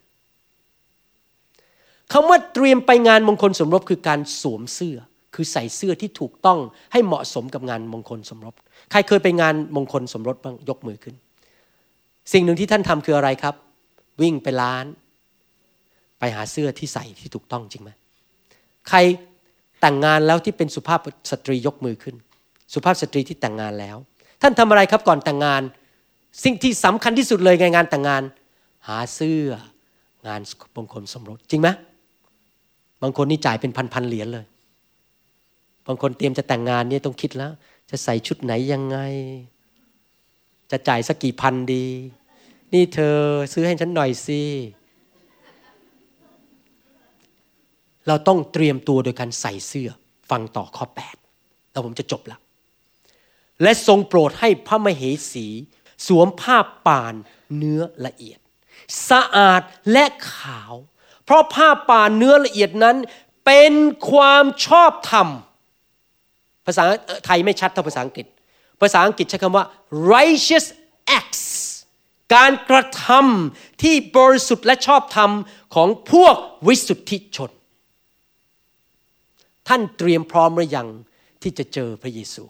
[2.13, 4.97] คำว่าเตรียมไปงานมงคลสมรสคือการสวมเสื้อ
[5.35, 6.59] คือใส่เสื้อที่ถูกต้อง
[6.93, 8.55] ให้เหมาะสมกับงานมงคลสมรส
[8.91, 11.15] ใครเคยไปงานมงคลสมรสบ้างยกมือขึ้น
[12.33, 13.55] สิ่งหนึ่งที่ท่านทำคืออะไรครับ
[14.23, 14.87] วิ่งไปร้าน
[16.19, 17.91] ไปหาเสื้อที่ใส่ที่ถูกต้องจริงไหม
[18.89, 18.99] ใคร
[19.81, 21.01] แต่งงานแล้วที่เป็นสุภาพ
[21.31, 22.17] สตรียกมือขึ้น
[22.75, 23.97] สุภาพสตรีที่แต่งงานแล้ว
[24.43, 25.63] ท่านทำอะไรครับก่อนแต่งงาน
[26.45, 28.23] สิ่งที่สำคัญที่สุดเลยในงานแต่งงาน
[28.89, 29.43] หาเสื้อ
[30.27, 30.41] งาน
[30.77, 31.69] มงคลสมรสจริงไหม
[33.03, 34.47] บางคนนี่จ่ายเป็นพันๆเหรียญเลย
[35.87, 37.53] บางคนเตรียมจะแต่งงานเนี่ยต้องคิดแล้ว
[37.91, 38.99] จะใส่ชุดไหนยังไง
[40.71, 41.87] จะจ่ายสักกี่พันดี
[42.73, 43.17] นี่เธอ
[43.53, 44.43] ซื้อให้ฉันหน่อยสิ
[48.07, 49.91] เราต้องเตรียมตัวโดยการใส่เสื้อ
[50.31, 50.85] ฟังต่อข้อ
[51.29, 52.39] 8 แล้วผมจะจบละ
[53.63, 55.47] และทรงโปรดให้พระมเหสี
[56.07, 57.15] สวมผ้าป่าน
[57.57, 58.39] เนื้อละเอียด
[59.11, 60.75] สะอาดและขาว
[61.25, 62.97] เพราะผ้าป่านเนื้อละเอียดนั้น
[63.47, 63.73] เป็น
[64.11, 65.29] ความชอบธรรม
[66.67, 66.85] ภาษา
[67.27, 68.27] ไทยไม่ชัดเท่าภาษาอังกฤษ
[68.81, 69.65] ภาษาอังกฤษใช้คำว่า
[70.15, 70.67] righteous
[71.19, 71.45] acts
[72.35, 75.31] การกระทำที่บริสุทธิ์และชอบธรรม
[75.75, 76.37] ของพวก
[76.67, 77.51] วิสุทธิชน
[79.69, 80.89] ท่านเตรียมพร้อมหรือยัง
[81.43, 82.45] ที่จะเจอพระเยซู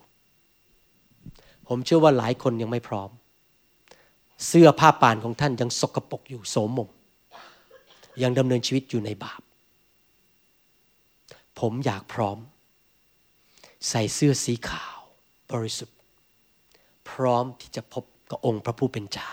[1.69, 3.11] ผมเชื่อว่าหลายคนยังไม่พร้อม
[4.47, 6.91] เสื้อผ้าป่านของท่านยังสกปรกอยู่โสมม
[8.23, 9.41] ยังดำเนินชีวิตอยู่ในบาป
[11.59, 12.39] ผมอยากพร้อม
[13.89, 14.99] ใส่เสื้อสีขาว
[15.53, 15.97] บริสุทธิ์
[17.11, 19.33] พร้อมที่จะพบกับองค์พระผู้เป็นเจ้า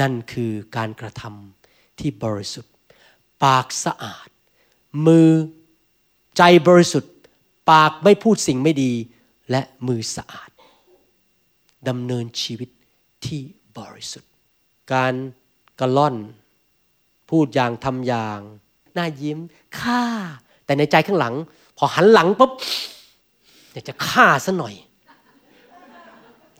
[0.00, 2.74] นั่นคือการกระทำที่บริสุทธิ์
[3.44, 4.28] ปากสะอาด
[5.06, 5.30] มือ
[6.36, 7.14] ใจบริสุทธิ์
[7.70, 8.92] ปากไม่พูดสิ่งไม่ดี
[9.50, 10.50] และมือสะอาด
[11.88, 12.68] ดำเนินชีวิต
[13.26, 13.42] ที่
[13.78, 14.32] บริสุทธิ์
[14.92, 15.14] การ
[15.80, 16.16] กระล่อน
[17.30, 18.40] พูดอย่างทำอย่าง
[18.94, 19.38] หน้ายิ้ม
[19.80, 20.02] ค่า
[20.64, 21.34] แต่ในใจข้างหลัง
[21.78, 22.50] พอหันหลังปุ๊บ
[23.72, 24.74] อยากจะฆ่าซะหน่อย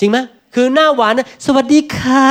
[0.00, 0.18] จริงไหม
[0.54, 2.30] คือหน้าหวานนะสวัสดีค่ะ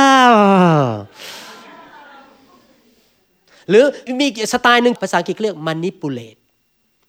[3.68, 3.84] หรือ
[4.20, 6.40] มีสไตล์หนึ่งภาษาอังกฤษเรียก manipulate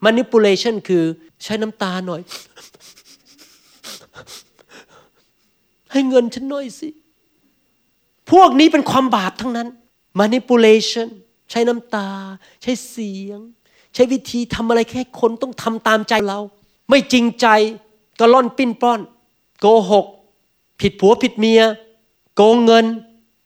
[0.05, 1.03] manipulation คือ
[1.43, 2.21] ใช้น้ำตาหน่อย
[5.91, 6.89] ให้เงินฉันหน่อยสิ
[8.31, 9.67] พวกนี้เป็นความบาปทั้งนั้น
[10.19, 11.09] manipulation
[11.51, 12.09] ใช้น้ำตา
[12.61, 13.39] ใช้เสียง
[13.93, 16.39] ใช้วิธีทำอะไรแค่คนต้องทำตามใจเรา
[16.89, 17.47] ไม่จริงใจ
[18.19, 18.99] ก็ล่อนปิ้นป้อน
[19.59, 20.05] โกหก
[20.81, 21.61] ผิดผัวผิดเมีย
[22.35, 22.85] โกงเงิน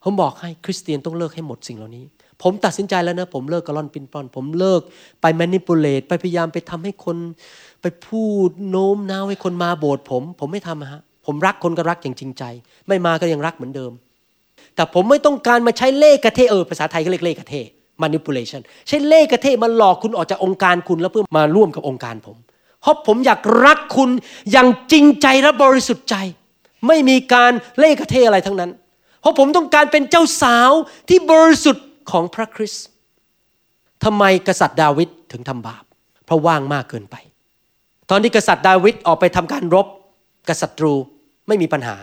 [0.04, 2.06] ผมบอกให้คริสเตียนต้องเลิกให้หมดสิ่งเหล่านี้
[2.42, 4.82] ผมตัดสินใจแล้วนะ ผมเลิกกระล่อนปิ้นป้อน ผมเลิก
[5.22, 7.18] ไปแมนิปูเลตไปพยายามไปทำให้คน
[7.82, 12.44] ไปพูดโน้มน้าวให้คนมาโบสถ์ผม ผมไม่ทำฮะผมรักคนก็รักอย่างจริงใจ
[12.88, 13.92] ไม่มาก็ยังรักเหมือนเดิม
[14.76, 17.54] แต่ผมไม่ต้องการมาใช้เล่กระเทเออภาษาไทยก็เรียกเล่กระเท
[18.04, 22.38] manipulation ใช้เล่กระเทมาหลอกคุณออกจากองค์การคุณแล้วเพื่อมาร่วมกับองค์การผม
[22.82, 24.10] เพราะผมอยากรักคุณ
[24.52, 26.16] อย่างจริงใจและบริสุทธิ์ใจ
[26.88, 28.72] ไม่มีการเล่กระเทอะไรทั้งนั้น
[29.22, 30.72] เพราะผมต้องการเป็นเจ้าสาว
[31.10, 32.86] ที่บริสุทธิ์ของพระคริสต์
[34.04, 35.84] ทำไมกษัตริย์ดาวิดถึงทำบาป
[36.26, 37.16] เพราะว่างมากเกินไป
[38.10, 39.88] ตอนที่กษัตริย์ดาวิดออกไปทำการรบ
[40.48, 40.94] กับศัตรู
[41.48, 41.96] ไม่มีปัญหา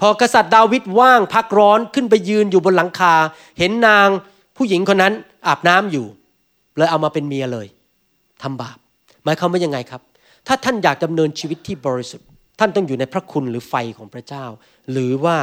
[0.00, 3.14] พอกษัตริย์ดาวิดว่างพักร้อนขึ้นไปยืนอยู่บนหลังคา
[3.58, 4.08] เห็นนาง
[4.56, 5.14] ผู้หญิงคนนั้น
[5.46, 6.06] อาบน้ำอยู่
[6.76, 7.66] เลยเอามาเป็นเมียเลย
[8.42, 8.76] ทำบาป
[9.24, 10.02] หมายความว่ายังไงครับ
[10.46, 12.26] ถ้าท่านอยากดำเนินชีวิตที่บริสุทธิ์
[12.58, 14.44] ท่านต้องอยู่ในพระคุณหรือไฟของพระเจ้า
[14.90, 15.36] หรือว่า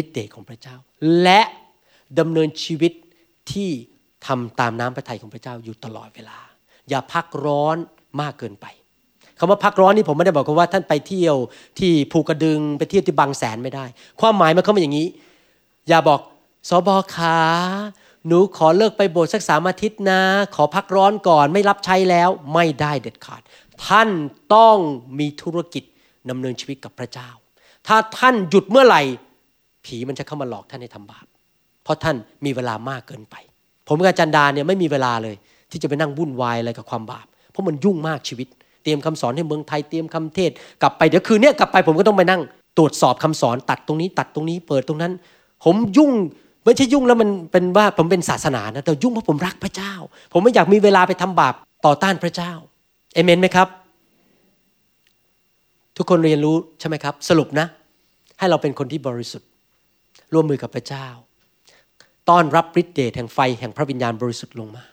[0.00, 0.76] ฤทธิ์เดชของพระเจ้า
[1.22, 1.40] และ
[2.18, 2.92] ดำเนินชีวิต
[3.52, 3.70] ที่
[4.26, 6.38] ทำตามน้ำพระทัยของพระเจ้าอยู่ตลอดเวลา
[6.88, 7.76] อย่าพักร้อน
[8.20, 8.66] มากเกินไป
[9.38, 11.36] คำว่าพักร้อนนี่ผมไม่ได้บอกว่าท่านไปเที่ยว
[11.78, 13.84] ที่ภูกระดึงไปเที่ยวที่บางแสนไม่ได้
[14.20, 15.08] ความหมายมันเข้าเป็นอย่างนี้
[15.88, 16.20] อย่าบอก
[16.68, 17.38] สอบอขา
[18.26, 20.20] หนูขอเลิกไปโบสถ์สักสามอาทิตย์นะ
[20.54, 23.42] ขอพักร้อนก่อนไม่รับใช้แล้วไม่ได้เด็ดขาด
[23.86, 24.08] ท่าน
[24.54, 24.76] ต้อง
[25.18, 25.84] มีธุรกิจ
[26.30, 27.28] ดำเนินชีวิตกับพระเจ้า
[27.86, 29.02] ถ้าท่านหยุดเมื่อไหร่
[29.84, 31.26] ผีมันจะเข้ามาหลอกท่านให้ทำบาป
[31.84, 33.34] เพราะท่านมีเวลามากเกินไป
[33.88, 35.36] ผมกับจันดาเนี่ยไม่มีเวลาเลย
[35.70, 38.48] ที่จะไปนั่งวุ่นวายอะไรกับความบาป เพราะมันยุ่งมากชีวิต
[38.86, 40.50] ตรียมคำสอนให้เมืองไทยเตรียมคำเทศ
[40.82, 42.42] กลับไปเดี๋ยวคืนนี้กลับไปผมก็ต้องไปนั่ง
[42.78, 45.12] ตรวจสอบคำสอนตัดตรงนี้ ตัดตรงนี้เปิดตรงนั้น
[45.64, 46.10] ผมยุ่ง
[46.64, 49.92] ไม่ใช่ยุ่งแล้วมันเป็นว่าผมเป็นศาสนานะแต่ยุ่งเพราะผมรักพระเจ้า
[50.32, 51.54] ผมไม่อยากมีเวลาไปทำบาป
[51.86, 52.52] ต่อต้านพระเจ้า
[53.14, 53.68] เอเมนไหมครับ
[55.96, 57.66] ทุกคนเรียนรู้ใช่ไหมครับ สรุปนะ
[58.38, 59.48] ให้เราเป็นคนที่บริสุทธิ์
[60.32, 61.06] ร่วมมือกับพระเจ้า
[62.28, 64.84] ต้อนรับฤทธิ์เดชแห่งไฟแห่งพระวิญญาณบริสุทธิ์ลงมา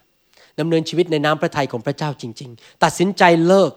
[0.60, 3.72] ดำเนินชีวิตในน้ำพระทัยของพระเจ้าจริง ๆ ตัดสินใจเลิก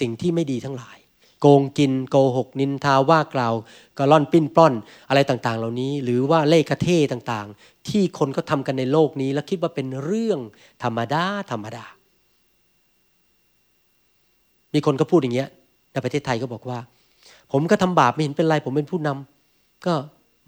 [0.00, 0.96] สิ่งที่ไม่ดีทั้งหลาย
[1.40, 3.54] โกงกินโกหก นินทาว่ากล่าว
[3.98, 4.74] กระล่อนปิ้นปล้อน
[5.08, 10.38] อะไรต่างๆ เหล่านี้ หรือว่าเล่ห์กระเท่ต่างๆ ที่คนก็ทำกันในโลกนี้ แล้วคิดว่าเป็นเรื่อง
[10.82, 11.84] ธรรมดาธรรมดา
[14.74, 15.48] มีคนก็พูดอย่างเงี้ย
[15.92, 16.78] ในประเทศไทยก็บอกว่า
[17.52, 19.94] ผมก็ทำบาปไม่เห็นเป็นไรผมเป็นผู้นำก็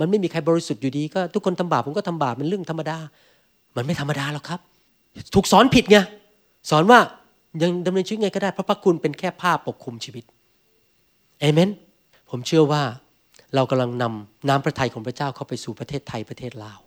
[0.01, 2.99] มันไม่มีใครบริสุทธิ์อยู่ดีก็ทุกคนทำบาปผมก็ทำบาปเป็นเรื่องธรรมดา
[3.77, 4.61] มันไม่ธรรมดาหรอกครับ
[5.35, 5.99] ถูกสอนผิดไง
[6.71, 7.01] สอนว่า
[7.63, 10.25] ยังดำเนินชีวิตไงก็ได้เพราะพระคุณเป็นแค่ผ้าปกคลุมชีวิต
[11.41, 11.69] เอเมน
[12.31, 12.83] ผมเชื่อว่า
[13.55, 16.81] เรากำลังนำน้ำพระทัยของพระเจ้าเข้าไปสู่ประเทศไทยประเทศลาว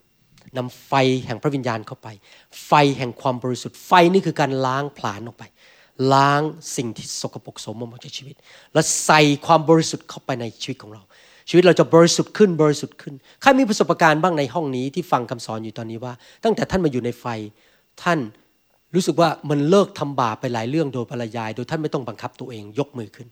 [0.57, 0.93] นำไฟ
[1.25, 2.07] แห่งพระวิญญาณเข้าไป
[2.65, 5.43] ไฟแห่งความบริสุทธิ์ ไฟนี่คือการล้างผลาญออกไป
[6.13, 6.41] ล้าง
[6.75, 8.35] สิ่งที่สกปรกโสมมออกจากชีวิต
[8.73, 11.01] และใส่ความบริสุทธิ์เข้าไปในชีวิตของเรา
[11.49, 16.13] ชีวิตเราจะบริสุทธิ์ขึ้นบริสุทธิ์ขึ้นใครมีประสบการณ์บ้างในห้องนี้ที่ฟังคำสอนอยู่ตอนนี้ว่า
[16.43, 17.25] ตั้งแต่ท่านมาอยู่ในไฟ
[18.03, 18.19] ท่าน
[18.93, 23.27] รู้สึกว่ามันเลิกทำบาปไปหลายเรื่องโดยปรยาย โดยท่านไม่ต้องบังคับตัวเองยกมือขึ้น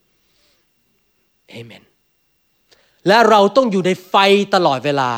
[1.49, 1.83] เอเมน
[3.07, 4.15] และเราต้องอยู่ในไฟ
[4.55, 5.09] ตลอดเวลา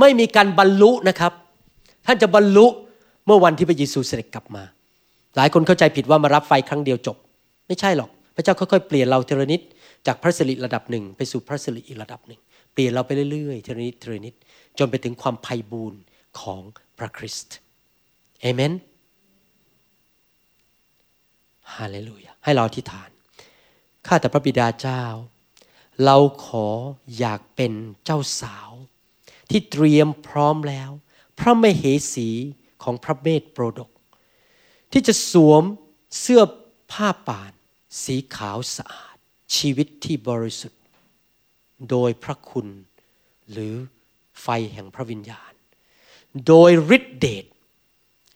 [0.00, 1.32] ไม่มีการบรรลุนะครับ
[2.06, 2.66] ท่านจะบรรลุ
[3.26, 4.62] เมื่อวันที่พระเยซูเสด็จกลับมา
[5.36, 7.16] หลายคนเข้าใจผิดว่ามารับไฟครั้งเดียวจบ
[7.66, 9.60] ไม่ใช่หรอก พระเจ้าค่อยๆเปลี่ยนเราเทระนิด
[10.06, 12.40] จากพระสิริระดับหนึ่งไปสู่พระสิริอีกระดับหนึ่ง
[12.72, 14.34] เปลี่ยนเราไปเรื่อยๆเทระนิดเทระนิด
[14.78, 16.00] จนไปถึงความไพ่บูรณ์
[16.40, 16.60] ของ
[16.98, 17.56] พระคริสต์
[18.42, 18.72] เอเมน
[21.74, 23.10] ฮาเลลูยาให้เราอธิษฐาน
[24.06, 25.04] ข้าแต่พระบิดาเจ้า
[26.04, 26.66] เราขอ
[27.18, 27.72] อยากเป็น
[28.04, 28.70] เจ้าสาว
[29.50, 30.90] ที่เตรียมพร้อมแล้ว
[31.38, 31.84] พระมเห
[32.14, 32.28] สี
[32.82, 33.90] ของพระเมธโปรดก
[34.92, 35.62] ที่จะสวม
[36.20, 36.42] เสื้อ
[36.92, 37.52] ผ้าป่าน
[38.04, 39.16] สีขาวสะอาด
[39.56, 40.82] ชีวิตที่บริสุทธิ์
[41.90, 42.68] โดยพระคุณ
[43.50, 43.74] หรือ
[44.42, 45.52] ไฟแห่งพระวิญญาณ
[46.46, 47.44] โดยฤทธิเดช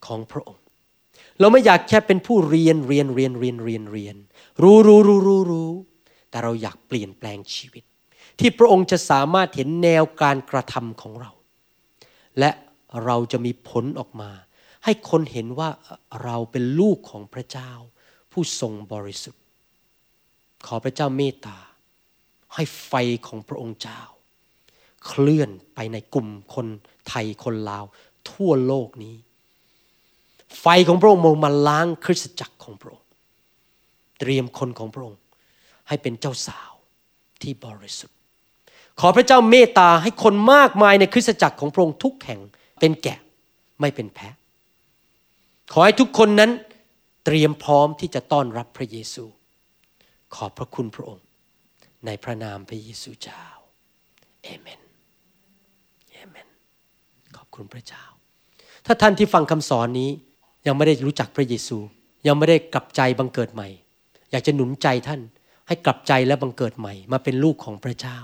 [0.06, 0.62] ของพระองค์
[1.40, 4.16] เราไม่อยากแค่เป็นผู้เรียนเรียนเรียนเรียนเรียนเรียน
[4.62, 5.70] รู้รู้รู้รู้รู้
[6.30, 7.84] แต่เราอยากเปลี่ยนแปลงชีวิต
[8.38, 11.30] ที่พระองค์จะสามารถเห็นแนวการกระทำของเรา
[12.38, 12.50] และ
[13.04, 14.30] เราจะมีผลออกมา
[14.84, 15.70] ให้คนเห็นว่า
[16.24, 17.70] เราเป็นลูกของพระเจ้า
[18.32, 19.42] ผู้ทรงบริสุทธิ์
[20.66, 21.58] ขอพระเจ้าเมตตา
[22.54, 22.92] ให้ไฟ
[23.26, 24.00] ของพระองค์เจ้า
[25.06, 26.66] เคลื่อนไปในกลุ่มคน
[27.08, 27.84] ไทยคนลาว
[28.30, 29.16] ทั่วโลกนี้
[30.60, 33.06] ไฟของพระองค์มาล้างคริสตจักรของพระองค์
[34.20, 35.20] เตรียมคนของพระองค์
[35.88, 36.72] ให้เป็นเจ้าสาว
[37.42, 38.16] ที่บริสุทธิ์
[39.00, 42.40] ขอพระเจ้าเมตตาให้คนมากมายในคริสตจักรของพระองค์ทุกแห่ง
[42.80, 43.18] เป็นแกะ
[43.80, 44.34] ไม่เป็นแพะ
[45.72, 46.50] ขอให้ทุกคนนั้น
[47.24, 49.24] เตรียมพร้อมที่จะต้อนรับพระเยซู
[50.34, 51.24] ขอบพระคุณพระองค์
[52.06, 53.44] ในพระนามพระเยซูเจ้า
[54.42, 54.80] เอเมน
[56.12, 56.48] เอเมน
[57.36, 58.04] ขอบคุณพระเจ้า
[58.86, 60.10] ถ้าท่านที่ฟังคำสอนนี้
[60.66, 61.78] ยังไม่ได้รู้จักพระเยซู
[62.26, 63.68] ยังไม่ได้กลับใจบังเกิดใหม่
[64.30, 65.20] อยากจะหนุนใจท่าน
[65.68, 68.18] ให้กลับใจและบังเกิดใหม่ มาเป็นลูกของพระเจ้า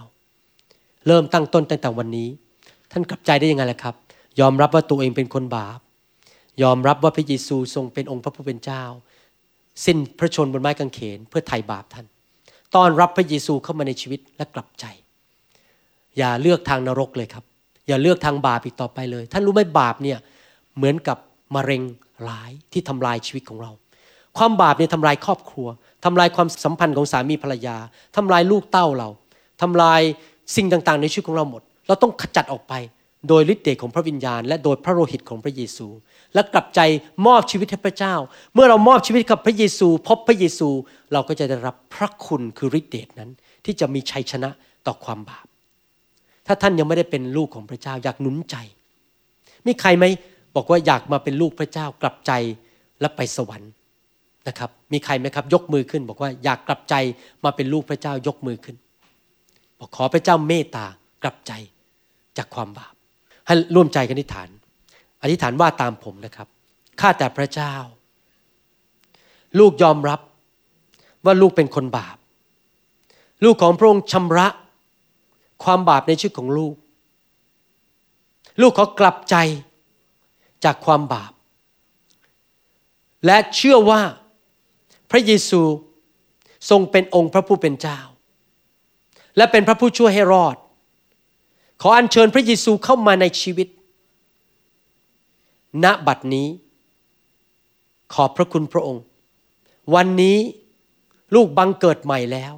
[1.07, 2.29] เริ่มตั้งต้นตั้งแต่วันนี้
[2.93, 3.95] ท่านกลับใจได้ยังไงล่ะครับ
[4.41, 5.79] ยอมรับว่าตัวเองเป็นคนบาป
[6.63, 8.83] ยอมรับว่าพระเยซูทรงเป็นองค์พระผู้เป็นเจ้า
[9.85, 12.07] สิ้นพระชนบนไม้กางเขนเพื่อไถ่บาปท่าน
[12.75, 14.85] ต้อนรับพระเยซูเข้ามาในชีวิตและกลับใจ
[16.19, 17.45] อย่าเลือกทางนรกเลยครับ
[17.89, 20.19] อย่าเลือกทางบาปอีกต่อไปเลย ท่านรู้ไหมบาปเนี่ย
[20.77, 21.19] เหมือนกับ
[21.55, 21.83] มะเร็ง
[22.29, 23.71] ร้ายที่ทำลายชีวิตของเรา
[24.39, 25.69] ความบาปเนี่ยทำลายครอบครัว
[26.05, 27.77] ทำลายความสัมพันธ์ของสามีภรรยา
[28.17, 29.09] ทำลายลูกเต้าเรา
[29.63, 30.01] ทำลาย
[30.57, 32.75] สิ่งต่างๆ ในชีวิตของเราหมด เราต้องขจัดออกไป
[33.29, 35.87] โดยฤทธิ์เดชของพระวิญญาณ และโดยพระโลหิตของพระเยซู
[36.35, 36.81] และกลับใจ
[37.27, 38.15] มอบชีวิตให้พระเจ้า
[38.55, 40.69] เมื่อเรามอบชีวิตกับพระเยซู พบพระเยซู
[41.13, 43.31] เราก็จะได้รับพระคุณคือฤทธิ์เดชนั้น
[43.65, 44.51] ที่จะมีชัยชนะ
[44.87, 45.47] ต่อความบาป
[46.47, 48.57] ถ้าท่านยังไม่ได้เป็นลูกของพระเจ้าอยากหนุนใจ
[49.67, 50.05] มีใครไหม
[50.57, 52.33] บอกว่าอยากมาเป็นลูกพระเจ้ากลับใจ
[53.01, 53.73] และไปสวรรค์
[54.49, 56.95] นะครับ มีใครไหมครับ ยกมือขึ้น บอกว่าอยากกลับใจ
[57.45, 58.77] มาเป็นลูกพระเจ้ายกมือขึ้น
[59.79, 60.87] บอกขอพระเจ้าเมตตา
[61.23, 61.53] กลับใจ
[62.37, 62.95] จากความบาป
[63.47, 64.49] ให้ร่วมใจกันอธิษฐาน
[65.23, 66.49] อธิษฐานว่าตามผมนะครับ
[67.01, 67.75] ข้าแต่พระเจ้า
[69.59, 70.21] ลูกยอมรับ
[71.25, 72.17] ว่าลูกเป็นคนบาป
[73.45, 74.49] ลูกของพระองค์ชำระ
[75.65, 76.75] ความบาปในชีวิตของลูก
[78.61, 79.37] ลูกขอกลับใจ
[80.65, 81.33] จากความบาป
[83.27, 84.03] และเชื่อว่า
[85.11, 85.63] พระเยซู
[86.71, 87.99] ทรงเป็นองค์พระผู้เป็นเจ้า
[89.37, 90.57] และเป็นพระผู้ช่วยให้รอด
[91.81, 93.69] ขออัญเชิญพระเยซูเข้ามาในชีวิต
[95.85, 96.49] ณบัดนี้
[98.15, 99.05] ขอบพระคุณพระองค์
[99.95, 100.39] วันนี้
[101.35, 102.55] ลูกบังเกิดใหม่แล้ว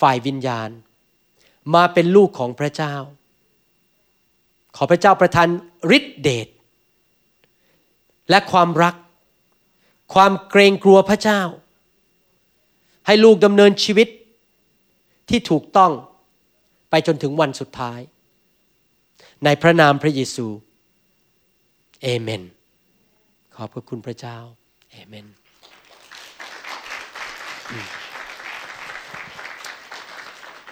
[0.00, 0.70] ฝ่ายวิญญาณ
[1.74, 2.94] มาเป็นลูกของพระเจ้า
[4.76, 5.48] ขอพระเจ้าประทาน
[5.96, 6.48] ฤทธิเดช
[8.30, 8.94] และความรัก
[10.14, 11.40] ความเกรงกลัวพระเจ้า
[13.06, 14.08] ให้ลูกดำเนินชีวิต
[15.28, 15.92] ที่ถูกต้อง
[16.90, 18.00] ไปจนถึงวันสุดท้าย
[19.44, 20.46] ในพระนามพระเยซู
[22.02, 22.42] เอเมน
[23.54, 24.36] ขอบพระคุณพระเจ้า
[24.90, 25.26] เอเมน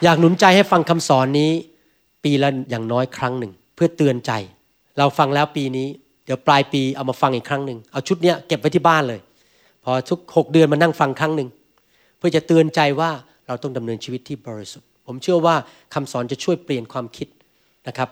[0.03, 1.51] อยากหนุนใจให้ฟังคำสอนนี้
[2.23, 4.31] ปีละอย่างน้อยครั้งหนึ่ง เพื่อเตือนใจ
[4.97, 5.87] เราฟังแล้วปีนี้
[6.25, 9.19] เดี๋ยวปลายปีเอามาฟังอีกครั้งหนึ่งเอาชุดเนี้ยเก็บไว้ที่บ้านเลย
[9.83, 11.49] พอทุกหกเดือนมานั่งฟังครั้งหนึ่ง
[12.17, 13.11] เพื่อจะเตือนใจว่า
[13.47, 15.55] เราต้องดำเนินชีวิตที่บริสุทธิ์ ผมเชื่อว่า
[15.93, 17.27] คำสอนจะช่วยเปลี่ยนความคิด
[17.87, 18.09] นะครับ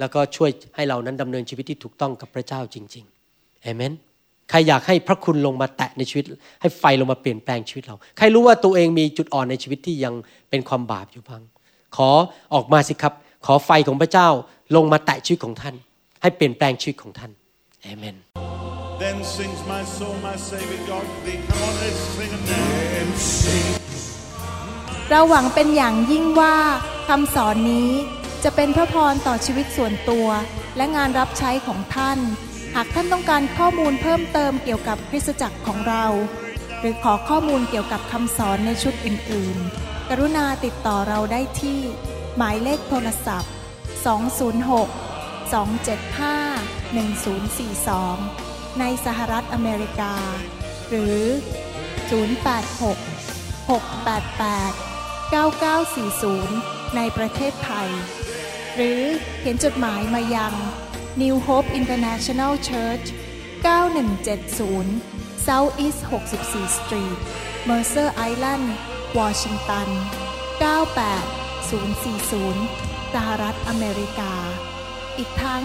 [0.00, 3.92] แล้วก็ช่วยให้เรานั้นดำเนินชีวิตที่ถูกต้องกับพระเจ้าจริงๆเอเมน
[4.50, 6.24] ใครอยากให้พระคุณลงมาแตะในชีวิต
[6.60, 10.14] ให้ไฟลงมาเปลี่ยนแปลงชีวิตเรา ใครรู้ว่าตัวเองมีจุดอ่อนในชีวิตที่ยัง
[10.50, 11.42] เป็นความบาปอยู่บ้าง
[11.96, 12.10] ขอ
[12.54, 13.14] ออกมาสิครับ
[13.46, 14.28] ขอไฟของพระเจ้า
[14.76, 15.74] ลงมาแตะชีวิตของท่าน
[16.22, 17.32] ให้เปลี่ยนแปลงชีวิตของท่าน
[17.86, 18.16] เอเมน
[19.02, 21.40] Then sings my soul, my Savior God to thee.
[21.48, 22.68] Come on, let's sing it now.
[23.00, 23.66] And sing.
[25.10, 26.56] เราหวังเป็นอย่างยิ่งว่า
[27.08, 27.90] คำสอนนี้
[28.44, 30.28] จะเป็นพระพรต่อชีวิตส่วนตัว
[30.76, 32.18] และงานรับใช้ของท่าน
[32.74, 36.04] หากท่านต้องการข้อมูลเพิ่มเติมเกี่ยวกับคริสตจักรของเรา
[36.80, 41.80] หรือขอข้อมูลเกี่ยวกับคำสอนในชุดอื่น ๆ กรุณาติดต่อเราได้ที่
[42.36, 43.52] หมายเลขโทรศัพท์
[44.36, 45.06] 206
[45.52, 50.14] 275 1042 ในสหรัฐอเมริกา
[50.88, 51.20] หรือ
[52.10, 52.96] 086
[53.68, 54.96] 688
[55.32, 57.90] 9940 ในประเทศไทย
[58.74, 59.00] หรือ
[59.38, 60.54] เขียนจดหมายมายัง
[61.22, 63.06] New Hope International Church
[64.04, 66.00] 9170 South East
[66.40, 67.18] 64 Street
[67.68, 68.66] Mercer Island
[69.18, 69.88] Washington
[70.60, 74.34] 98040 สหรัฐอเมริกา
[75.18, 75.64] อีกทั้ง